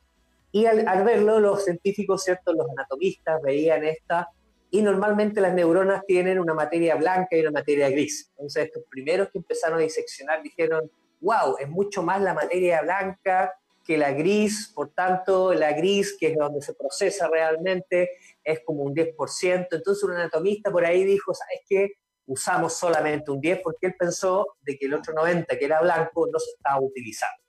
y 0.52 0.66
al, 0.66 0.86
al 0.86 1.04
verlo 1.04 1.40
los 1.40 1.64
científicos, 1.64 2.24
¿cierto? 2.24 2.52
Los 2.52 2.68
anatomistas 2.70 3.40
veían 3.42 3.84
esta 3.84 4.28
y 4.70 4.80
normalmente 4.80 5.40
las 5.40 5.52
neuronas 5.52 6.04
tienen 6.06 6.38
una 6.38 6.54
materia 6.54 6.94
blanca 6.94 7.36
y 7.36 7.40
una 7.40 7.50
materia 7.50 7.90
gris. 7.90 8.30
Entonces, 8.30 8.66
estos 8.66 8.84
primeros 8.88 9.28
que 9.30 9.38
empezaron 9.38 9.78
a 9.78 9.82
diseccionar 9.82 10.42
dijeron, 10.42 10.90
wow, 11.20 11.56
es 11.58 11.68
mucho 11.68 12.02
más 12.02 12.22
la 12.22 12.32
materia 12.32 12.80
blanca 12.80 13.54
que 13.84 13.98
la 13.98 14.12
gris, 14.12 14.72
por 14.74 14.90
tanto, 14.94 15.52
la 15.52 15.72
gris, 15.72 16.16
que 16.18 16.28
es 16.28 16.36
donde 16.36 16.62
se 16.62 16.74
procesa 16.74 17.28
realmente, 17.28 18.10
es 18.42 18.60
como 18.64 18.82
un 18.84 18.94
10%. 18.94 19.66
Entonces, 19.70 20.04
un 20.04 20.12
anatomista 20.12 20.70
por 20.70 20.84
ahí 20.84 21.04
dijo, 21.04 21.34
¿sabes 21.34 21.60
qué? 21.68 21.92
Usamos 22.26 22.72
solamente 22.72 23.30
un 23.30 23.40
10 23.40 23.60
porque 23.62 23.88
él 23.88 23.94
pensó 23.98 24.46
de 24.62 24.78
que 24.78 24.86
el 24.86 24.94
otro 24.94 25.12
90, 25.12 25.58
que 25.58 25.64
era 25.64 25.82
blanco, 25.82 26.28
no 26.32 26.38
se 26.38 26.50
estaba 26.50 26.80
utilizando. 26.80 27.42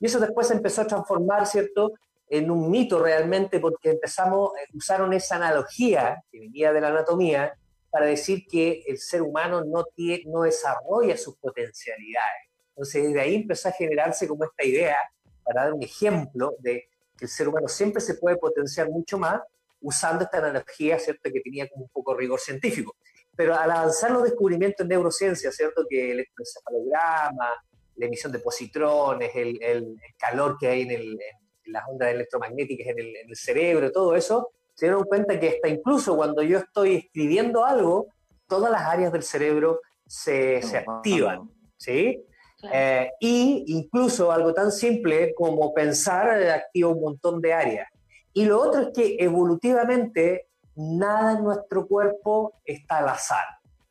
Y 0.00 0.06
eso 0.06 0.18
después 0.18 0.50
empezó 0.50 0.82
a 0.82 0.86
transformar, 0.86 1.46
¿cierto?, 1.46 1.92
en 2.28 2.50
un 2.50 2.70
mito 2.70 3.02
realmente 3.02 3.60
porque 3.60 3.90
empezamos, 3.90 4.50
eh, 4.56 4.68
usaron 4.74 5.12
esa 5.12 5.36
analogía 5.36 6.22
que 6.30 6.40
venía 6.40 6.72
de 6.72 6.80
la 6.80 6.88
anatomía 6.88 7.52
para 7.90 8.06
decir 8.06 8.46
que 8.46 8.82
el 8.86 8.98
ser 8.98 9.22
humano 9.22 9.62
no, 9.64 9.84
tiene, 9.84 10.24
no 10.26 10.42
desarrolla 10.42 11.16
sus 11.16 11.36
potencialidades. 11.38 12.50
Entonces, 12.70 13.12
de 13.14 13.20
ahí 13.20 13.36
empezó 13.36 13.68
a 13.68 13.72
generarse 13.72 14.28
como 14.28 14.44
esta 14.44 14.64
idea, 14.64 14.98
para 15.42 15.64
dar 15.64 15.72
un 15.72 15.82
ejemplo, 15.82 16.54
de 16.58 16.88
que 17.16 17.24
el 17.24 17.30
ser 17.30 17.48
humano 17.48 17.68
siempre 17.68 18.02
se 18.02 18.14
puede 18.14 18.36
potenciar 18.36 18.90
mucho 18.90 19.16
más 19.16 19.40
usando 19.80 20.24
esta 20.24 20.38
analogía, 20.38 20.98
¿cierto?, 20.98 21.30
que 21.32 21.40
tenía 21.40 21.68
como 21.68 21.84
un 21.84 21.90
poco 21.90 22.14
rigor 22.14 22.40
científico. 22.40 22.96
Pero 23.34 23.54
al 23.54 23.70
avanzar 23.70 24.10
los 24.10 24.24
descubrimientos 24.24 24.84
en 24.84 24.88
neurociencia, 24.88 25.50
¿cierto?, 25.52 25.86
que 25.88 26.06
el 26.06 26.12
electroencefalograma, 26.12 27.50
la 27.96 28.06
emisión 28.06 28.32
de 28.32 28.40
positrones, 28.40 29.30
el, 29.34 29.62
el, 29.62 29.96
calor 30.18 30.56
que 30.58 30.68
hay 30.68 30.82
en, 30.82 30.90
el, 30.90 31.12
en 31.12 31.45
las 31.66 31.84
ondas 31.88 32.08
electromagnéticas 32.08 32.88
en 32.88 32.98
el, 32.98 33.16
en 33.16 33.28
el, 33.28 33.36
cerebro, 33.36 33.92
todo 33.92 34.14
eso, 34.14 34.50
se 34.74 34.86
dieron 34.86 35.04
cuenta 35.04 35.38
que 35.38 35.48
hasta 35.48 35.68
incluso 35.68 36.16
cuando 36.16 36.42
yo 36.42 36.58
estoy 36.58 36.96
escribiendo 36.96 37.64
algo, 37.64 38.08
todas 38.46 38.70
las 38.70 38.82
áreas 38.82 39.12
del 39.12 39.22
cerebro 39.22 39.80
se, 40.06 40.62
se 40.62 40.78
activan, 40.78 41.50
¿sí? 41.76 42.24
Eh, 42.72 43.10
y 43.20 43.64
incluso 43.68 44.32
algo 44.32 44.52
tan 44.54 44.72
simple 44.72 45.34
como 45.34 45.72
pensar 45.74 46.30
activa 46.48 46.90
un 46.90 47.00
montón 47.00 47.40
de 47.40 47.52
áreas. 47.52 47.88
Y 48.32 48.44
lo 48.44 48.60
otro 48.60 48.82
es 48.82 48.88
que 48.94 49.16
evolutivamente 49.18 50.48
nada 50.74 51.32
en 51.32 51.44
nuestro 51.44 51.86
cuerpo 51.86 52.54
está 52.64 52.98
al 52.98 53.08
azar. 53.08 53.44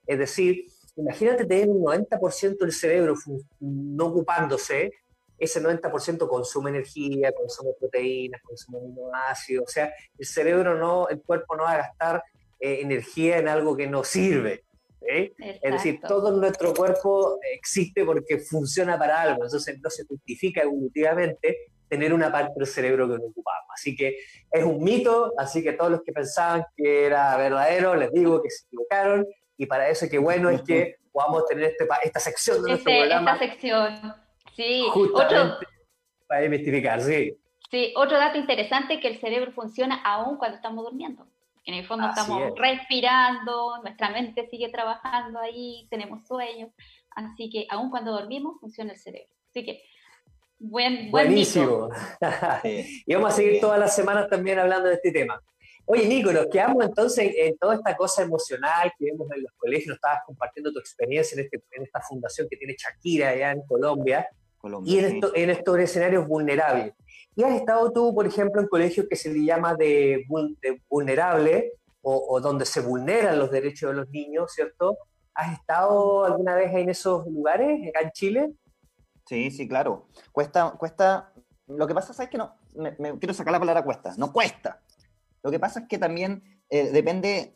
Es 0.05 0.19
decir, 0.19 0.65
imagínate 0.95 1.45
tener 1.45 1.69
un 1.69 1.83
90% 1.83 2.57
del 2.57 2.71
cerebro 2.71 3.15
no 3.59 4.05
ocupándose, 4.05 4.91
ese 5.37 5.61
90% 5.61 6.27
consume 6.27 6.69
energía, 6.69 7.31
consume 7.31 7.71
proteínas, 7.79 8.41
consume 8.41 8.79
aminoácidos, 8.79 9.65
o 9.67 9.71
sea, 9.71 9.93
el 10.17 10.25
cerebro 10.25 10.75
no, 10.75 11.07
el 11.09 11.21
cuerpo 11.21 11.55
no 11.55 11.63
va 11.63 11.73
a 11.73 11.77
gastar 11.77 12.23
eh, 12.59 12.79
energía 12.81 13.37
en 13.37 13.47
algo 13.47 13.75
que 13.75 13.87
no 13.87 14.03
sirve. 14.03 14.63
¿eh? 15.07 15.33
Es 15.61 15.73
decir, 15.73 15.99
todo 16.07 16.31
nuestro 16.31 16.73
cuerpo 16.73 17.39
existe 17.53 18.03
porque 18.05 18.39
funciona 18.39 18.97
para 18.97 19.21
algo, 19.21 19.43
entonces 19.43 19.79
no 19.81 19.89
se 19.89 20.05
justifica 20.05 20.61
evolutivamente 20.61 21.71
tener 21.87 22.13
una 22.13 22.31
parte 22.31 22.53
del 22.55 22.67
cerebro 22.67 23.07
que 23.07 23.17
no 23.17 23.25
ocupamos. 23.25 23.69
Así 23.73 23.95
que 23.95 24.17
es 24.51 24.63
un 24.63 24.83
mito, 24.83 25.33
así 25.37 25.61
que 25.61 25.73
todos 25.73 25.91
los 25.91 26.01
que 26.01 26.11
pensaban 26.11 26.65
que 26.75 27.05
era 27.05 27.37
verdadero, 27.37 27.95
les 27.95 28.11
digo 28.11 28.41
que 28.41 28.49
se 28.49 28.65
equivocaron, 28.65 29.27
y 29.57 29.65
para 29.65 29.89
eso 29.89 30.07
qué 30.09 30.17
bueno 30.17 30.49
es 30.49 30.61
que 30.63 30.95
podamos 31.11 31.45
tener 31.45 31.65
este, 31.71 31.87
esta 32.03 32.19
sección 32.19 32.63
de 32.63 32.71
nuestro 32.71 32.91
este, 32.91 33.01
programa. 33.01 33.33
Esta 33.33 33.45
sección, 33.45 34.24
sí. 34.55 34.85
Otro, 34.93 35.57
para 36.27 36.45
investigar, 36.45 37.01
sí. 37.01 37.37
Sí, 37.71 37.93
otro 37.95 38.17
dato 38.17 38.37
interesante 38.37 38.95
es 38.95 39.01
que 39.01 39.07
el 39.07 39.19
cerebro 39.19 39.51
funciona 39.51 40.01
aún 40.03 40.37
cuando 40.37 40.55
estamos 40.57 40.83
durmiendo. 40.83 41.27
En 41.65 41.73
el 41.73 41.85
fondo 41.85 42.05
Así 42.05 42.19
estamos 42.19 42.43
es. 42.43 42.59
respirando, 42.59 43.81
nuestra 43.81 44.09
mente 44.09 44.47
sigue 44.49 44.69
trabajando 44.69 45.39
ahí, 45.39 45.87
tenemos 45.89 46.25
sueños, 46.27 46.69
así 47.09 47.49
que 47.49 47.65
aún 47.69 47.89
cuando 47.89 48.11
dormimos 48.11 48.59
funciona 48.59 48.93
el 48.93 48.99
cerebro. 48.99 49.33
Así 49.49 49.65
que, 49.65 49.81
buen, 50.59 51.09
buen 51.09 51.27
Buenísimo. 51.27 51.89
Y 52.63 53.13
vamos 53.15 53.33
a 53.33 53.35
seguir 53.35 53.59
todas 53.59 53.79
las 53.79 53.95
semanas 53.95 54.29
también 54.29 54.59
hablando 54.59 54.89
de 54.89 54.95
este 54.95 55.11
tema. 55.11 55.41
Oye, 55.87 56.07
Nico, 56.07 56.31
nos 56.31 56.47
quedamos 56.47 56.83
entonces 56.83 57.33
en 57.35 57.57
toda 57.57 57.75
esta 57.75 57.95
cosa 57.95 58.23
emocional 58.23 58.91
que 58.97 59.05
vemos 59.05 59.27
en 59.35 59.43
los 59.43 59.51
colegios, 59.57 59.95
estabas 59.95 60.19
compartiendo 60.25 60.71
tu 60.71 60.79
experiencia 60.79 61.35
en, 61.35 61.45
este, 61.45 61.63
en 61.71 61.83
esta 61.83 62.01
fundación 62.01 62.47
que 62.49 62.57
tiene 62.57 62.75
Shakira 62.77 63.29
allá 63.29 63.51
en 63.51 63.61
Colombia, 63.67 64.27
Colombia, 64.65 64.91
y 64.91 64.97
en, 64.97 65.09
sí. 65.09 65.15
esto, 65.17 65.35
en 65.35 65.49
estos 65.51 65.77
escenarios 65.77 66.27
vulnerables. 66.27 66.93
¿Y 67.35 67.43
has 67.43 67.53
estado 67.53 67.91
tú, 67.91 68.15
por 68.15 68.25
ejemplo, 68.25 68.59
en 68.61 68.67
colegios 68.67 69.05
que 69.07 69.15
se 69.15 69.31
le 69.31 69.45
llama 69.45 69.75
de, 69.75 70.25
de 70.61 70.81
vulnerable 70.89 71.73
o, 72.01 72.15
o 72.29 72.41
donde 72.41 72.65
se 72.65 72.81
vulneran 72.81 73.37
los 73.37 73.51
derechos 73.51 73.91
de 73.91 73.95
los 73.97 74.09
niños, 74.09 74.51
¿cierto? 74.51 74.97
¿Has 75.35 75.59
estado 75.59 76.25
alguna 76.25 76.55
vez 76.55 76.73
en 76.73 76.89
esos 76.89 77.27
lugares, 77.27 77.87
acá 77.89 77.99
en 78.01 78.11
Chile? 78.11 78.53
Sí, 79.27 79.51
sí, 79.51 79.67
claro. 79.67 80.07
Cuesta, 80.31 80.71
cuesta. 80.79 81.31
Lo 81.67 81.85
que 81.85 81.93
pasa 81.93 82.23
es 82.23 82.29
que 82.29 82.37
no. 82.39 82.55
Me, 82.73 82.95
me 82.97 83.19
quiero 83.19 83.33
sacar 83.35 83.51
la 83.51 83.59
palabra 83.59 83.83
cuesta. 83.83 84.15
No 84.17 84.33
cuesta. 84.33 84.81
Lo 85.43 85.51
que 85.51 85.59
pasa 85.59 85.81
es 85.81 85.87
que 85.87 85.99
también 85.99 86.41
eh, 86.69 86.89
depende. 86.91 87.53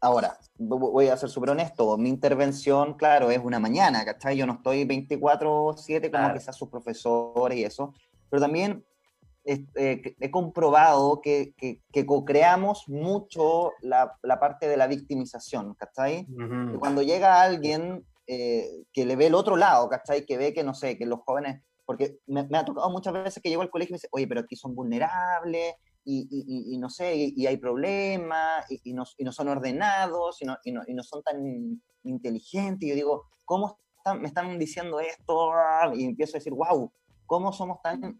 Ahora, 0.00 0.38
vo- 0.58 0.90
voy 0.92 1.08
a 1.08 1.16
ser 1.16 1.28
súper 1.30 1.50
honesto. 1.50 1.96
Mi 1.96 2.08
intervención, 2.08 2.94
claro, 2.94 3.30
es 3.30 3.38
una 3.42 3.58
mañana, 3.58 4.04
¿cachai? 4.04 4.36
Yo 4.36 4.46
no 4.46 4.54
estoy 4.54 4.84
24-7 4.84 6.10
como 6.10 6.24
Claro. 6.24 6.34
quizás 6.38 6.56
sus 6.56 6.68
profesores 6.68 7.58
y 7.58 7.64
eso. 7.64 7.92
Pero 8.30 8.40
también 8.42 8.84
eh, 9.44 10.02
he 10.20 10.30
comprobado 10.30 11.20
que, 11.20 11.54
que, 11.56 11.80
que 11.92 12.04
co-creamos 12.04 12.88
mucho 12.88 13.72
la, 13.80 14.16
la 14.22 14.40
parte 14.40 14.66
de 14.68 14.76
la 14.76 14.86
victimización, 14.88 15.74
¿cachai? 15.74 16.26
que 16.72 16.78
cuando 16.78 17.00
llega 17.02 17.40
alguien 17.40 18.04
eh, 18.26 18.82
que 18.92 19.06
le 19.06 19.14
ve 19.14 19.26
el 19.26 19.34
otro 19.36 19.56
lado, 19.56 19.88
¿cachai? 19.88 20.26
Que 20.26 20.36
ve 20.36 20.52
que, 20.52 20.64
no 20.64 20.74
sé, 20.74 20.98
que 20.98 21.06
los 21.06 21.20
jóvenes, 21.20 21.62
porque 21.84 22.18
me, 22.26 22.42
me 22.48 22.58
ha 22.58 22.64
tocado 22.64 22.90
muchas 22.90 23.12
veces 23.14 23.40
que 23.40 23.48
llego 23.48 23.62
al 23.62 23.70
colegio 23.70 23.92
y 23.92 23.94
me 23.94 23.98
dice, 23.98 24.08
oye, 24.10 24.26
pero 24.26 24.40
aquí 24.40 24.56
son 24.56 24.74
vulnerables 24.74 25.76
y, 26.06 26.26
y- 26.30 26.74
y- 26.74 26.78
no 26.78 26.88
sé, 26.88 27.14
y, 27.16 27.46
hay 27.46 27.56
problemas 27.56 28.64
y, 28.70 28.92
no, 28.94 29.04
no 29.18 29.32
son 29.32 29.48
ordenados 29.48 30.40
y 30.40 30.44
no, 30.46 30.56
no, 30.72 30.82
y 30.86 30.94
no 30.94 31.02
son 31.02 31.22
tan 31.22 31.82
inteligentes. 32.04 32.86
Y 32.86 32.90
yo 32.90 32.94
digo, 32.94 33.24
¿cómo 33.44 33.78
están- 33.98 34.22
me 34.22 34.28
están 34.28 34.58
diciendo 34.58 35.00
esto? 35.00 35.50
Y 35.94 36.04
empiezo 36.04 36.36
a 36.36 36.38
decir, 36.38 36.52
wow, 36.54 36.92
¿cómo 37.26 37.52
somos 37.52 37.82
tan 37.82 38.18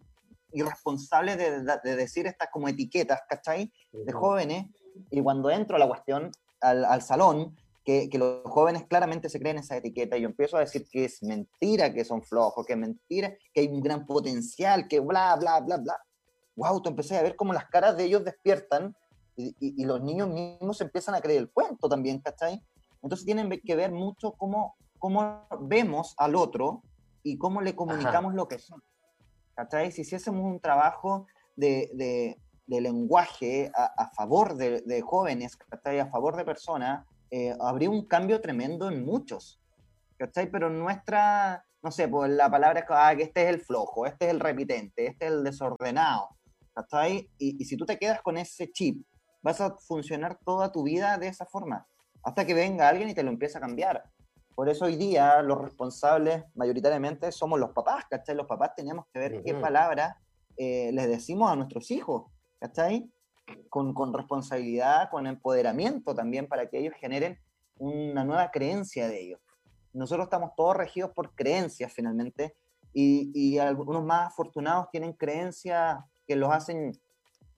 irresponsables 0.53 1.39
de, 1.39 1.63
de- 1.63 1.81
de 1.85 1.97
decir 1.97 2.27
estas 2.27 2.49
como 2.53 2.69
etiquetas, 2.69 3.21
¿cachai? 3.29 3.73
de 3.93 4.13
jóvenes, 4.13 4.67
y 5.11 5.23
cuando 5.23 5.51
entro 5.51 5.77
a 5.77 5.79
la 5.79 5.87
cuestión, 5.89 6.31
al, 6.61 6.85
al 6.85 7.03
salón, 7.03 7.57
que, 7.85 8.09
que 8.11 8.19
los 8.19 8.43
jóvenes 8.45 8.85
claramente 8.89 9.29
se 9.29 9.39
creen 9.39 9.59
esa 9.59 9.77
etiqueta, 9.77 10.17
y 10.17 10.23
yo 10.23 10.29
empiezo 10.29 10.57
a 10.57 10.61
decir 10.61 10.87
que 10.91 11.05
es 11.05 11.23
mentira 11.23 11.93
que 11.95 12.05
son 12.05 12.23
flojos, 12.23 12.67
que 12.67 12.73
es 12.73 12.79
mentira, 12.79 13.37
que 13.55 13.61
hay 13.61 13.69
un 13.69 13.81
gran 13.81 14.07
potencial, 14.07 14.89
que 14.89 14.99
bla, 15.01 15.37
bla, 15.37 15.61
bla, 15.61 15.77
bla. 15.77 15.97
Wow, 16.57 16.81
tú 16.83 16.89
empecé 16.91 17.17
a 17.19 17.23
ver 17.23 17.37
cómo 17.37 17.53
las 17.53 17.67
caras 17.67 17.97
de 17.97 18.05
ellos 18.05 18.25
despiertan 18.25 18.97
y, 19.37 19.49
y- 19.61 19.83
y 19.83 19.85
los 19.85 20.01
niños 20.03 20.29
mismos 20.29 20.81
empiezan 20.81 21.15
a 21.15 21.21
creer 21.21 21.41
el 21.43 21.51
cuento 21.51 21.89
también, 21.89 22.19
¿cachai? 22.21 22.63
Entonces 23.03 23.25
tienen 23.27 23.49
que 23.65 23.77
ver 23.77 23.93
mucho 23.93 24.33
cómo, 24.33 24.77
cómo 24.99 25.47
vemos 25.61 26.15
al 26.17 26.35
otro 26.35 26.83
y 27.23 27.37
cómo 27.39 27.61
le 27.61 27.75
comunicamos 27.77 28.35
lo 28.35 28.49
que 28.49 28.59
son. 28.59 28.83
¿Cachai? 29.55 29.93
Si 29.93 30.01
hiciésemos 30.03 30.43
un 30.43 30.61
trabajo 30.61 31.27
de, 31.55 31.91
de, 31.95 32.41
de 32.67 32.81
lenguaje 32.81 33.71
a, 33.75 33.85
a 33.97 34.11
favor 34.11 34.57
de, 34.57 34.81
de 34.83 35.01
jóvenes, 35.03 35.57
¿cachai? 35.57 35.99
A 36.01 36.07
favor 36.07 36.37
de 36.37 36.45
personas, 36.45 37.07
eh, 37.31 37.55
habría 37.61 37.91
un 37.91 38.07
cambio 38.07 38.41
tremendo 38.41 38.89
en 38.91 39.05
muchos. 39.05 39.61
¿Cachai? 40.19 40.51
Pero 40.51 40.71
nuestra, 40.71 41.65
no 41.83 41.91
sé, 41.91 42.09
pues 42.09 42.31
la 42.31 42.51
palabra 42.51 42.81
es 42.81 42.87
ah, 42.89 43.15
que 43.17 43.25
este 43.25 43.43
es 43.45 43.49
el 43.51 43.61
flojo, 43.61 44.07
este 44.07 44.27
es 44.27 44.31
el 44.33 44.41
repitente, 44.41 45.07
este 45.07 45.27
es 45.27 45.33
el 45.33 45.45
desordenado. 45.45 46.31
¿Cachai? 46.77 47.31
Y, 47.39 47.61
y 47.61 47.65
si 47.65 47.75
tú 47.75 47.87
te 47.87 47.99
quedas 47.99 48.21
con 48.21 48.37
ese 48.37 48.71
chip, 48.71 49.03
vas 49.41 49.63
a 49.63 49.75
funcionar 49.79 50.39
toda 50.45 50.71
tu 50.71 50.83
vida 50.83 51.17
de 51.17 51.29
esa 51.29 51.47
forma, 51.47 51.87
hasta 52.23 52.45
que 52.45 52.53
venga 52.53 52.87
alguien 52.87 53.09
y 53.09 53.15
te 53.15 53.23
lo 53.23 53.31
empiece 53.31 53.57
a 53.57 53.63
cambiar. 53.63 54.05
Por 54.55 54.69
eso 54.69 54.85
hoy 54.85 54.97
día 54.97 55.41
los 55.41 55.59
responsables 55.59 56.45
mayoritariamente 56.55 57.33
somos 57.33 57.59
los 57.59 57.71
papás, 57.71 58.05
¿cachai? 58.11 58.35
Los 58.35 58.47
papás 58.47 58.75
tenemos 58.77 59.07
que 59.13 59.19
ver 59.19 59.43
qué 59.43 59.53
Ujú. 59.53 59.63
palabras 59.63 60.17
eh, 60.59 60.91
les 60.93 61.09
decimos 61.09 61.51
a 61.51 61.57
nuestros 61.57 61.91
hijos, 61.91 62.31
¿cachai? 62.59 63.11
Con, 63.71 63.95
con 63.95 64.13
responsabilidad, 64.13 65.09
con 65.11 65.27
empoderamiento 65.27 66.15
también 66.15 66.47
para 66.47 66.69
que 66.69 66.79
ellos 66.79 66.95
generen 67.01 67.39
una 67.79 68.25
nueva 68.25 68.51
creencia 68.51 69.09
de 69.09 69.23
ellos. 69.23 69.41
Nosotros 69.95 70.27
estamos 70.27 70.51
todos 70.57 70.77
regidos 70.77 71.13
por 71.13 71.35
creencias 71.35 71.93
finalmente 71.93 72.55
y, 72.93 73.31
y 73.35 73.59
algunos 73.59 74.05
más 74.05 74.33
afortunados 74.33 74.91
tienen 74.91 75.13
creencias 75.13 75.99
que 76.27 76.37
los 76.37 76.51
hacen 76.53 76.93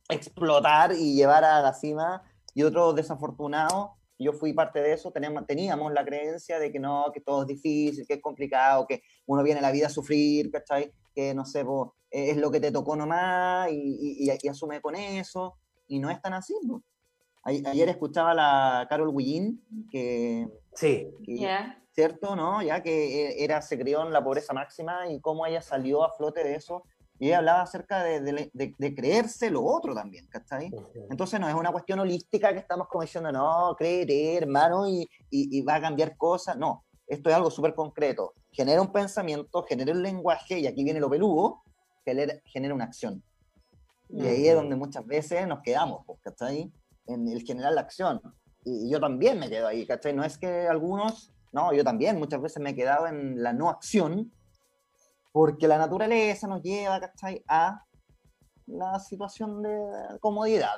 explotar 0.09 0.93
y 0.93 1.15
llevar 1.15 1.45
a 1.45 1.61
la 1.61 1.73
cima 1.75 2.23
y 2.55 2.63
otros 2.63 2.95
desafortunados 2.95 3.91
yo 4.21 4.33
fui 4.33 4.53
parte 4.53 4.83
de 4.83 4.95
eso, 4.95 5.13
teníamos, 5.13 5.47
teníamos 5.47 5.93
la 5.93 6.05
creencia 6.05 6.59
de 6.59 6.73
que 6.73 6.81
no, 6.81 7.07
que 7.15 7.21
todo 7.21 7.43
es 7.43 7.47
difícil, 7.47 8.05
que 8.05 8.15
es 8.15 8.21
complicado, 8.21 8.85
que 8.85 9.03
uno 9.27 9.45
viene 9.45 9.61
a 9.61 9.63
la 9.63 9.71
vida 9.71 9.87
a 9.87 9.91
sufrir, 9.91 10.51
¿cachai? 10.51 10.93
Que 11.15 11.33
no 11.35 11.45
sé, 11.45 11.65
po, 11.65 11.95
eh, 12.11 12.31
es 12.31 12.37
lo 12.37 12.51
que 12.51 12.59
te 12.59 12.73
tocó 12.73 12.97
nomás 12.97 13.71
y, 13.71 13.77
y- 14.25 14.29
y- 14.43 14.49
asume 14.49 14.81
con 14.81 14.97
eso, 14.97 15.55
y 15.87 16.01
no 16.01 16.11
es 16.11 16.21
tan 16.21 16.35
así. 16.35 16.53
a- 17.45 17.51
ayer 17.71 17.89
escuchaba 17.89 18.33
a 18.33 18.35
la 18.35 18.87
Carol 18.91 19.15
Guillín, 19.17 19.65
que, 19.89 20.49
Sí, 20.75 21.09
que- 21.25 21.39
Ya. 21.39 21.81
¿cierto? 21.93 22.35
¿No? 22.35 22.61
Ya 22.61 22.83
que 22.83 23.29
eh, 23.29 23.45
era, 23.45 23.63
se 23.63 23.79
crió 23.79 24.05
en 24.05 24.13
la 24.13 24.25
pobreza 24.25 24.53
máxima 24.53 25.09
y 25.13 25.21
cómo 25.21 25.47
ella 25.47 25.63
salió 25.63 26.03
a 26.03 26.13
flote 26.13 26.43
de 26.43 26.57
eso. 26.57 26.83
Y 27.19 27.27
ella 27.29 27.39
hablaba 27.39 27.63
acerca 27.63 28.03
de, 28.05 28.21
de- 28.21 28.51
de- 28.53 28.75
de 28.79 28.95
creerse 28.95 29.51
lo 29.51 29.65
otro 29.65 29.95
también, 29.95 30.27
¿cachai? 30.29 30.71
Entonces 31.11 31.41
no 31.41 31.49
es 31.49 31.55
una 31.55 31.73
cuestión 31.73 31.99
holística 31.99 32.53
que 32.53 32.59
estamos 32.61 32.87
como 32.89 33.03
diciendo, 33.03 33.33
no, 33.33 33.75
creer, 33.77 34.11
hermano, 34.45 34.89
y, 34.89 35.01
y- 35.31 35.59
y 35.59 35.63
va 35.63 35.77
a 35.77 35.81
cambiar 35.81 36.17
cosas. 36.17 36.57
No, 36.57 36.85
esto 37.07 37.29
es 37.31 37.35
algo 37.37 37.51
súper 37.51 37.75
concreto. 37.75 38.35
Genera 38.53 38.81
un 38.81 38.93
pensamiento, 38.93 39.65
genera 39.69 39.93
un 39.93 40.03
lenguaje, 40.03 40.61
y 40.61 40.67
aquí 40.67 40.85
viene 40.85 41.01
lo 41.01 41.11
peludo, 41.11 41.63
genera, 42.05 42.35
genera 42.45 42.75
una 42.75 42.85
acción. 42.85 43.23
Y 44.11 44.27
ahí 44.27 44.49
es 44.49 44.55
donde 44.55 44.75
muchas 44.77 45.05
veces 45.07 45.47
nos 45.47 45.61
quedamos, 45.61 46.03
pues, 46.07 46.19
¿cachai? 46.23 46.73
En 47.07 47.29
el 47.29 47.43
generar 47.43 47.73
la 47.73 47.83
acción. 47.83 48.21
Y, 48.65 48.87
y 48.87 48.91
yo 48.91 49.01
también 49.01 49.39
me 49.39 49.49
quedo 49.51 49.67
ahí, 49.67 49.87
¿cachai? 49.87 50.15
No 50.15 50.23
es 50.25 50.39
que 50.39 50.67
algunos, 50.69 51.33
no, 51.53 51.73
yo 51.75 51.83
también 51.85 52.19
muchas 52.19 52.41
veces 52.41 52.63
me 52.63 52.71
he 52.71 52.75
quedado 52.75 53.07
en 53.07 53.43
la 53.43 53.53
no 53.53 53.69
acción, 53.69 54.33
porque 55.33 55.69
la 55.69 55.79
naturaleza 55.79 56.47
nos 56.47 56.63
lleva, 56.63 57.01
¿cachai? 57.01 57.43
A 57.49 57.85
la 58.67 58.99
situación 58.99 59.63
de 59.63 60.19
comodidad. 60.21 60.77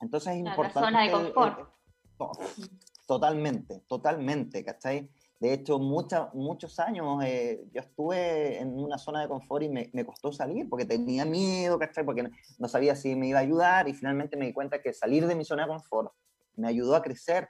Entonces 0.00 0.34
es 0.34 0.40
A 0.40 0.44
la 0.44 0.50
importante... 0.50 0.80
zona 0.80 1.02
de 1.02 1.10
confort. 1.10 1.58
el- 1.60 2.70
Totalmente, 3.06 3.80
totalmente, 3.86 4.64
¿cachai? 4.64 5.08
De 5.38 5.52
hecho, 5.52 5.78
mucha- 5.78 6.30
muchos 6.34 6.80
años 6.80 7.22
eh, 7.24 7.64
yo 7.72 7.80
estuve 7.82 8.58
en 8.58 8.76
una 8.78 8.98
zona 8.98 9.20
de 9.20 9.28
confort 9.28 9.62
y 9.62 9.68
me, 9.68 9.90
me 9.92 10.04
costó 10.04 10.32
salir 10.32 10.68
porque 10.68 10.86
tenía 10.86 11.24
miedo, 11.24 11.78
¿cachai? 11.78 12.04
Porque 12.04 12.22
no, 12.24 12.30
no 12.58 12.68
sabía 12.68 12.96
si 12.96 13.14
me 13.14 13.28
iba 13.28 13.38
a 13.38 13.42
ayudar 13.42 13.86
y 13.88 13.94
finalmente 13.94 14.36
me 14.36 14.46
di 14.46 14.52
cuenta 14.52 14.80
que 14.82 14.92
salir 14.92 15.26
de 15.26 15.34
mi 15.36 15.44
zona 15.44 15.62
de 15.64 15.68
confort 15.68 16.12
me 16.56 16.66
ayudó 16.68 16.96
a 16.96 17.02
crecer. 17.02 17.48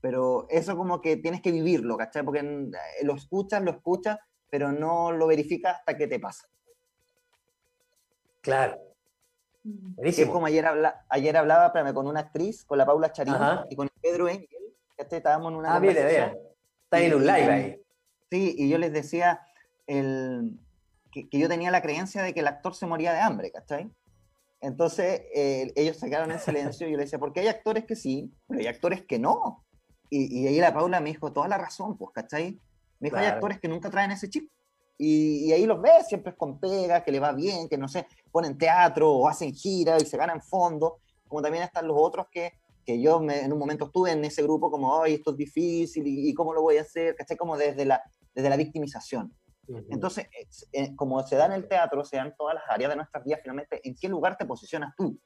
Pero 0.00 0.46
eso 0.50 0.76
como 0.76 1.00
que 1.00 1.16
tienes 1.16 1.40
que 1.40 1.50
vivirlo, 1.50 1.96
¿cachai? 1.96 2.24
Porque 2.24 2.40
eh, 2.40 3.04
lo 3.04 3.14
escuchas, 3.14 3.62
lo 3.62 3.70
escuchas, 3.70 4.18
pero 4.50 4.72
no 4.72 5.12
lo 5.12 5.26
verificas 5.26 5.78
hasta 5.78 5.96
que 5.96 6.06
te 6.06 6.20
pasa. 6.20 6.46
claro. 8.40 8.78
Mm. 9.64 10.00
Que 10.00 10.08
es 10.08 10.28
como 10.28 10.46
ayer, 10.46 10.64
habla, 10.64 11.04
ayer 11.08 11.36
hablaba 11.36 11.66
espérame, 11.66 11.92
con 11.92 12.06
una 12.06 12.20
actriz, 12.20 12.64
con 12.64 12.78
la 12.78 12.86
Paula 12.86 13.10
Charín 13.10 13.34
Ajá. 13.34 13.66
y 13.68 13.74
con 13.74 13.88
Pedro 14.00 14.28
Engel, 14.28 14.74
¿cachai? 14.96 15.18
Estábamos 15.18 15.50
en 15.50 15.58
una 15.58 15.74
Ah, 15.74 15.80
mire, 15.80 16.04
vea. 16.04 16.36
Está 16.84 17.00
en 17.00 17.14
un 17.14 17.26
live 17.26 17.50
ahí. 17.50 17.82
Sí, 18.30 18.54
y 18.56 18.68
yo 18.68 18.78
les 18.78 18.92
decía 18.92 19.40
el, 19.88 20.60
que, 21.10 21.28
que 21.28 21.38
yo 21.40 21.48
tenía 21.48 21.72
la 21.72 21.82
creencia 21.82 22.22
de 22.22 22.32
que 22.32 22.40
el 22.40 22.46
actor 22.46 22.76
se 22.76 22.86
moría 22.86 23.12
de 23.12 23.18
hambre, 23.18 23.50
¿cachai? 23.50 23.90
Entonces 24.60 25.22
eh, 25.34 25.72
ellos 25.76 25.96
se 25.96 26.08
quedaron 26.08 26.30
en 26.30 26.38
silencio 26.38 26.88
y 26.88 26.92
yo 26.92 26.96
les 26.96 27.06
decía, 27.06 27.18
porque 27.18 27.40
hay 27.40 27.48
actores 27.48 27.84
que 27.84 27.96
sí, 27.96 28.32
pero 28.46 28.60
hay 28.60 28.66
actores 28.66 29.04
que 29.04 29.18
no. 29.18 29.65
Y, 30.10 30.40
y 30.42 30.46
ahí 30.46 30.58
la 30.60 30.72
Paula 30.72 31.00
me 31.00 31.10
dijo, 31.10 31.32
toda 31.32 31.48
la 31.48 31.58
razón, 31.58 31.96
pues, 31.96 32.10
¿cachai? 32.12 32.52
Me 33.00 33.06
dijo, 33.08 33.16
hay 33.16 33.22
Claro. 33.24 33.34
actores 33.36 33.60
que 33.60 33.68
nunca 33.68 33.90
traen 33.90 34.10
ese 34.12 34.28
chip. 34.30 34.50
Y, 34.98 35.46
y 35.48 35.52
ahí 35.52 35.66
los 35.66 35.80
ves, 35.82 36.06
siempre 36.08 36.30
es 36.32 36.36
con 36.38 36.58
pega, 36.58 37.02
que 37.04 37.12
le 37.12 37.20
va 37.20 37.32
bien, 37.32 37.68
que 37.68 37.76
no 37.76 37.86
sé, 37.88 38.06
ponen 38.30 38.56
teatro 38.56 39.10
o 39.12 39.28
hacen 39.28 39.52
gira 39.54 39.98
y 39.98 40.06
se 40.06 40.16
ganan 40.16 40.40
fondos, 40.40 40.94
como 41.28 41.42
también 41.42 41.64
están 41.64 41.86
los 41.86 41.96
otros 41.98 42.26
que, 42.30 42.52
que 42.84 42.98
yo 43.00 43.20
me- 43.20 43.40
en 43.42 43.52
un 43.52 43.58
momento 43.58 43.86
estuve 43.86 44.12
en 44.12 44.24
ese 44.24 44.42
grupo 44.42 44.70
como, 44.70 45.02
ay, 45.02 45.14
esto 45.14 45.32
es 45.32 45.36
difícil 45.36 46.06
y, 46.06 46.30
y 46.30 46.34
cómo 46.34 46.54
lo 46.54 46.62
voy 46.62 46.78
a 46.78 46.82
hacer, 46.82 47.14
¿cachai? 47.14 47.36
Como 47.36 47.56
desde 47.58 47.84
la, 47.84 48.00
desde 48.34 48.48
la 48.48 48.56
victimización. 48.56 49.36
Ujú. 49.68 49.84
Entonces, 49.90 50.28
es- 50.32 50.66
eh, 50.72 50.94
como 50.96 51.22
se 51.26 51.36
da 51.36 51.44
en 51.46 51.52
el 51.52 51.68
teatro, 51.68 52.02
se 52.04 52.16
dan 52.16 52.34
todas 52.38 52.54
las 52.54 52.64
áreas 52.70 52.88
de 52.90 52.96
nuestras 52.96 53.22
vidas, 53.24 53.40
finalmente, 53.42 53.86
¿en 53.86 53.96
qué 54.00 54.08
lugar 54.08 54.38
te 54.38 54.46
posicionas 54.46 54.94
tú? 54.96 55.18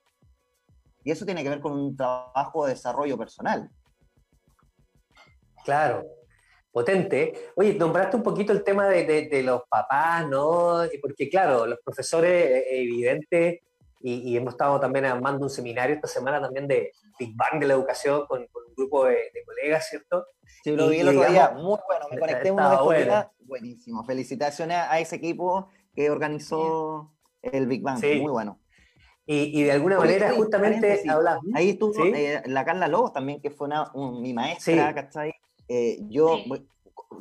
Y 1.05 1.11
eso 1.13 1.25
tiene 1.25 1.43
que 1.43 1.49
ver 1.49 1.61
con 1.61 1.73
un 1.73 1.97
trabajo 1.97 2.65
de 2.67 2.73
desarrollo 2.73 3.17
personal. 3.17 3.71
Claro, 5.65 6.05
potente. 6.73 7.33
Oye, 7.57 7.75
nombraste 7.75 8.17
un 8.17 8.23
poquito 8.23 8.53
el 8.53 8.63
tema 8.65 8.89
de, 8.89 9.05
de- 9.05 9.29
de 9.29 9.43
los 9.43 9.63
papás, 9.69 10.27
¿no? 10.29 10.85
Y 10.87 10.99
Porque 10.99 11.29
claro, 11.29 11.67
los 11.67 11.79
profesores, 11.85 12.33
eh, 12.51 12.65
evidente, 12.83 13.63
y, 14.03 14.31
y 14.31 14.37
hemos 14.37 14.55
estado 14.55 14.81
también 14.81 15.05
armando 15.05 15.45
un 15.45 15.51
seminario 15.51 15.95
esta 15.95 16.09
semana 16.09 16.41
también 16.41 16.67
de 16.67 16.93
Big 17.19 17.37
Bang 17.37 17.61
de 17.61 17.67
la 17.67 17.75
educación 17.75 18.25
con, 18.27 18.47
con 18.47 18.65
un 18.67 18.75
grupo 18.75 19.05
de, 19.05 19.13
de 19.15 19.45
colegas, 19.45 19.89
¿cierto? 19.89 20.27
Sí, 20.65 20.71
lo 20.73 20.87
Y- 20.87 20.97
vi 20.97 21.01
el 21.01 21.09
otro 21.09 21.31
día, 21.31 21.51
muy 21.51 21.79
bueno, 21.87 22.07
me 22.11 22.19
conecté 22.19 22.51
unos 22.51 22.71
estos 22.73 22.85
bueno. 22.87 23.05
días, 23.05 23.27
buenísimo. 23.41 24.05
Felicitaciones 24.05 24.79
a 24.79 24.99
ese 25.01 25.17
equipo 25.17 25.69
que 25.95 26.09
organizó 26.11 27.13
el 27.43 27.67
Big 27.67 27.83
Bang, 27.83 27.99
Sí. 28.01 28.21
muy 28.21 28.31
bueno. 28.33 28.59
Y, 29.27 29.61
y 29.61 29.65
de 29.65 29.73
alguna 29.73 29.99
manera, 29.99 30.33
justamente 30.33 31.03
hablas. 31.09 31.39
Ahí 31.55 31.71
estuvo 31.71 31.93
¿Sí? 31.93 32.11
eh, 32.15 32.43
la 32.47 32.65
Carla 32.65 32.89
Lobos 32.89 33.13
también, 33.13 33.41
que 33.41 33.51
fue 33.51 33.67
una, 33.67 33.91
un- 33.95 34.23
mi 34.23 34.33
maestra, 34.33 34.89
Sí. 34.89 34.95
¿cachai? 34.95 35.33
Eh, 35.73 35.99
yo, 36.09 36.39
Sí. 36.39 36.67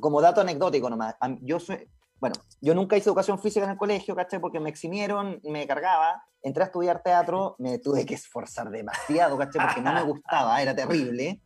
como 0.02 0.22
dato 0.22 0.42
anecdótico 0.42 0.90
nomás, 0.90 1.16
yo 1.42 1.60
soy, 1.60 1.88
bueno, 2.20 2.36
yo 2.62 2.74
nunca 2.74 2.98
hice 2.98 3.08
educación 3.10 3.38
física 3.40 3.64
en 3.66 3.72
el 3.72 3.78
colegio, 3.78 4.16
¿cachai? 4.16 4.40
Porque 4.42 4.60
me 4.60 4.70
eximieron, 4.72 5.40
me 5.44 5.68
cargaba, 5.68 6.24
entré 6.42 6.64
a 6.64 6.66
estudiar 6.66 7.04
teatro, 7.04 7.56
me 7.60 7.78
tuve 7.78 8.08
que 8.08 8.16
esforzar 8.16 8.72
demasiado, 8.72 9.38
¿cachai? 9.38 9.64
Porque 9.68 9.82
no 9.82 9.94
me 9.94 10.02
gustaba, 10.02 10.60
era 10.64 10.76
terrible, 10.76 11.40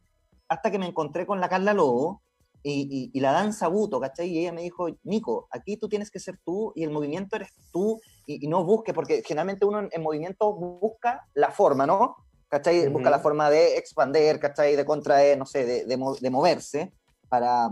hasta 0.47 0.71
que 0.71 0.79
me 0.79 0.87
encontré 0.87 1.25
con 1.25 1.41
la 1.41 1.49
Carla 1.49 1.73
Lobo 1.73 2.21
y, 2.63 2.87
y- 2.89 3.11
y 3.13 3.19
la 3.19 3.33
danza 3.33 3.67
buto, 3.67 3.99
¿cachai? 3.99 4.29
Y 4.29 4.39
ella 4.39 4.53
me 4.53 4.61
dijo, 4.61 4.87
Nico, 5.03 5.47
aquí 5.51 5.75
tú 5.75 5.89
tienes 5.89 6.09
que 6.09 6.19
ser 6.21 6.39
tú 6.45 6.71
y 6.73 6.83
el 6.85 6.89
movimiento 6.91 7.35
eres 7.35 7.49
tú 7.73 7.99
y, 8.25 8.45
y 8.45 8.47
no 8.47 8.63
busques, 8.63 8.95
porque 8.95 9.21
generalmente 9.25 9.65
uno 9.65 9.79
en, 9.81 9.89
en 9.91 10.01
movimiento 10.01 10.53
busca 10.53 11.27
la 11.33 11.51
forma, 11.51 11.85
¿no? 11.85 12.15
¿Cachai? 12.53 12.81
Busca 12.87 13.09
Ujú. 13.09 13.09
la 13.09 13.19
forma 13.19 13.49
de 13.49 13.77
expander, 13.77 14.39
¿cachai? 14.39 14.75
De 14.75 14.85
contraer, 14.85 15.39
no 15.39 15.45
sé, 15.47 15.65
de, 15.65 15.85
de 15.85 15.97
mo- 15.97 16.13
de 16.13 16.29
moverse 16.29 16.93
para, 17.27 17.69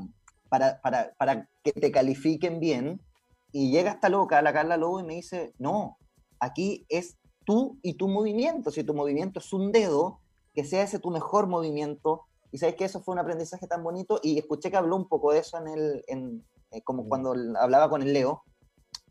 para, 0.50 0.82
para, 0.82 1.14
para 1.20 1.48
que 1.64 1.72
te 1.72 1.92
califiquen 1.92 2.60
bien. 2.60 3.00
Y 3.52 3.70
llega 3.70 3.92
esta 3.92 4.10
loca, 4.10 4.42
la 4.42 4.52
Carla 4.54 4.78
Lobo, 4.78 5.00
y 5.00 5.04
me 5.04 5.14
dice, 5.14 5.54
no, 5.60 6.00
aquí 6.40 6.84
es 6.90 7.16
tú 7.46 7.78
y 7.84 7.94
tu 7.94 8.08
movimiento. 8.08 8.72
Si 8.72 8.84
tu 8.84 8.96
movimiento 8.96 9.40
es 9.40 9.54
un 9.54 9.72
dedo, 9.72 10.20
que 10.56 10.66
sea 10.66 10.82
ese 10.82 10.98
tu 10.98 11.12
mejor 11.12 11.46
movimiento. 11.46 12.24
Y 12.52 12.58
sabes 12.58 12.74
que 12.74 12.86
eso 12.86 13.04
fue 13.04 13.12
un 13.14 13.20
aprendizaje 13.20 13.68
tan 13.68 13.84
bonito 13.84 14.20
y 14.24 14.40
escuché 14.40 14.72
que 14.72 14.78
habló 14.78 14.96
un 14.96 15.08
poco 15.08 15.32
de 15.32 15.40
eso 15.42 15.60
en 15.60 15.68
el, 15.68 16.04
en, 16.08 16.44
eh, 16.72 16.82
como 16.82 17.08
cuando 17.08 17.36
hablaba 17.60 17.88
con 17.88 18.02
el 18.02 18.14
Leo. 18.14 18.42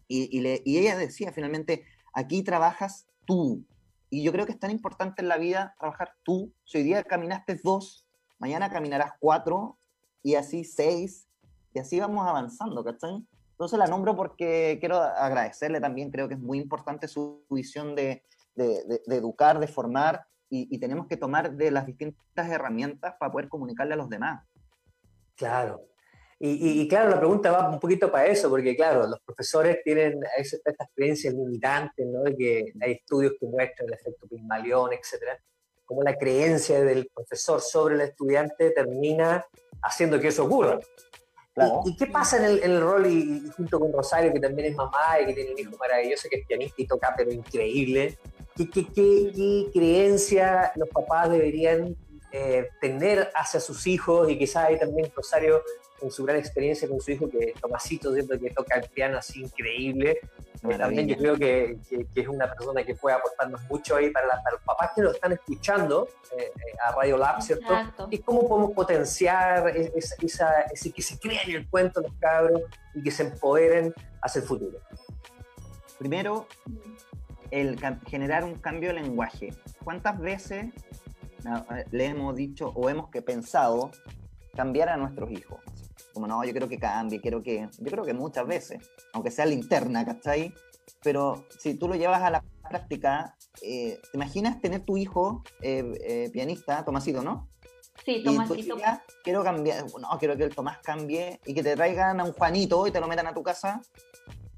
Y, 0.08 0.36
y, 0.36 0.40
le- 0.40 0.62
y 0.64 0.78
ella 0.78 0.98
decía 0.98 1.30
finalmente, 1.32 1.84
aquí 2.12 2.42
trabajas 2.42 3.06
tú. 3.24 3.62
Y 4.10 4.22
yo 4.24 4.32
creo 4.32 4.44
que 4.44 4.52
es 4.52 4.58
tan 4.58 4.70
importante 4.70 5.22
en 5.22 5.28
la 5.28 5.38
vida 5.38 5.74
trabajar 5.78 6.14
tú. 6.24 6.52
Si 6.64 6.78
hoy 6.78 6.84
día 6.84 7.04
caminaste 7.04 7.58
dos, 7.62 8.06
mañana 8.38 8.68
caminarás 8.70 9.12
cuatro 9.20 9.78
y 10.22 10.34
así 10.34 10.64
seis. 10.64 11.28
Y 11.72 11.78
así 11.78 12.00
vamos 12.00 12.26
avanzando, 12.26 12.82
¿cachai? 12.84 13.24
Entonces 13.52 13.78
la 13.78 13.86
nombro 13.86 14.16
porque 14.16 14.78
quiero 14.80 14.96
agradecerle 15.00 15.80
también, 15.80 16.10
creo 16.10 16.26
que 16.28 16.34
es 16.34 16.40
muy 16.40 16.58
importante 16.58 17.06
su 17.06 17.44
visión 17.50 17.94
de, 17.94 18.24
de- 18.56 18.84
de- 18.84 19.02
de 19.06 19.16
educar, 19.16 19.60
de 19.60 19.68
formar, 19.68 20.26
y, 20.48 20.74
y 20.74 20.78
tenemos 20.80 21.06
que 21.06 21.16
tomar 21.16 21.52
de 21.52 21.70
las 21.70 21.86
distintas 21.86 22.48
herramientas 22.48 23.14
para 23.20 23.30
poder 23.30 23.48
comunicarle 23.48 23.94
a 23.94 23.96
los 23.96 24.08
demás. 24.08 24.44
Claro. 25.36 25.82
Y, 26.42 26.48
y- 26.52 26.80
y 26.80 26.88
claro, 26.88 27.10
la 27.10 27.18
pregunta 27.18 27.52
va 27.52 27.68
un 27.68 27.78
poquito 27.78 28.10
para 28.10 28.26
eso, 28.26 28.48
porque 28.48 28.74
claro, 28.74 29.06
los 29.06 29.20
profesores 29.20 29.78
tienen 29.84 30.18
a 30.24 30.38
veces 30.38 30.62
estas 30.64 30.88
creencias 30.94 31.34
limitantes, 31.34 32.06
¿no? 32.06 32.22
De 32.22 32.34
que 32.34 32.72
hay 32.80 32.92
estudios 32.92 33.34
que 33.38 33.46
muestran 33.46 33.88
el 33.88 33.94
efecto 33.94 34.26
Pigmalión, 34.26 34.90
etcétera. 34.94 35.38
Como 35.84 36.02
la 36.02 36.16
creencia 36.16 36.82
del 36.82 37.10
profesor 37.14 37.60
sobre 37.60 37.96
el 37.96 38.00
estudiante 38.00 38.70
termina 38.70 39.44
haciendo 39.82 40.18
que 40.18 40.28
eso 40.28 40.44
ocurra. 40.46 40.80
Claro. 41.52 41.82
¿Y, 41.84 41.90
y 41.90 41.96
qué 41.96 42.06
pasa 42.06 42.38
en 42.38 42.44
el, 42.44 42.62
en 42.62 42.70
el 42.70 42.80
rol, 42.80 43.06
y, 43.06 43.42
y 43.46 43.50
junto 43.50 43.78
con 43.78 43.92
Rosario, 43.92 44.32
que 44.32 44.40
también 44.40 44.68
es 44.70 44.76
mamá 44.76 45.20
y 45.20 45.26
que 45.26 45.34
tiene 45.34 45.52
un 45.52 45.58
hijo 45.58 45.76
maravilloso, 45.76 46.28
que 46.30 46.36
es 46.36 46.46
pianista 46.46 46.80
y 46.80 46.86
toca, 46.86 47.12
pero 47.16 47.30
increíble? 47.32 48.16
¿Qué, 48.56 48.70
qué, 48.70 48.86
qué, 48.86 49.32
qué 49.34 49.66
creencia 49.74 50.72
los 50.76 50.88
papás 50.88 51.28
deberían 51.30 51.94
eh, 52.32 52.68
tener 52.80 53.30
hacia 53.34 53.60
sus 53.60 53.86
hijos? 53.86 54.30
Y 54.30 54.38
quizás 54.38 54.66
ahí 54.68 54.78
también 54.78 55.10
Rosario, 55.14 55.62
con 56.00 56.10
su 56.10 56.24
gran 56.24 56.38
experiencia 56.38 56.88
con 56.88 57.00
su 57.00 57.10
hijo, 57.12 57.28
que 57.28 57.52
Tomasito, 57.60 58.12
¿cierto? 58.14 58.38
que 58.40 58.50
toca 58.50 58.78
el 58.78 58.88
piano 58.88 59.18
así 59.18 59.42
increíble. 59.42 60.18
Eh, 60.68 60.76
también 60.76 61.06
yo 61.08 61.16
creo 61.16 61.36
que, 61.36 61.78
que- 61.88 62.06
que 62.12 62.20
es 62.20 62.28
una 62.28 62.52
persona 62.52 62.82
que 62.84 62.94
puede 62.94 63.16
aportarnos 63.16 63.62
mucho 63.70 63.96
ahí 63.96 64.10
para, 64.10 64.26
la- 64.26 64.42
para 64.42 64.56
los 64.56 64.62
papás 64.64 64.90
que 64.94 65.02
nos 65.02 65.14
están 65.14 65.32
escuchando 65.32 66.08
eh, 66.36 66.42
eh, 66.44 66.50
a 66.86 66.92
Radio 66.92 67.16
Lab, 67.16 67.40
¿cierto? 67.42 67.64
Exacto. 67.64 68.08
y 68.10 68.18
cómo 68.18 68.46
podemos 68.48 68.72
potenciar 68.72 69.68
es- 69.76 69.90
esa, 69.94 70.14
esa- 70.22 70.60
ese 70.72 70.90
que 70.92 71.02
se 71.02 71.18
crean 71.18 71.50
el 71.50 71.68
cuento 71.68 72.00
los 72.00 72.12
cabros 72.20 72.62
y 72.94 73.02
que 73.02 73.10
se 73.10 73.22
empoderen 73.24 73.94
hacia 74.22 74.40
el 74.42 74.46
futuro. 74.46 74.78
Primero, 75.98 76.46
el 77.50 77.78
generar 78.06 78.44
un 78.44 78.54
cambio 78.54 78.90
de 78.94 79.00
lenguaje. 79.00 79.52
¿Cuántas 79.82 80.18
veces 80.18 80.66
eh, 81.44 81.84
le 81.90 82.04
hemos 82.06 82.36
dicho 82.36 82.68
o 82.74 82.88
hemos 82.90 83.08
que 83.10 83.22
pensado 83.22 83.90
cambiar 84.54 84.88
a 84.90 84.96
nuestros 84.96 85.30
hijos? 85.30 85.60
Como 86.12 86.26
no, 86.26 86.44
yo 86.44 86.50
quiero 86.50 86.68
que 86.68 86.78
cambie, 86.78 87.20
quiero 87.20 87.42
que. 87.42 87.68
Yo 87.78 87.90
creo 87.90 88.04
que 88.04 88.14
muchas 88.14 88.46
veces, 88.46 88.78
aunque 89.12 89.30
sea 89.30 89.46
linterna, 89.46 90.04
¿cachai? 90.04 90.54
pero 91.02 91.46
si 91.58 91.74
tú 91.74 91.88
lo 91.88 91.94
llevas 91.94 92.22
a 92.22 92.30
la 92.30 92.44
práctica, 92.68 93.36
eh, 93.62 94.00
¿te 94.02 94.16
imaginas 94.16 94.60
tener 94.60 94.84
tu 94.84 94.96
hijo 94.96 95.42
eh, 95.60 95.84
eh, 96.02 96.30
pianista, 96.32 96.84
Tomasito, 96.84 97.22
no? 97.22 97.48
Sí, 98.04 98.16
Y 98.16 98.24
tú 98.24 98.32
Tomasito. 98.32 98.76
digas, 98.76 99.00
quiero 99.22 99.42
cambiar, 99.42 99.84
no, 100.00 100.08
quiero 100.18 100.36
que 100.36 100.44
el 100.44 100.54
Tomás 100.54 100.78
cambie 100.78 101.40
y 101.46 101.54
que 101.54 101.62
te 101.62 101.74
traigan 101.74 102.20
a 102.20 102.24
un 102.24 102.32
Juanito 102.32 102.86
y 102.86 102.90
te 102.90 103.00
lo 103.00 103.08
metan 103.08 103.26
a 103.26 103.34
tu 103.34 103.42
casa. 103.42 103.82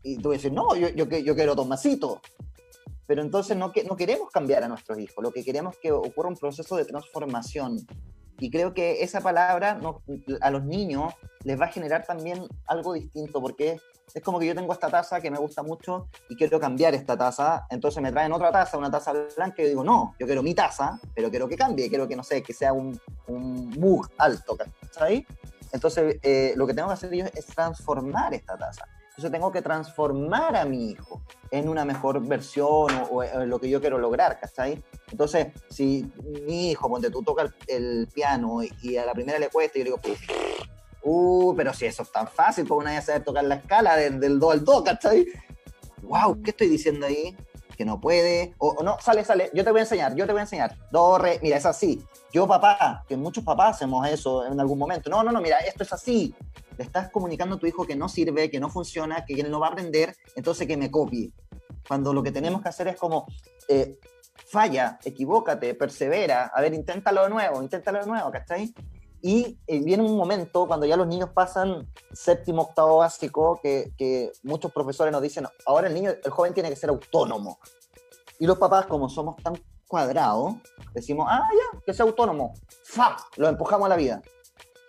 Y 0.03 0.19
tú 0.19 0.31
dices, 0.31 0.53
no, 0.53 0.75
yo, 0.75 0.89
yo, 0.91 1.05
yo 1.07 1.35
quiero 1.35 1.55
Tomasito. 1.55 2.21
Pero 3.07 3.23
entonces 3.23 3.57
no, 3.57 3.73
no 3.89 3.97
queremos 3.97 4.31
cambiar 4.31 4.63
a 4.65 4.69
nuestros 4.69 4.99
hijos, 4.99 5.23
lo 5.23 5.33
que 5.33 5.45
queremos 5.45 5.75
es 5.75 5.81
que 5.81 5.93
ocurra 5.93 6.29
un 6.29 6.37
proceso 6.37 6.77
de 6.77 6.85
transformación. 6.85 7.87
Y 8.43 8.51
creo 8.51 8.75
que 8.75 9.05
esa 9.05 9.21
palabra 9.21 9.75
no- 9.77 10.03
a 10.41 10.51
los 10.51 10.65
niños 10.65 11.15
les 11.45 11.61
va 11.61 11.67
a 11.67 11.69
generar 11.69 12.05
también 12.05 12.45
algo 12.67 12.93
distinto, 12.93 13.41
porque 13.41 13.79
es, 14.13 14.23
como 14.25 14.41
que 14.41 14.47
yo 14.47 14.55
tengo 14.57 14.73
esta 14.73 14.91
taza 14.91 15.21
que 15.21 15.31
me 15.31 15.39
gusta 15.39 15.63
mucho 15.63 16.09
y 16.29 16.35
quiero 16.35 16.59
cambiar 16.59 16.93
esta 16.93 17.17
taza, 17.17 17.67
entonces 17.71 18.03
me 18.03 18.11
traen 18.11 18.33
otra 18.33 18.51
taza, 18.51 18.77
una 18.77 18.91
taza 18.91 19.13
blanca, 19.37 19.55
y 19.59 19.63
yo 19.63 19.69
digo, 19.69 19.85
no, 19.85 20.17
yo 20.19 20.27
quiero 20.27 20.43
mi 20.43 20.55
taza, 20.55 20.99
pero 21.15 21.31
quiero 21.31 21.47
que 21.47 21.57
cambie, 21.57 21.89
quiero 21.89 22.09
que, 22.09 22.17
no 22.17 22.25
sé, 22.25 22.43
que 22.43 22.53
sea 22.53 22.73
un, 22.73 23.01
un 23.29 23.71
mug 23.79 24.09
alto, 24.19 24.57
¿cachai? 24.57 25.25
Entonces, 25.71 26.19
eh, 26.25 26.53
lo 26.57 26.67
que 26.67 26.75
tengo 26.75 26.89
que 26.89 26.95
hacer 26.95 27.15
yo 27.15 27.25
es 27.33 27.47
transformar 27.47 28.35
esta 28.35 28.59
taza. 28.59 28.89
Entonces 29.13 29.31
tengo 29.31 29.53
que 29.53 29.61
transformar 29.61 30.57
a 30.57 30.65
mi 30.65 30.91
hijo 30.91 31.21
en 31.51 31.69
una 31.69 31.85
mejor 31.85 32.27
versión 32.27 32.67
o, 32.67 33.09
o 33.11 33.23
en 33.23 33.51
lo 33.51 33.59
que 33.59 33.69
yo 33.69 33.79
quiero 33.79 33.99
lograr, 33.99 34.41
¿cachai? 34.41 34.83
Entonces, 35.11 35.49
si 35.69 36.11
mi 36.47 36.71
hijo, 36.71 36.89
ponte 36.89 37.11
tú, 37.11 37.23
toca 37.23 37.43
el, 37.43 37.55
el 37.69 38.09
piano 38.09 38.63
y, 38.63 38.73
y 38.81 38.97
a 38.97 39.05
la 39.05 39.13
primera 39.13 39.39
le 39.39 39.51
cuesta, 39.51 39.79
yo 39.79 39.85
digo, 39.85 40.01
uh, 41.03 41.55
pero 41.55 41.75
si 41.75 41.85
eso 41.85 42.05
es 42.05 42.11
tan 42.11 42.27
fácil, 42.27 42.67
una 42.73 42.93
vez 42.93 43.05
saber 43.05 43.23
tocar 43.23 43.45
la 43.45 43.57
escala 43.57 43.97
del, 43.97 44.19
del 44.19 44.41
do 44.41 44.51
al 44.51 44.65
do, 44.65 44.83
¿cachai? 44.83 45.27
Wow, 46.01 46.43
¿qué 46.43 46.51
estoy 46.51 46.69
diciendo 46.69 47.05
ahí? 47.05 47.37
Que 47.77 47.85
no 47.85 48.01
puede, 48.01 48.55
o, 48.57 48.69
o 48.71 48.83
no, 48.83 48.97
sale, 48.99 49.27
sale, 49.27 49.51
yo 49.53 49.63
te 49.63 49.71
voy 49.71 49.81
a 49.81 49.83
enseñar, 49.83 50.15
yo 50.15 50.25
te 50.25 50.33
voy 50.33 50.41
a 50.41 50.45
enseñar. 50.45 50.75
Do, 50.91 51.19
re, 51.19 51.39
mira, 51.43 51.59
es 51.59 51.67
así. 51.67 52.03
Yo, 52.33 52.47
papá, 52.47 53.05
que 53.07 53.17
muchos 53.17 53.45
papás 53.45 53.77
hacemos 53.77 54.09
eso 54.09 54.47
en 54.47 54.59
algún 54.59 54.79
momento. 54.79 55.11
No, 55.11 55.23
no, 55.23 55.31
no, 55.31 55.41
mira, 55.43 55.59
esto 55.59 55.83
es 55.83 55.93
así. 55.93 56.35
Le 56.83 56.87
estás 56.87 57.11
comunicando 57.11 57.55
a 57.55 57.59
tu 57.61 57.67
hijo 57.69 57.87
que 57.87 57.95
no 57.95 58.09
sirve, 58.09 58.51
que 58.51 58.59
no 58.59 58.69
funciona, 58.69 59.25
que 59.25 59.35
él 59.35 59.53
no 59.53 59.61
va 59.61 59.69
a 59.69 59.71
aprender, 59.71 60.17
entonces 60.35 60.67
que 60.67 60.77
me 60.77 60.91
copie. 60.91 61.33
Cuando 61.87 62.13
lo 62.13 62.25
que 62.25 62.33
tenemos 62.33 62.61
que 62.61 62.71
hacer 62.71 62.89
es 62.89 62.97
como, 62.97 63.29
eh, 63.69 64.01
falla, 64.49 64.99
equivócate, 65.05 65.77
persevera, 65.77 66.51
a 66.53 66.61
ver, 66.61 66.75
inténtalo 66.75 67.23
de 67.23 67.31
nuevo, 67.31 67.63
inténtalo 67.63 68.01
de 68.01 68.07
nuevo, 68.07 68.33
¿cachai? 68.33 68.75
Y 69.21 69.61
eh, 69.69 69.81
viene 69.81 70.03
un 70.03 70.17
momento 70.17 70.67
cuando 70.67 70.85
ya 70.85 70.97
los 70.97 71.07
niños 71.07 71.31
pasan 71.33 71.89
séptimo, 72.13 72.63
octavo 72.63 72.97
básico, 72.97 73.61
que, 73.63 73.93
que 73.97 74.33
muchos 74.43 74.73
profesores 74.73 75.13
nos 75.13 75.23
dicen, 75.23 75.47
ahora 75.65 75.87
el 75.87 75.95
niño, 75.95 76.11
el 76.11 76.31
joven 76.33 76.53
tiene 76.53 76.69
que 76.69 76.75
ser 76.75 76.91
autónomo. 76.91 77.61
Y 78.41 78.47
los 78.49 78.59
papás, 78.59 78.87
como 78.87 79.09
somos 79.09 79.37
tan 79.37 79.55
cuadrados, 79.87 80.55
decimos, 80.95 81.29
ah, 81.31 81.49
ya, 81.53 81.79
que 81.87 81.95
sea 81.95 82.07
autónomo. 82.07 82.55
¡Fa! 82.83 83.17
Lo 83.37 83.47
empujamos 83.47 83.87
a 83.87 83.91
la 83.91 83.97
vida. 83.97 84.21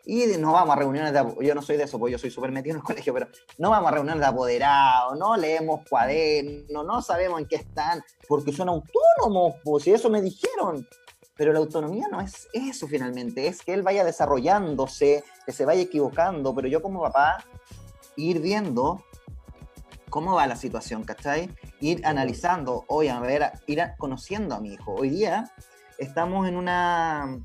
Y 0.06 0.26
no 0.38 0.52
vamos 0.52 0.76
a 0.76 0.80
reuniones 0.80 1.14
de 1.14 1.46
yo 1.46 1.56
no 1.56 1.62
soy 1.62 1.78
de 1.78 1.84
eso, 1.84 1.98
porque 1.98 2.12
yo 2.14 2.18
soy 2.18 2.30
súper 2.30 2.52
metido 2.52 2.76
en 2.76 2.82
el 2.82 2.84
colegio, 2.88 3.14
pero 3.14 3.28
no 3.58 3.70
vamos 3.70 3.90
a 3.90 3.96
reuniones 3.96 4.22
de 4.22 4.28
apoderados, 4.28 5.18
no 5.18 5.38
leemos 5.38 5.82
cuadernos, 5.90 6.86
no 6.86 7.02
sabemos 7.02 7.40
en 7.40 7.48
qué 7.48 7.56
están, 7.58 8.04
porque 8.28 8.52
son 8.52 8.70
autónomos, 8.70 9.56
pues, 9.64 9.88
y 9.88 9.92
eso 9.92 10.10
me 10.10 10.22
dijeron. 10.22 10.88
Pero 11.36 11.52
la 11.52 11.60
autonomía 11.60 12.08
no 12.12 12.22
es 12.22 12.48
eso 12.54 12.88
finalmente, 12.88 13.48
es 13.48 13.64
que 13.64 13.74
él 13.74 13.82
vaya 13.82 14.04
desarrollándose, 14.04 15.24
que 15.46 15.52
se 15.52 15.66
vaya 15.66 15.82
equivocando, 15.82 16.54
pero 16.54 16.68
yo 16.68 16.82
como 16.82 17.02
papá, 17.02 17.44
ir 18.16 18.40
viendo 18.40 19.04
cómo 20.12 20.36
va 20.36 20.46
la 20.46 20.56
situación, 20.56 21.04
¿cachai? 21.04 21.50
Ir 21.80 22.06
analizando, 22.06 22.86
hoy 22.88 23.08
a 23.08 23.20
ver, 23.20 23.52
ir 23.66 23.82
conociendo 23.98 24.54
a 24.54 24.60
mi 24.60 24.74
hijo. 24.74 24.94
Hoy 24.94 25.10
día 25.10 25.52
estamos 25.98 26.48
en 26.48 26.56
una, 26.56 27.40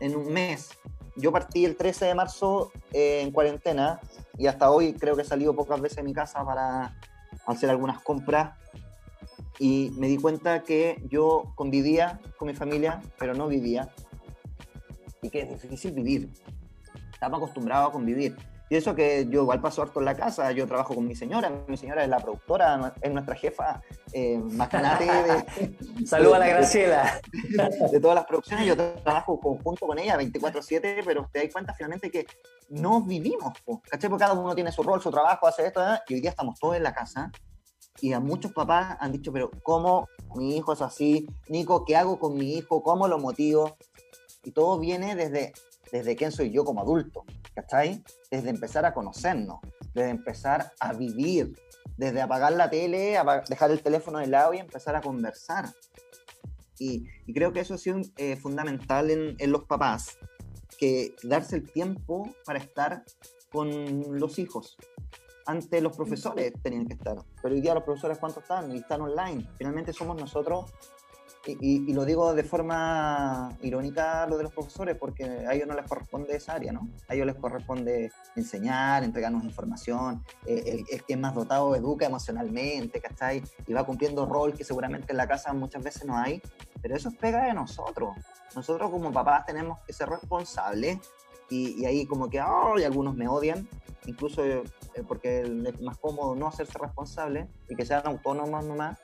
en 0.00 0.16
un 0.16 0.32
mes. 0.32 0.70
Yo 1.18 1.32
partí 1.32 1.64
el 1.64 1.76
13 1.76 2.06
de 2.06 2.14
marzo 2.14 2.70
eh, 2.92 3.20
en 3.22 3.32
cuarentena 3.32 4.00
y 4.38 4.46
hasta 4.46 4.70
hoy 4.70 4.94
creo 4.94 5.16
que 5.16 5.22
he 5.22 5.24
salido 5.24 5.54
pocas 5.54 5.80
veces 5.80 5.96
de 5.96 6.04
mi 6.04 6.14
casa 6.14 6.44
para 6.44 6.94
hacer 7.46 7.68
algunas 7.70 8.00
compras 8.00 8.56
y 9.58 9.90
me 9.96 10.06
di 10.06 10.16
cuenta 10.16 10.62
que 10.62 11.02
yo 11.10 11.52
convivía 11.56 12.20
con 12.36 12.46
mi 12.46 12.54
familia, 12.54 13.02
pero 13.18 13.34
no 13.34 13.48
vivía 13.48 13.88
y 15.20 15.30
que 15.30 15.40
es 15.40 15.62
difícil 15.62 15.90
vivir. 15.92 16.30
Estaba 17.12 17.38
acostumbrado 17.38 17.88
a 17.88 17.92
convivir. 17.92 18.36
Y 18.70 18.76
eso 18.76 18.94
que 18.94 19.26
yo 19.30 19.42
igual 19.42 19.60
paso 19.60 19.82
harto 19.82 20.00
en 20.00 20.04
la 20.04 20.14
casa, 20.14 20.52
yo 20.52 20.66
trabajo 20.66 20.94
con 20.94 21.06
mi 21.06 21.16
señora, 21.16 21.50
mi 21.66 21.76
señora 21.76 22.02
es 22.02 22.08
la 22.08 22.20
productora, 22.20 22.94
es 23.00 23.10
nuestra 23.10 23.34
jefa, 23.34 23.82
eh, 24.12 24.38
magnate 24.38 25.04
de, 25.06 26.06
Saluda 26.06 26.36
a 26.36 26.38
la 26.40 26.48
Graciela. 26.48 27.20
de 27.90 28.00
todas 28.00 28.14
las 28.14 28.26
producciones, 28.26 28.66
yo 28.66 28.76
trabajo 28.76 29.40
conjunto 29.40 29.86
con 29.86 29.98
ella 29.98 30.18
24/7, 30.18 31.02
pero 31.04 31.28
te 31.32 31.44
das 31.44 31.52
cuenta 31.52 31.72
finalmente 31.72 32.10
que 32.10 32.26
no 32.68 33.00
vivimos, 33.00 33.58
po, 33.64 33.80
¿cachai? 33.88 34.10
Porque 34.10 34.24
cada 34.24 34.34
uno 34.34 34.54
tiene 34.54 34.70
su 34.70 34.82
rol, 34.82 35.00
su 35.00 35.10
trabajo, 35.10 35.46
hace 35.46 35.66
esto, 35.66 35.80
¿eh? 35.82 35.98
y 36.08 36.14
hoy 36.14 36.20
día 36.20 36.30
estamos 36.30 36.58
todos 36.58 36.76
en 36.76 36.82
la 36.82 36.92
casa, 36.92 37.32
y 38.00 38.12
a 38.12 38.20
muchos 38.20 38.52
papás 38.52 38.96
han 39.00 39.12
dicho, 39.12 39.32
pero 39.32 39.50
¿cómo 39.62 40.08
mi 40.36 40.56
hijo 40.56 40.72
es 40.72 40.82
así? 40.82 41.26
Nico, 41.48 41.84
¿qué 41.84 41.96
hago 41.96 42.18
con 42.18 42.36
mi 42.36 42.54
hijo? 42.54 42.82
¿Cómo 42.82 43.08
lo 43.08 43.18
motivo? 43.18 43.76
Y 44.44 44.52
todo 44.52 44.78
viene 44.78 45.16
desde, 45.16 45.52
desde 45.92 46.16
quién 46.16 46.32
soy 46.32 46.50
yo 46.50 46.64
como 46.64 46.80
adulto, 46.80 47.24
¿cachai? 47.54 48.02
Desde 48.30 48.50
empezar 48.50 48.84
a 48.84 48.94
conocernos, 48.94 49.60
desde 49.94 50.10
empezar 50.10 50.72
a 50.80 50.92
vivir, 50.92 51.54
desde 51.96 52.20
apagar 52.20 52.52
la 52.52 52.70
tele, 52.70 53.18
dejar 53.48 53.70
el 53.70 53.82
teléfono 53.82 54.18
de 54.18 54.26
lado 54.26 54.54
y 54.54 54.58
empezar 54.58 54.94
a 54.96 55.00
conversar. 55.00 55.66
Y, 56.78 57.08
y 57.26 57.34
creo 57.34 57.52
que 57.52 57.60
eso 57.60 57.74
ha 57.74 57.78
sido 57.78 58.00
eh, 58.16 58.36
fundamental 58.36 59.10
en, 59.10 59.34
en 59.38 59.50
los 59.50 59.64
papás, 59.64 60.16
que 60.78 61.16
darse 61.24 61.56
el 61.56 61.70
tiempo 61.70 62.32
para 62.44 62.60
estar 62.60 63.04
con 63.50 64.18
los 64.18 64.38
hijos. 64.38 64.76
Antes 65.46 65.82
los 65.82 65.96
profesores 65.96 66.52
tenían 66.62 66.86
que 66.86 66.92
estar, 66.92 67.16
pero 67.42 67.54
hoy 67.54 67.60
día 67.60 67.74
los 67.74 67.82
profesores 67.82 68.18
cuántos 68.18 68.42
están 68.42 68.70
y 68.70 68.78
están 68.78 69.00
online. 69.00 69.48
Finalmente 69.56 69.92
somos 69.92 70.20
nosotros, 70.20 70.70
y, 71.46 71.52
y- 71.52 71.90
y 71.90 71.92
lo 71.94 72.04
digo 72.04 72.34
de 72.34 72.42
forma 72.44 73.56
irónica 73.62 74.26
lo 74.26 74.36
de 74.36 74.42
los 74.44 74.52
profesores, 74.52 74.96
porque 74.96 75.24
a 75.24 75.54
ellos 75.54 75.66
no 75.68 75.74
les 75.74 75.86
corresponde 75.86 76.36
esa 76.36 76.54
área, 76.54 76.72
¿no? 76.72 76.88
A 77.08 77.14
ellos 77.14 77.26
les 77.26 77.36
corresponde 77.36 78.10
enseñar, 78.36 79.04
entregarnos 79.04 79.44
información, 79.44 80.22
eh, 80.46 80.62
el, 80.66 80.84
el 80.90 81.04
que 81.04 81.14
es 81.14 81.18
más 81.18 81.34
dotado 81.34 81.74
educa 81.74 82.06
emocionalmente, 82.06 83.00
¿cachai? 83.00 83.42
Y 83.66 83.72
va 83.72 83.84
cumpliendo 83.86 84.26
rol 84.26 84.54
que 84.54 84.64
seguramente 84.64 85.12
en 85.12 85.16
la 85.16 85.26
casa 85.26 85.52
muchas 85.52 85.82
veces 85.82 86.04
no 86.04 86.16
hay, 86.16 86.42
pero 86.82 86.96
eso 86.96 87.08
es 87.08 87.16
pega 87.16 87.44
de 87.44 87.54
nosotros. 87.54 88.10
Nosotros 88.54 88.90
como 88.90 89.12
papás 89.12 89.46
tenemos 89.46 89.78
que 89.86 89.92
ser 89.92 90.08
responsables 90.08 90.98
y, 91.50 91.80
y 91.80 91.86
ahí 91.86 92.04
como 92.06 92.28
que, 92.28 92.40
¡ay! 92.40 92.84
algunos 92.84 93.14
me 93.14 93.28
odian, 93.28 93.66
incluso 94.06 94.44
eh, 94.44 94.62
porque 95.06 95.42
es 95.42 95.80
más 95.80 95.96
cómodo 95.98 96.34
no 96.34 96.48
hacerse 96.48 96.78
responsable 96.78 97.48
y 97.68 97.74
que 97.74 97.86
sean 97.86 98.02
autónomos 98.06 98.64
nomás. 98.64 98.98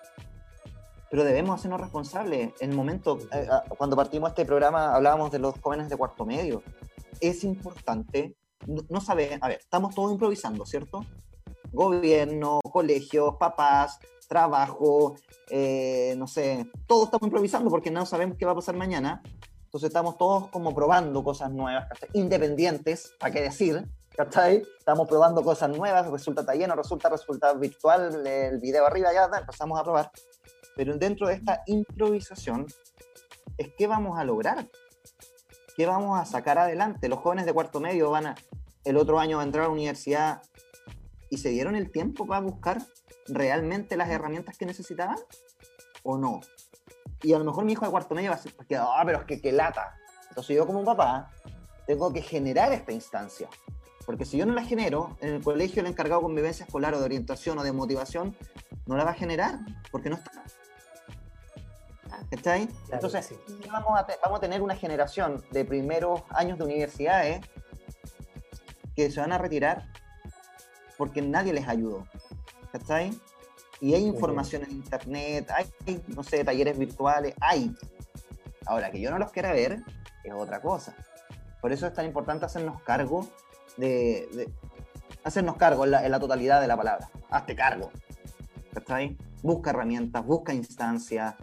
Pero 1.10 1.24
debemos 1.24 1.58
hacernos 1.58 1.80
responsables. 1.80 2.52
En 2.60 2.70
el 2.70 2.76
momento, 2.76 3.18
eh, 3.32 3.46
ah, 3.50 3.64
cuando 3.76 3.96
partimos 3.96 4.30
este 4.30 4.44
programa, 4.44 4.94
hablábamos 4.94 5.30
de 5.30 5.38
los 5.38 5.54
jóvenes 5.60 5.88
de 5.88 5.96
cuarto 5.96 6.24
medio. 6.24 6.62
Es 7.20 7.44
importante, 7.44 8.36
no, 8.66 8.82
no 8.88 9.00
sabe, 9.00 9.38
a 9.40 9.48
ver, 9.48 9.60
estamos 9.60 9.94
todos 9.94 10.12
improvisando, 10.12 10.66
¿cierto? 10.66 11.04
Gobierno, 11.72 12.60
colegios, 12.70 13.36
papás, 13.36 13.98
trabajo, 14.28 15.16
eh, 15.50 16.14
no 16.16 16.26
sé, 16.26 16.70
todos 16.86 17.04
estamos 17.04 17.26
improvisando 17.26 17.70
porque 17.70 17.90
no 17.90 18.06
sabemos 18.06 18.36
qué 18.38 18.46
va 18.46 18.52
a 18.52 18.56
pasar 18.56 18.76
mañana. 18.76 19.22
Entonces 19.64 19.88
estamos 19.88 20.16
todos 20.16 20.48
como 20.48 20.74
probando 20.74 21.24
cosas 21.24 21.50
nuevas, 21.50 21.88
¿cachai? 21.88 22.08
independientes, 22.12 23.12
¿para 23.18 23.32
qué 23.32 23.42
decir? 23.42 23.84
¿cachai? 24.16 24.62
Estamos 24.78 25.08
probando 25.08 25.42
cosas 25.42 25.70
nuevas, 25.70 26.06
resulta 26.10 26.54
lleno, 26.54 26.74
resulta, 26.74 27.08
resulta 27.08 27.52
virtual, 27.54 28.26
el 28.26 28.58
video 28.58 28.86
arriba, 28.86 29.12
ya 29.12 29.28
empezamos 29.38 29.78
a 29.78 29.82
probar. 29.82 30.10
Pero 30.76 30.96
dentro 30.96 31.28
de 31.28 31.34
esta 31.34 31.62
improvisación, 31.66 32.66
es 33.58 33.72
qué 33.76 33.86
vamos 33.86 34.18
a 34.18 34.24
lograr, 34.24 34.68
qué 35.76 35.86
vamos 35.86 36.18
a 36.18 36.24
sacar 36.24 36.58
adelante. 36.58 37.08
Los 37.08 37.20
jóvenes 37.20 37.46
de 37.46 37.52
cuarto 37.52 37.80
medio 37.80 38.10
van 38.10 38.26
a, 38.26 38.34
el 38.84 38.96
otro 38.96 39.18
año 39.20 39.40
a 39.40 39.44
entrar 39.44 39.64
a 39.64 39.68
la 39.68 39.72
universidad 39.72 40.42
y 41.30 41.38
se 41.38 41.50
dieron 41.50 41.76
el 41.76 41.90
tiempo 41.90 42.26
para 42.26 42.40
buscar 42.40 42.82
realmente 43.26 43.96
las 43.96 44.10
herramientas 44.10 44.58
que 44.58 44.66
necesitaban 44.66 45.18
o 46.02 46.18
no. 46.18 46.40
Y 47.22 47.32
a 47.32 47.38
lo 47.38 47.44
mejor 47.44 47.64
mi 47.64 47.72
hijo 47.72 47.84
de 47.84 47.90
cuarto 47.90 48.14
medio 48.14 48.30
va 48.30 48.36
a 48.36 48.38
decir, 48.38 48.54
ah, 48.78 49.02
pero 49.06 49.20
es 49.20 49.24
que, 49.24 49.40
que 49.40 49.52
lata. 49.52 49.94
Entonces 50.28 50.56
yo 50.56 50.66
como 50.66 50.84
papá 50.84 51.30
tengo 51.86 52.12
que 52.12 52.22
generar 52.22 52.72
esta 52.72 52.92
instancia. 52.92 53.48
Porque 54.04 54.24
si 54.24 54.36
yo 54.36 54.44
no 54.44 54.52
la 54.52 54.62
genero, 54.62 55.16
en 55.20 55.34
el 55.34 55.42
colegio 55.42 55.80
el 55.80 55.86
encargado 55.86 56.20
de 56.20 56.26
convivencia 56.26 56.66
escolar 56.66 56.94
o 56.94 56.98
de 56.98 57.04
orientación 57.04 57.58
o 57.58 57.62
de 57.62 57.72
motivación 57.72 58.36
no 58.86 58.96
la 58.96 59.04
va 59.04 59.12
a 59.12 59.14
generar, 59.14 59.60
porque 59.90 60.10
no 60.10 60.16
está. 60.16 60.44
¿Cachai? 62.34 62.68
Entonces, 62.90 63.32
¿qué 63.62 63.70
vamos, 63.70 63.96
a 63.96 64.06
vamos 64.24 64.38
a 64.38 64.40
tener 64.40 64.60
una 64.60 64.74
generación 64.74 65.44
de 65.52 65.64
primeros 65.64 66.22
años 66.30 66.58
de 66.58 66.64
universidades 66.64 67.46
que 68.96 69.08
se 69.10 69.20
van 69.20 69.32
a 69.32 69.38
retirar 69.38 69.86
porque 70.98 71.22
nadie 71.22 71.52
les 71.52 71.68
ayudó. 71.68 72.06
¿Cachai? 72.72 73.16
Y 73.80 73.94
hay 73.94 74.04
información 74.04 74.62
en 74.64 74.72
internet, 74.72 75.48
hay, 75.50 75.70
no 76.08 76.24
sé, 76.24 76.42
talleres 76.44 76.76
virtuales, 76.76 77.34
hay. 77.40 77.72
Ahora, 78.66 78.90
que 78.90 79.00
yo 79.00 79.10
no 79.10 79.18
los 79.18 79.30
quiera 79.30 79.52
ver 79.52 79.78
es 80.24 80.32
otra 80.32 80.60
cosa. 80.60 80.94
Por 81.60 81.72
eso 81.72 81.86
es 81.86 81.92
tan 81.92 82.04
importante 82.06 82.46
hacernos 82.46 82.82
cargo 82.82 83.28
de, 83.76 84.28
de- 84.32 84.52
hacernos 85.22 85.56
cargo 85.56 85.84
en 85.84 85.92
la, 85.92 86.04
en 86.04 86.10
la 86.10 86.18
totalidad 86.18 86.60
de 86.60 86.66
la 86.66 86.76
palabra. 86.76 87.08
Hazte 87.30 87.54
cargo. 87.54 87.90
¿Cachai? 88.72 89.16
Busca 89.42 89.70
herramientas, 89.70 90.24
busca 90.24 90.52
instancias, 90.54 91.34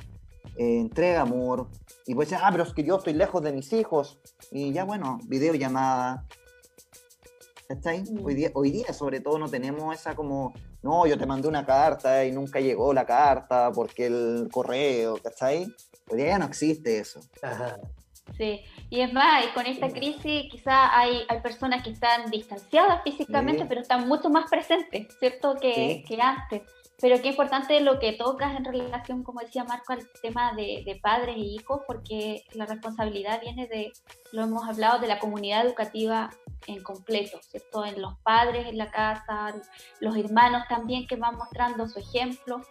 eh, 0.61 0.79
entrega 0.79 1.21
amor. 1.21 1.67
Y 2.05 2.13
pues 2.13 2.31
ah, 2.33 2.49
pero 2.51 2.63
es 2.63 2.73
que 2.73 2.83
yo 2.83 2.97
estoy 2.97 3.13
lejos 3.13 3.41
de 3.41 3.51
mis 3.51 3.73
hijos. 3.73 4.19
Y 4.51 4.71
ya 4.71 4.83
bueno, 4.83 5.17
videollamada. 5.25 6.25
¿Cachai? 7.67 8.03
Mm. 8.03 8.25
Hoy, 8.25 8.35
día, 8.35 8.51
hoy 8.53 8.71
día 8.71 8.93
sobre 8.93 9.21
todo 9.21 9.39
no 9.39 9.49
tenemos 9.49 9.95
esa 9.95 10.13
como, 10.15 10.53
no, 10.83 11.07
yo 11.07 11.17
te 11.17 11.25
mandé 11.25 11.47
una 11.47 11.65
carta 11.65 12.23
y 12.25 12.31
nunca 12.31 12.59
llegó 12.59 12.93
la 12.93 13.05
carta 13.05 13.71
porque 13.73 14.07
el 14.07 14.49
correo, 14.51 15.17
¿cachai? 15.17 15.73
Hoy 16.09 16.17
día 16.17 16.27
ya 16.27 16.39
no 16.39 16.45
existe 16.45 16.99
eso. 16.99 17.21
Ajá. 17.41 17.77
Sí, 18.37 18.61
y 18.89 19.01
es 19.01 19.11
más, 19.13 19.45
y 19.45 19.53
con 19.53 19.65
esta 19.65 19.89
crisis 19.89 20.43
quizá 20.51 20.97
hay, 20.97 21.23
hay 21.27 21.41
personas 21.41 21.83
que 21.83 21.91
están 21.91 22.29
distanciadas 22.29 23.03
físicamente, 23.03 23.63
Sí. 23.63 23.65
pero 23.67 23.81
están 23.81 24.07
mucho 24.07 24.29
más 24.29 24.49
presentes, 24.49 25.07
¿cierto? 25.19 25.55
Que, 25.55 25.73
Sí. 25.73 26.03
que 26.07 26.21
antes. 26.21 26.61
Pero 27.01 27.19
qué 27.21 27.29
importante 27.29 27.79
lo 27.81 27.99
que 27.99 28.13
tocas 28.13 28.55
en 28.55 28.63
relación, 28.63 29.23
como 29.23 29.39
decía 29.39 29.63
Marco, 29.63 29.93
al 29.93 30.07
tema 30.21 30.53
de, 30.53 30.83
de 30.85 30.99
padres 31.01 31.35
e 31.35 31.39
hijos, 31.39 31.81
porque 31.87 32.43
la 32.53 32.67
responsabilidad 32.67 33.41
viene 33.41 33.67
de, 33.67 33.91
lo 34.31 34.43
hemos 34.43 34.67
hablado, 34.69 34.99
de 34.99 35.07
la 35.07 35.19
comunidad 35.19 35.65
educativa 35.65 36.29
en 36.67 36.83
completo, 36.83 37.39
¿cierto? 37.41 37.85
En 37.85 38.01
los 38.01 38.17
padres 38.19 38.67
en 38.67 38.77
la 38.77 38.91
casa, 38.91 39.55
los 39.99 40.15
hermanos 40.15 40.63
también 40.69 41.07
que 41.07 41.15
van 41.15 41.35
mostrando 41.37 41.87
su 41.87 41.99
ejemplo. 41.99 42.61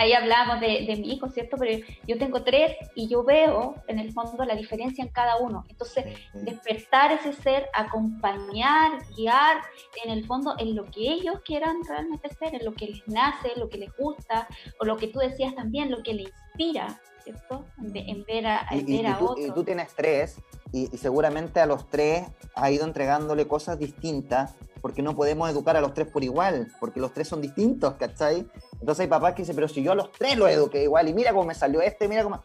Ahí 0.00 0.14
hablábamos 0.14 0.60
de, 0.60 0.86
de 0.86 0.96
mi 0.96 1.12
hijo, 1.12 1.28
¿cierto? 1.28 1.58
Pero 1.58 1.84
yo 2.08 2.16
tengo 2.16 2.42
tres 2.42 2.74
y 2.94 3.06
yo 3.06 3.22
veo 3.22 3.74
en 3.86 3.98
el 3.98 4.12
fondo 4.14 4.42
la 4.46 4.54
diferencia 4.54 5.04
en 5.04 5.10
cada 5.10 5.36
uno. 5.36 5.66
Entonces, 5.68 6.06
despertar 6.32 7.12
ese 7.12 7.34
ser, 7.34 7.68
acompañar, 7.74 8.92
guiar, 9.14 9.58
en 10.04 10.10
el 10.10 10.24
fondo, 10.26 10.54
en 10.58 10.74
lo 10.74 10.84
que 10.86 11.00
ellos 11.02 11.40
quieran 11.44 11.76
realmente 11.86 12.30
ser, 12.34 12.54
en 12.54 12.64
lo 12.64 12.72
que 12.72 12.86
les 12.86 13.06
nace, 13.08 13.50
lo 13.56 13.68
que 13.68 13.76
les 13.76 13.94
gusta, 13.94 14.48
o 14.78 14.86
lo 14.86 14.96
que 14.96 15.08
tú 15.08 15.18
decías 15.18 15.54
también, 15.54 15.90
lo 15.90 16.02
que 16.02 16.14
les 16.14 16.28
inspira, 16.48 16.98
¿cierto? 17.22 17.66
En, 17.78 17.94
en 17.94 18.24
ver 18.24 18.46
a, 18.46 18.66
en 18.70 18.78
Y, 18.88 18.92
y- 18.94 18.96
ver 18.96 19.04
y 19.04 19.12
a 19.12 19.18
tú, 19.18 19.24
otros. 19.26 19.46
y 19.46 19.50
tú 19.52 19.64
tienes 19.64 19.94
tres, 19.94 20.40
y, 20.72 20.88
y 20.94 20.96
seguramente 20.96 21.60
a 21.60 21.66
los 21.66 21.90
tres 21.90 22.26
ha 22.54 22.70
ido 22.70 22.86
entregándole 22.86 23.46
cosas 23.46 23.78
distintas, 23.78 24.54
porque 24.80 25.02
no 25.02 25.14
podemos 25.14 25.50
educar 25.50 25.76
a 25.76 25.82
los 25.82 25.92
tres 25.92 26.06
por 26.08 26.24
igual, 26.24 26.68
porque 26.80 27.00
los 27.00 27.12
tres 27.12 27.28
son 27.28 27.42
distintos, 27.42 27.94
¿cachai? 27.96 28.46
Entonces 28.80 29.00
hay 29.02 29.08
papás 29.08 29.34
que 29.34 29.42
dicen, 29.42 29.54
pero 29.54 29.68
si 29.68 29.82
yo 29.82 29.92
a 29.92 29.94
los 29.94 30.10
tres 30.12 30.36
los 30.36 30.50
eduqué 30.50 30.82
igual, 30.82 31.08
y 31.08 31.14
mira 31.14 31.32
cómo 31.32 31.44
me 31.44 31.54
salió 31.54 31.80
este, 31.82 32.08
mira 32.08 32.22
cómo... 32.24 32.42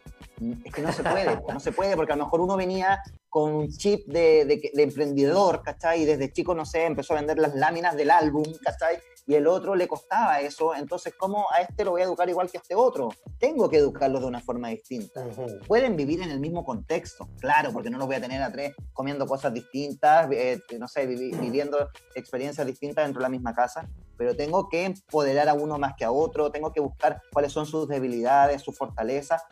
Es 0.65 0.73
que 0.73 0.81
no 0.81 0.91
se 0.91 1.01
puede, 1.01 1.39
no 1.53 1.59
se 1.61 1.71
puede, 1.71 1.95
porque 1.95 2.11
a 2.11 2.15
lo 2.17 2.25
mejor 2.25 2.41
uno 2.41 2.57
venía 2.57 2.99
con 3.29 3.53
un 3.53 3.69
chip 3.69 4.05
de, 4.07 4.45
de, 4.45 4.71
de 4.73 4.83
emprendedor, 4.83 5.61
¿cachai? 5.63 6.01
Y 6.01 6.05
desde 6.05 6.31
chico, 6.31 6.53
no 6.53 6.65
sé, 6.65 6.86
empezó 6.86 7.13
a 7.13 7.17
vender 7.17 7.38
las 7.39 7.55
láminas 7.55 7.95
del 7.95 8.11
álbum, 8.11 8.43
¿cachai? 8.61 8.97
Y 9.27 9.33
el 9.36 9.47
otro 9.47 9.75
le 9.75 9.88
costaba 9.88 10.39
eso, 10.41 10.75
entonces, 10.75 11.13
¿cómo 11.17 11.47
a 11.51 11.61
este 11.61 11.83
lo 11.83 11.91
voy 11.91 12.01
a 12.01 12.03
educar 12.05 12.29
igual 12.29 12.49
que 12.51 12.57
a 12.57 12.61
este 12.61 12.75
otro? 12.75 13.09
Tengo 13.39 13.69
que 13.69 13.77
educarlos 13.77 14.21
de 14.21 14.27
una 14.27 14.39
forma 14.39 14.67
distinta 14.69 15.25
Ujú. 15.25 15.47
pueden 15.67 15.95
vivir 15.95 16.21
en 16.21 16.29
el 16.29 16.39
mismo 16.39 16.63
contexto, 16.63 17.27
claro, 17.39 17.71
porque 17.73 17.89
no 17.89 17.97
los 17.97 18.05
voy 18.07 18.17
a 18.17 18.21
tener 18.21 18.41
a 18.43 18.51
tres 18.51 18.75
comiendo 18.93 19.25
cosas 19.25 19.51
distintas, 19.53 20.29
eh, 20.31 20.61
no 20.79 20.88
sé, 20.88 21.07
vivi- 21.07 21.36
viviendo 21.39 21.89
experiencias 22.13 22.67
distintas 22.67 23.05
dentro 23.05 23.19
de 23.19 23.23
la 23.23 23.29
misma 23.29 23.53
casa, 23.55 23.88
pero 24.18 24.36
tengo 24.36 24.70
que 24.70 24.86
empoderar 24.86 25.49
a 25.49 25.53
uno 25.53 25.78
más 25.78 25.93
que 25.95 26.05
a 26.05 26.11
otro, 26.11 26.51
tengo 26.51 26.72
que 26.72 26.80
buscar 26.80 27.22
cuáles 27.32 27.51
son 27.51 27.66
sus 27.66 27.88
debilidades, 27.88 28.61
sus 28.61 28.78
fortalezas, 28.78 29.43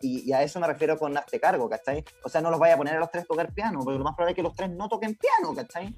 y, 0.00 0.28
y 0.28 0.32
a 0.32 0.42
eso 0.42 0.58
me 0.58 0.66
refiero 0.66 0.98
con 0.98 1.16
hazte 1.16 1.38
cargo, 1.38 1.68
¿cachai? 1.68 2.02
O 2.24 2.28
sea, 2.28 2.40
no 2.40 2.50
los 2.50 2.58
vaya 2.58 2.74
a 2.74 2.76
poner 2.78 2.96
a 2.96 3.00
los 3.00 3.10
tres 3.10 3.24
a 3.24 3.26
tocar 3.26 3.52
piano, 3.52 3.80
porque 3.84 3.98
lo 3.98 4.04
más 4.04 4.14
probable 4.14 4.32
es 4.32 4.36
que 4.36 4.42
los 4.42 4.54
tres 4.54 4.70
no 4.70 4.88
toquen 4.88 5.16
piano, 5.16 5.54
¿cachai? 5.54 5.94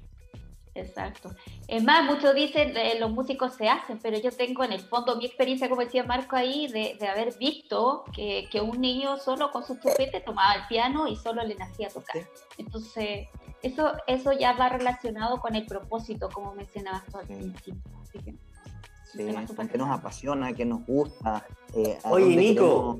Exacto. 0.75 1.31
Es 1.67 1.83
más, 1.83 2.05
muchos 2.05 2.33
dicen 2.35 2.77
eh, 2.77 2.97
los 2.99 3.11
músicos 3.11 3.53
se 3.55 3.67
hacen, 3.67 3.99
pero 4.01 4.17
yo 4.19 4.31
tengo 4.31 4.63
en 4.63 4.71
el 4.71 4.79
fondo 4.79 5.15
mi 5.17 5.25
experiencia, 5.25 5.67
como 5.67 5.81
decía 5.81 6.03
Marco 6.03 6.35
ahí, 6.35 6.67
de, 6.67 6.95
de 6.99 7.07
haber 7.07 7.37
visto 7.37 8.03
que, 8.13 8.47
que 8.51 8.61
un 8.61 8.79
niño 8.79 9.17
solo 9.17 9.51
con 9.51 9.65
su 9.65 9.75
chupete 9.77 10.21
tomaba 10.21 10.53
el 10.53 10.67
piano 10.67 11.07
y 11.07 11.15
solo 11.17 11.43
le 11.43 11.55
nacía 11.55 11.89
tocar. 11.89 12.17
Entonces, 12.57 13.27
eso, 13.61 13.93
eso 14.07 14.31
ya 14.31 14.53
va 14.53 14.69
relacionado 14.69 15.41
con 15.41 15.55
el 15.55 15.65
propósito, 15.65 16.29
como 16.29 16.53
mencionabas 16.53 17.03
tú 17.07 17.17
al 17.17 17.27
Sí. 17.27 17.33
principio. 17.33 17.98
Así 18.09 18.19
que, 18.23 18.35
Sí, 19.11 19.23
nos 19.77 19.89
apasiona, 19.89 20.53
que 20.53 20.65
nos 20.65 20.85
gusta. 20.85 21.45
eh, 21.75 21.97
Oye, 22.03 22.35
Nico. 22.35 22.63
queremos- 22.63 22.97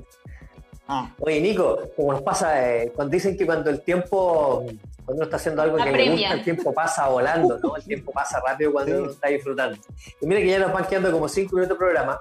Ah, 0.92 1.14
Oye, 1.20 1.40
Nico, 1.40 1.78
como 1.94 2.12
nos 2.12 2.22
pasa, 2.22 2.68
eh, 2.82 2.90
cuando 2.94 3.12
dicen 3.12 3.36
que 3.36 3.46
cuando 3.46 3.70
el 3.70 3.80
tiempo, 3.82 4.64
cuando 5.04 5.14
uno 5.14 5.24
está 5.24 5.36
haciendo 5.36 5.62
algo 5.62 5.76
que 5.76 5.92
le 5.92 6.10
gusta, 6.10 6.32
el 6.32 6.42
tiempo 6.42 6.74
pasa 6.74 7.08
volando, 7.08 7.58
¿no? 7.62 7.76
El 7.76 7.84
tiempo 7.86 8.10
pasa 8.10 8.40
rápido 8.44 8.72
cuando 8.72 8.92
Sí. 8.92 8.98
uno 9.02 9.10
está 9.12 9.28
disfrutando. 9.28 9.78
Y 10.20 10.26
mira 10.26 10.40
que 10.40 10.48
ya 10.48 10.58
nos 10.58 10.72
van 10.72 10.84
quedando 10.86 11.12
como 11.12 11.28
cinco 11.28 11.54
minutos 11.56 11.76
de 11.76 11.78
programa. 11.78 12.18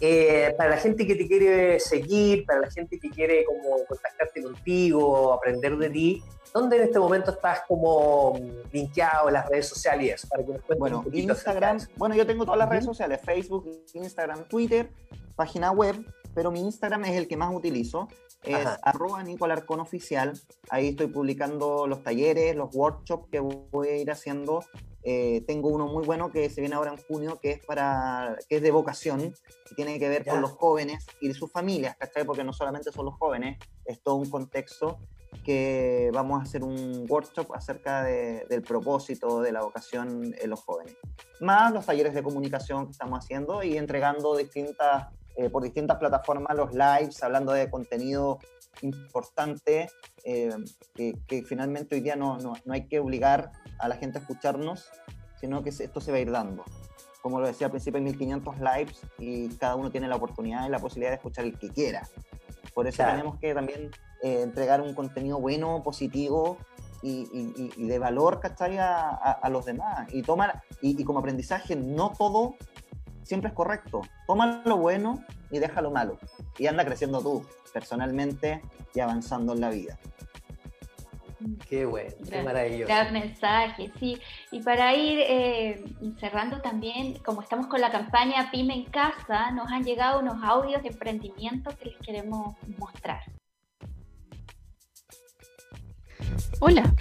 Eh, 0.00 0.54
para 0.56 0.70
la 0.70 0.76
gente 0.76 1.04
que 1.06 1.14
te 1.16 1.26
quiere 1.26 1.80
seguir, 1.80 2.44
para 2.46 2.60
la 2.60 2.70
gente 2.70 2.98
que 3.00 3.10
quiere 3.10 3.44
como 3.44 3.84
contactarte 3.84 4.42
contigo, 4.42 5.32
aprender 5.32 5.76
de 5.76 5.90
ti, 5.90 6.22
¿dónde 6.54 6.76
en 6.76 6.82
este 6.84 6.98
momento 7.00 7.32
estás 7.32 7.62
como 7.66 8.34
mm, 8.34 8.72
linkeado 8.72 9.26
en 9.28 9.34
las 9.34 9.48
redes 9.48 9.68
sociales 9.68 10.06
y 10.06 10.10
eso? 10.10 10.28
Para 10.28 10.44
que 10.44 10.52
nos 10.52 10.60
cuentes 10.62 10.78
Bueno, 10.78 10.98
un 10.98 11.04
poquito 11.04 11.32
Instagram, 11.32 11.78
bueno, 11.96 12.14
yo 12.14 12.24
tengo 12.26 12.44
todas 12.44 12.58
las 12.58 12.68
redes 12.68 12.84
sociales, 12.84 13.20
Facebook, 13.24 13.68
Instagram, 13.92 14.44
Twitter, 14.48 14.88
página 15.34 15.72
web, 15.72 15.96
pero 16.32 16.50
mi 16.52 16.60
Instagram 16.60 17.04
es 17.06 17.16
el 17.16 17.26
que 17.26 17.36
más 17.36 17.52
utilizo, 17.52 18.08
es 18.44 18.54
Ajá. 18.54 18.78
arroba 18.82 19.22
Nicolarcón 19.24 19.80
Oficial, 19.80 20.32
ahí 20.70 20.88
estoy 20.90 21.08
publicando 21.08 21.86
los 21.88 22.02
talleres, 22.04 22.54
los 22.54 22.74
workshops 22.74 23.28
que 23.30 23.40
voy 23.40 23.88
a 23.88 23.96
ir 23.96 24.10
haciendo, 24.10 24.64
Eh, 25.06 25.42
tengo 25.46 25.68
uno 25.68 25.86
muy 25.86 26.02
bueno 26.02 26.30
que 26.30 26.48
se 26.48 26.62
viene 26.62 26.76
ahora 26.76 26.90
en 26.92 26.96
junio, 26.96 27.38
que 27.38 27.50
es 27.50 27.60
para 27.66 28.38
que 28.48 28.56
es 28.56 28.62
de 28.62 28.70
vocación, 28.70 29.34
que 29.68 29.74
tiene 29.74 29.98
que 29.98 30.08
ver 30.08 30.24
Ya. 30.24 30.32
con 30.32 30.40
los 30.40 30.52
jóvenes 30.52 31.04
y 31.20 31.30
sus 31.34 31.52
familias, 31.52 31.94
¿cachai? 31.98 32.24
Porque 32.24 32.42
no 32.42 32.54
solamente 32.54 32.90
son 32.90 33.04
los 33.04 33.14
jóvenes, 33.18 33.58
es 33.84 34.02
todo 34.02 34.14
un 34.14 34.30
contexto 34.30 34.96
que 35.42 36.10
vamos 36.12 36.40
a 36.40 36.42
hacer 36.44 36.62
un 36.62 37.06
workshop 37.08 37.52
acerca 37.54 38.02
de- 38.02 38.46
del 38.48 38.62
propósito 38.62 39.40
de 39.40 39.52
la 39.52 39.62
vocación 39.62 40.34
en 40.38 40.50
los 40.50 40.60
jóvenes. 40.62 40.96
Más 41.40 41.72
los 41.72 41.86
talleres 41.86 42.14
de 42.14 42.22
comunicación 42.22 42.86
que 42.86 42.92
estamos 42.92 43.18
haciendo 43.24 43.62
y 43.62 43.76
entregando 43.76 44.36
distintas, 44.36 45.08
eh, 45.36 45.50
por 45.50 45.62
distintas 45.62 45.96
plataformas 45.98 46.56
los 46.56 46.72
lives, 46.72 47.22
hablando 47.22 47.52
de 47.52 47.68
contenido 47.70 48.38
importante, 48.82 49.88
eh, 50.24 50.54
que, 50.94 51.14
que 51.26 51.42
finalmente 51.42 51.94
hoy 51.96 52.00
día 52.00 52.16
no, 52.16 52.38
no, 52.38 52.54
no 52.64 52.72
hay 52.72 52.86
que 52.86 52.98
obligar 53.00 53.50
a 53.78 53.88
la 53.88 53.96
gente 53.96 54.18
a 54.18 54.20
escucharnos, 54.20 54.88
sino 55.40 55.62
que 55.62 55.70
esto 55.70 56.00
se 56.00 56.10
va 56.10 56.18
a 56.18 56.20
ir 56.20 56.30
dando. 56.30 56.64
Como 57.22 57.40
lo 57.40 57.46
decía 57.46 57.66
al 57.66 57.70
principio, 57.70 57.98
hay 57.98 58.04
1500 58.04 58.56
lives 58.58 59.00
y 59.18 59.48
cada 59.56 59.76
uno 59.76 59.90
tiene 59.90 60.08
la 60.08 60.16
oportunidad 60.16 60.66
y 60.66 60.70
la 60.70 60.78
posibilidad 60.78 61.10
de 61.10 61.16
escuchar 61.16 61.44
el 61.44 61.58
que 61.58 61.70
quiera. 61.70 62.06
Por 62.74 62.86
eso 62.86 62.96
Claro. 62.96 63.12
tenemos 63.12 63.38
que 63.40 63.54
también 63.54 63.90
eh, 64.24 64.40
entregar 64.42 64.80
un 64.80 64.94
contenido 64.94 65.38
bueno, 65.38 65.82
positivo 65.84 66.56
y, 67.02 67.28
y- 67.32 67.52
y- 67.56 67.72
y 67.84 67.86
de 67.86 67.98
valor, 67.98 68.40
¿cachai? 68.40 68.78
A, 68.78 69.10
a- 69.10 69.38
a 69.42 69.48
los 69.50 69.64
demás. 69.66 70.08
Y, 70.12 70.22
toma, 70.22 70.62
y, 70.80 71.00
y 71.00 71.04
como 71.04 71.18
aprendizaje, 71.18 71.76
no 71.76 72.10
todo 72.16 72.56
siempre 73.22 73.48
es 73.50 73.54
correcto. 73.54 74.00
Toma 74.26 74.62
lo 74.64 74.78
bueno 74.78 75.22
y 75.50 75.58
deja 75.58 75.80
lo 75.82 75.90
malo. 75.90 76.18
Y 76.58 76.66
anda 76.66 76.84
creciendo 76.84 77.20
tú, 77.20 77.44
personalmente, 77.72 78.62
y 78.94 79.00
avanzando 79.00 79.52
en 79.52 79.60
la 79.60 79.70
vida. 79.70 79.98
Qué 81.68 81.84
bueno, 81.84 82.14
qué 82.30 82.42
maravilloso. 82.42 82.86
Gran 82.92 83.12
mensaje, 83.12 83.92
sí. 84.00 84.18
Y 84.50 84.62
para 84.62 84.94
ir 84.94 85.18
eh, 85.20 85.84
cerrando 86.18 86.62
también, 86.62 87.18
como 87.22 87.42
estamos 87.42 87.66
con 87.66 87.80
la 87.82 87.90
campaña 87.90 88.50
Pyme 88.50 88.74
en 88.74 88.84
Casa, 88.86 89.50
nos 89.50 89.70
han 89.70 89.84
llegado 89.84 90.20
unos 90.20 90.42
audios 90.42 90.82
de 90.82 90.88
emprendimiento 90.88 91.70
que 91.76 91.86
les 91.90 91.98
queremos 91.98 92.54
mostrar. 92.78 93.20
Hola, 96.60 96.94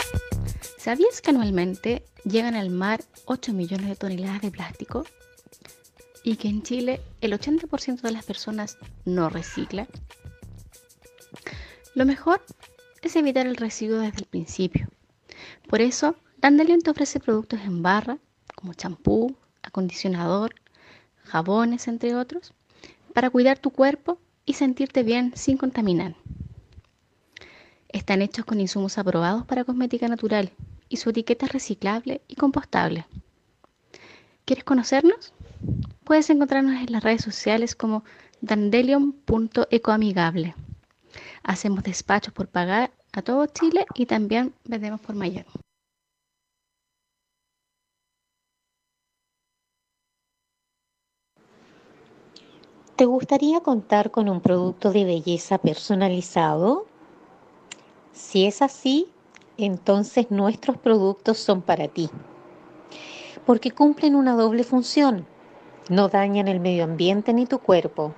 ¿sabías 0.77 1.21
que 1.21 1.29
anualmente 1.29 2.03
llegan 2.23 2.55
al 2.55 2.69
mar 2.69 3.03
8 3.25 3.53
millones 3.53 3.87
de 3.87 3.95
toneladas 3.95 4.41
de 4.41 4.51
plástico? 4.51 5.05
Y 6.23 6.37
que 6.37 6.47
en 6.47 6.63
Chile 6.63 7.01
el 7.21 7.33
80% 7.33 8.01
de 8.01 8.11
las 8.11 8.25
personas 8.25 8.77
no 9.05 9.29
recicla. 9.29 9.87
Lo 11.93 12.05
mejor 12.05 12.41
es 13.01 13.15
evitar 13.15 13.45
el 13.45 13.55
residuo 13.55 13.99
desde 13.99 14.19
el 14.19 14.25
principio. 14.25 14.87
Por 15.67 15.81
eso, 15.81 16.15
Dandelion 16.37 16.81
te 16.81 16.91
ofrece 16.91 17.19
productos 17.19 17.61
en 17.61 17.83
barra, 17.83 18.17
como 18.55 18.73
champú, 18.73 19.35
acondicionador, 19.61 20.55
jabones, 21.23 21.87
entre 21.87 22.15
otros, 22.15 22.53
para 23.13 23.29
cuidar 23.29 23.59
tu 23.59 23.69
cuerpo 23.69 24.17
y 24.45 24.53
sentirte 24.53 25.03
bien 25.03 25.33
sin 25.35 25.57
contaminar. 25.57 26.15
Están 27.93 28.21
hechos 28.23 28.43
con 28.43 28.59
insumos 28.59 28.97
aprobados 28.97 29.45
para 29.45 29.63
cosmética 29.63 30.07
natural 30.07 30.51
y 30.89 30.97
su 30.97 31.11
etiqueta 31.11 31.45
es 31.45 31.53
reciclable 31.53 32.21
y 32.27 32.35
compostable. 32.35 33.05
¿Quieres 34.45 34.65
conocernos? 34.65 35.31
Puedes 36.03 36.31
encontrarnos 36.31 36.81
en 36.81 36.91
las 36.91 37.03
redes 37.03 37.21
sociales 37.21 37.75
como 37.75 38.03
dandelion.ecoamigable. 38.41 40.55
Hacemos 41.43 41.83
despachos 41.83 42.33
por 42.33 42.47
pagar 42.47 42.91
a 43.13 43.21
todo 43.21 43.45
Chile 43.45 43.85
y 43.93 44.07
también 44.07 44.55
vendemos 44.65 44.99
por 44.99 45.15
mayor. 45.15 45.45
¿Te 52.95 53.05
gustaría 53.05 53.59
contar 53.59 54.09
con 54.09 54.29
un 54.29 54.41
producto 54.41 54.91
de 54.91 55.05
belleza 55.05 55.59
personalizado? 55.59 56.87
Si 58.13 58.45
es 58.45 58.61
así, 58.61 59.07
entonces 59.57 60.29
nuestros 60.29 60.77
productos 60.77 61.39
son 61.39 61.63
para 61.63 61.87
ti, 61.87 62.11
porque 63.43 63.71
cumplen 63.71 64.15
una 64.15 64.35
doble 64.35 64.63
función. 64.63 65.25
No 65.89 66.09
dañan 66.09 66.47
el 66.47 66.59
medio 66.59 66.83
ambiente 66.83 67.33
ni 67.33 67.47
tu 67.47 67.57
cuerpo. 67.57 68.13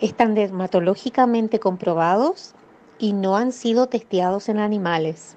Están 0.00 0.34
dermatológicamente 0.34 1.60
comprobados 1.60 2.54
y 2.98 3.12
no 3.12 3.36
han 3.36 3.52
sido 3.52 3.86
testeados 3.86 4.48
en 4.48 4.58
animales. 4.58 5.36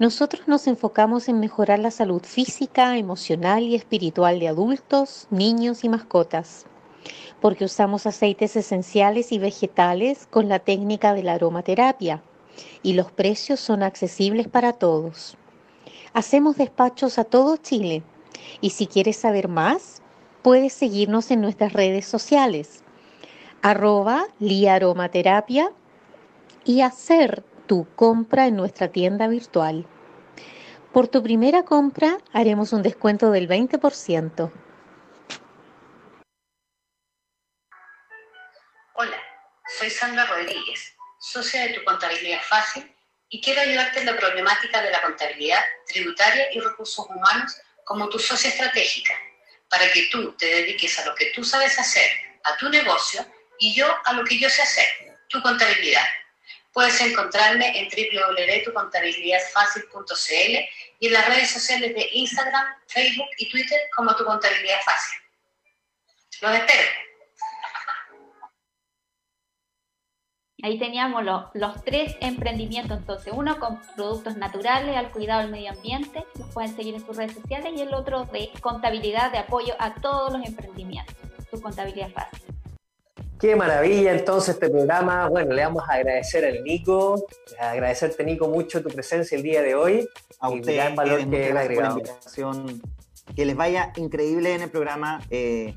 Nosotros 0.00 0.48
nos 0.48 0.66
enfocamos 0.66 1.28
en 1.28 1.38
mejorar 1.38 1.78
la 1.78 1.92
salud 1.92 2.22
física, 2.24 2.98
emocional 2.98 3.62
y 3.62 3.76
espiritual 3.76 4.40
de 4.40 4.48
adultos, 4.48 5.28
niños 5.30 5.84
y 5.84 5.88
mascotas, 5.88 6.66
porque 7.40 7.66
usamos 7.66 8.04
aceites 8.06 8.56
esenciales 8.56 9.30
y 9.30 9.38
vegetales 9.38 10.26
con 10.26 10.48
la 10.48 10.58
técnica 10.58 11.14
de 11.14 11.22
la 11.22 11.34
aromaterapia 11.34 12.20
y 12.82 12.94
los 12.94 13.12
precios 13.12 13.60
son 13.60 13.82
accesibles 13.82 14.48
para 14.48 14.72
todos. 14.72 15.36
Hacemos 16.12 16.56
despachos 16.56 17.18
a 17.18 17.24
todo 17.24 17.56
Chile 17.56 18.02
y 18.60 18.70
si 18.70 18.86
quieres 18.86 19.16
saber 19.16 19.48
más, 19.48 20.02
puedes 20.42 20.72
seguirnos 20.72 21.30
en 21.30 21.40
nuestras 21.40 21.72
redes 21.72 22.06
sociales, 22.06 22.82
arroba 23.62 24.26
liaromaterapia 24.38 25.72
y 26.64 26.82
hacer 26.82 27.44
tu 27.66 27.86
compra 27.94 28.46
en 28.46 28.56
nuestra 28.56 28.88
tienda 28.88 29.28
virtual. 29.28 29.86
Por 30.92 31.06
tu 31.06 31.22
primera 31.22 31.64
compra 31.64 32.18
haremos 32.32 32.72
un 32.72 32.82
descuento 32.82 33.30
del 33.30 33.48
20%. 33.48 34.50
Hola, 38.94 39.16
soy 39.78 39.90
Sandra 39.90 40.26
Rodríguez, 40.26 40.96
socia 41.30 41.62
de 41.62 41.74
tu 41.74 41.84
contabilidad 41.84 42.42
fácil 42.42 42.92
y 43.28 43.40
quiero 43.42 43.60
ayudarte 43.60 44.00
en 44.00 44.06
la 44.06 44.16
problemática 44.16 44.80
de 44.80 44.90
la 44.90 45.02
contabilidad 45.02 45.62
tributaria 45.86 46.50
y 46.52 46.60
recursos 46.60 47.06
humanos 47.06 47.54
como 47.84 48.08
tu 48.08 48.18
socia 48.18 48.48
estratégica, 48.50 49.14
para 49.68 49.92
que 49.92 50.08
tú 50.10 50.34
te 50.36 50.46
dediques 50.46 50.98
a 50.98 51.04
lo 51.04 51.14
que 51.14 51.26
tú 51.34 51.44
sabes 51.44 51.78
hacer, 51.78 52.10
a 52.44 52.56
tu 52.56 52.70
negocio, 52.70 53.26
y 53.58 53.74
yo 53.74 53.86
a 54.04 54.14
lo 54.14 54.24
que 54.24 54.38
yo 54.38 54.48
sé 54.48 54.62
hacer, 54.62 54.88
tu 55.28 55.42
contabilidad. 55.42 56.08
Puedes 56.72 56.98
encontrarme 57.00 57.78
en 57.78 57.88
www.tucontabilidadfacil.cl 57.88 60.68
y 61.00 61.06
en 61.06 61.12
las 61.12 61.26
redes 61.26 61.50
sociales 61.50 61.94
de 61.94 62.08
Instagram, 62.12 62.66
Facebook 62.86 63.28
y 63.38 63.50
Twitter 63.50 63.78
como 63.96 64.14
Tu 64.16 64.24
Contabilidad 64.24 64.80
Fácil. 64.84 65.18
Los 66.40 66.54
espero. 66.54 67.07
Ahí 70.60 70.76
teníamos 70.76 71.22
los 71.24 71.84
tres 71.84 72.16
emprendimientos, 72.20 72.98
entonces 72.98 73.32
uno 73.36 73.60
con 73.60 73.78
productos 73.94 74.36
naturales 74.36 74.96
al 74.96 75.12
cuidado 75.12 75.42
del 75.42 75.52
medio 75.52 75.70
ambiente, 75.70 76.24
los 76.36 76.48
pueden 76.48 76.74
seguir 76.74 76.94
en 76.94 77.06
sus 77.06 77.16
redes 77.16 77.34
sociales, 77.34 77.72
y 77.76 77.82
el 77.82 77.94
otro 77.94 78.24
de 78.24 78.50
contabilidad 78.60 79.30
de 79.30 79.38
apoyo 79.38 79.74
a 79.78 79.94
todos 79.94 80.32
los 80.32 80.44
emprendimientos, 80.44 81.14
tu 81.48 81.60
contabilidad 81.60 82.08
fácil. 82.10 82.40
Qué 83.38 83.54
maravilla 83.54 84.10
entonces 84.10 84.54
este 84.54 84.68
programa. 84.68 85.28
Bueno, 85.28 85.54
le 85.54 85.62
vamos 85.62 85.84
a 85.88 85.92
agradecer 85.92 86.44
al 86.44 86.64
Nico, 86.64 87.24
agradecerte 87.60 88.24
Nico 88.24 88.48
mucho 88.48 88.82
tu 88.82 88.88
presencia 88.88 89.36
el 89.36 89.44
día 89.44 89.62
de 89.62 89.76
hoy. 89.76 90.08
A 90.40 90.50
y 90.50 90.58
ustedes, 90.58 90.94
valor 90.96 91.20
que. 91.30 91.54
Que 93.36 93.44
les 93.44 93.54
vaya 93.54 93.92
increíble 93.94 94.54
en 94.54 94.62
el 94.62 94.70
programa 94.70 95.20
eh, 95.30 95.76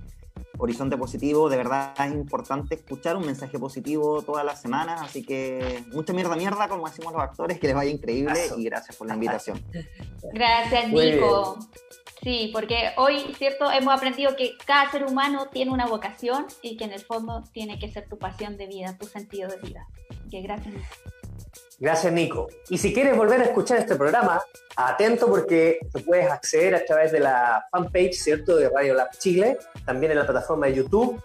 Horizonte 0.57 0.97
Positivo. 0.97 1.49
De 1.49 1.57
verdad 1.57 1.93
es 1.99 2.13
importante 2.13 2.75
escuchar 2.75 3.17
un 3.17 3.25
mensaje 3.25 3.57
positivo 3.59 4.21
todas 4.21 4.45
las 4.45 4.61
semanas. 4.61 5.01
Así 5.01 5.23
que 5.23 5.83
mucha 5.93 6.13
mierda, 6.13 6.35
mierda, 6.35 6.67
como 6.67 6.87
decimos 6.87 7.13
los 7.13 7.21
actores. 7.21 7.59
Que 7.59 7.67
les 7.67 7.75
vaya 7.75 7.91
increíble 7.91 8.39
y 8.57 8.63
gracias 8.63 8.95
por 8.95 9.07
la 9.07 9.15
invitación. 9.15 9.63
Gracias, 10.33 10.89
Nico. 10.89 11.57
Sí, 12.21 12.51
porque 12.53 12.91
hoy, 12.97 13.33
¿cierto? 13.37 13.71
Hemos 13.71 13.95
aprendido 13.95 14.35
que 14.35 14.55
cada 14.65 14.91
ser 14.91 15.05
humano 15.05 15.47
tiene 15.51 15.71
una 15.71 15.87
vocación 15.87 16.45
y 16.61 16.77
que 16.77 16.83
en 16.83 16.93
el 16.93 17.01
fondo 17.01 17.43
tiene 17.51 17.79
que 17.79 17.91
ser 17.91 18.07
tu 18.07 18.19
pasión 18.19 18.57
de 18.57 18.67
vida, 18.67 18.95
tu 18.97 19.07
sentido 19.07 19.49
de 19.49 19.57
vida. 19.57 19.87
Así 20.09 20.29
Que 20.29 20.41
gracias, 20.41 20.73
Nico. 20.73 20.85
Gracias, 21.81 22.13
Nico. 22.13 22.47
Y 22.69 22.77
si 22.77 22.93
quieres 22.93 23.17
volver 23.17 23.41
a 23.41 23.45
escuchar 23.45 23.79
este 23.79 23.95
programa, 23.95 24.39
atento 24.75 25.25
porque 25.25 25.79
tú 25.91 25.99
puedes 26.05 26.29
acceder 26.29 26.75
a 26.75 26.85
través 26.85 27.11
de 27.11 27.19
la 27.19 27.65
fanpage, 27.71 28.13
¿cierto?, 28.13 28.55
de 28.55 28.69
Radio 28.69 28.93
Lab 28.93 29.09
Chile, 29.17 29.57
también 29.83 30.11
en 30.11 30.19
la 30.19 30.25
plataforma 30.25 30.67
de 30.67 30.75
YouTube 30.75 31.19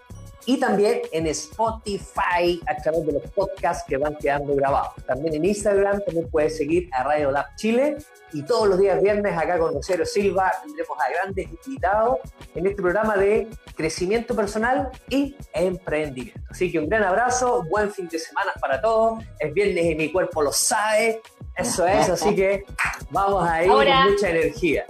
y 0.47 0.57
también 0.59 1.01
en 1.11 1.27
Spotify 1.27 2.61
a 2.67 2.75
través 2.81 3.05
de 3.05 3.11
los 3.11 3.23
podcasts 3.33 3.83
que 3.87 3.97
van 3.97 4.15
quedando 4.15 4.55
grabados. 4.55 4.93
También 5.05 5.35
en 5.35 5.45
Instagram 5.45 6.01
también 6.05 6.29
puedes 6.29 6.55
seguir 6.57 6.89
a 6.93 7.03
Radio 7.03 7.31
Lab 7.31 7.47
Chile 7.57 7.97
y 8.31 8.43
todos 8.43 8.67
los 8.69 8.79
días 8.79 9.01
viernes 9.01 9.37
acá 9.37 9.59
con 9.59 9.73
Rosario 9.73 10.05
Silva 10.05 10.51
tendremos 10.63 10.97
a 10.99 11.09
grandes 11.11 11.47
invitados 11.65 12.17
en 12.55 12.65
este 12.65 12.81
programa 12.81 13.17
de 13.17 13.47
crecimiento 13.75 14.35
personal 14.35 14.89
y 15.09 15.35
emprendimiento. 15.53 16.39
Así 16.49 16.71
que 16.71 16.79
un 16.79 16.87
gran 16.87 17.03
abrazo, 17.03 17.65
buen 17.69 17.91
fin 17.91 18.07
de 18.07 18.17
semana 18.17 18.51
para 18.61 18.79
todos. 18.81 19.21
Es 19.39 19.53
viernes 19.53 19.85
y 19.85 19.95
mi 19.95 20.11
cuerpo 20.13 20.41
lo 20.41 20.53
sabe. 20.53 21.21
Eso 21.57 21.85
es, 21.87 22.07
así 22.09 22.33
que 22.35 22.63
vamos 23.09 23.47
a 23.49 23.63
ir 23.65 23.69
Ahora- 23.71 24.03
con 24.03 24.13
mucha 24.13 24.29
energía. 24.29 24.85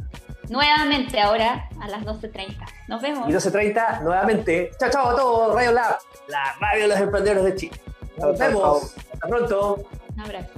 Nuevamente 0.49 1.19
ahora 1.19 1.69
a 1.81 1.87
las 1.87 2.03
12.30. 2.03 2.55
Nos 2.87 3.01
vemos. 3.01 3.29
Y 3.29 3.33
12.30 3.33 4.01
nuevamente. 4.01 4.71
Chao, 4.79 4.89
chao 4.89 5.09
a 5.09 5.15
todos. 5.15 5.55
Radio 5.55 5.71
Lab, 5.73 5.97
la 6.27 6.55
radio 6.59 6.83
de 6.83 6.87
los 6.87 6.99
emprendedores 6.99 7.43
de 7.43 7.55
Chile. 7.55 7.81
Nos 8.17 8.37
vemos. 8.37 8.95
Hasta 9.13 9.27
pronto. 9.27 9.87
Un 10.15 10.21
abrazo. 10.21 10.49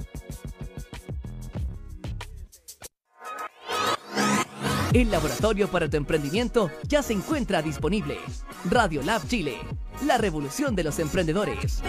El 4.92 5.08
laboratorio 5.08 5.68
para 5.68 5.88
tu 5.88 5.96
emprendimiento 5.96 6.68
ya 6.82 7.00
se 7.02 7.12
encuentra 7.12 7.62
disponible. 7.62 8.18
Radio 8.68 9.02
Lab 9.02 9.24
Chile, 9.28 9.56
la 10.04 10.18
revolución 10.18 10.74
de 10.74 10.82
los 10.82 10.98
emprendedores. 10.98 11.80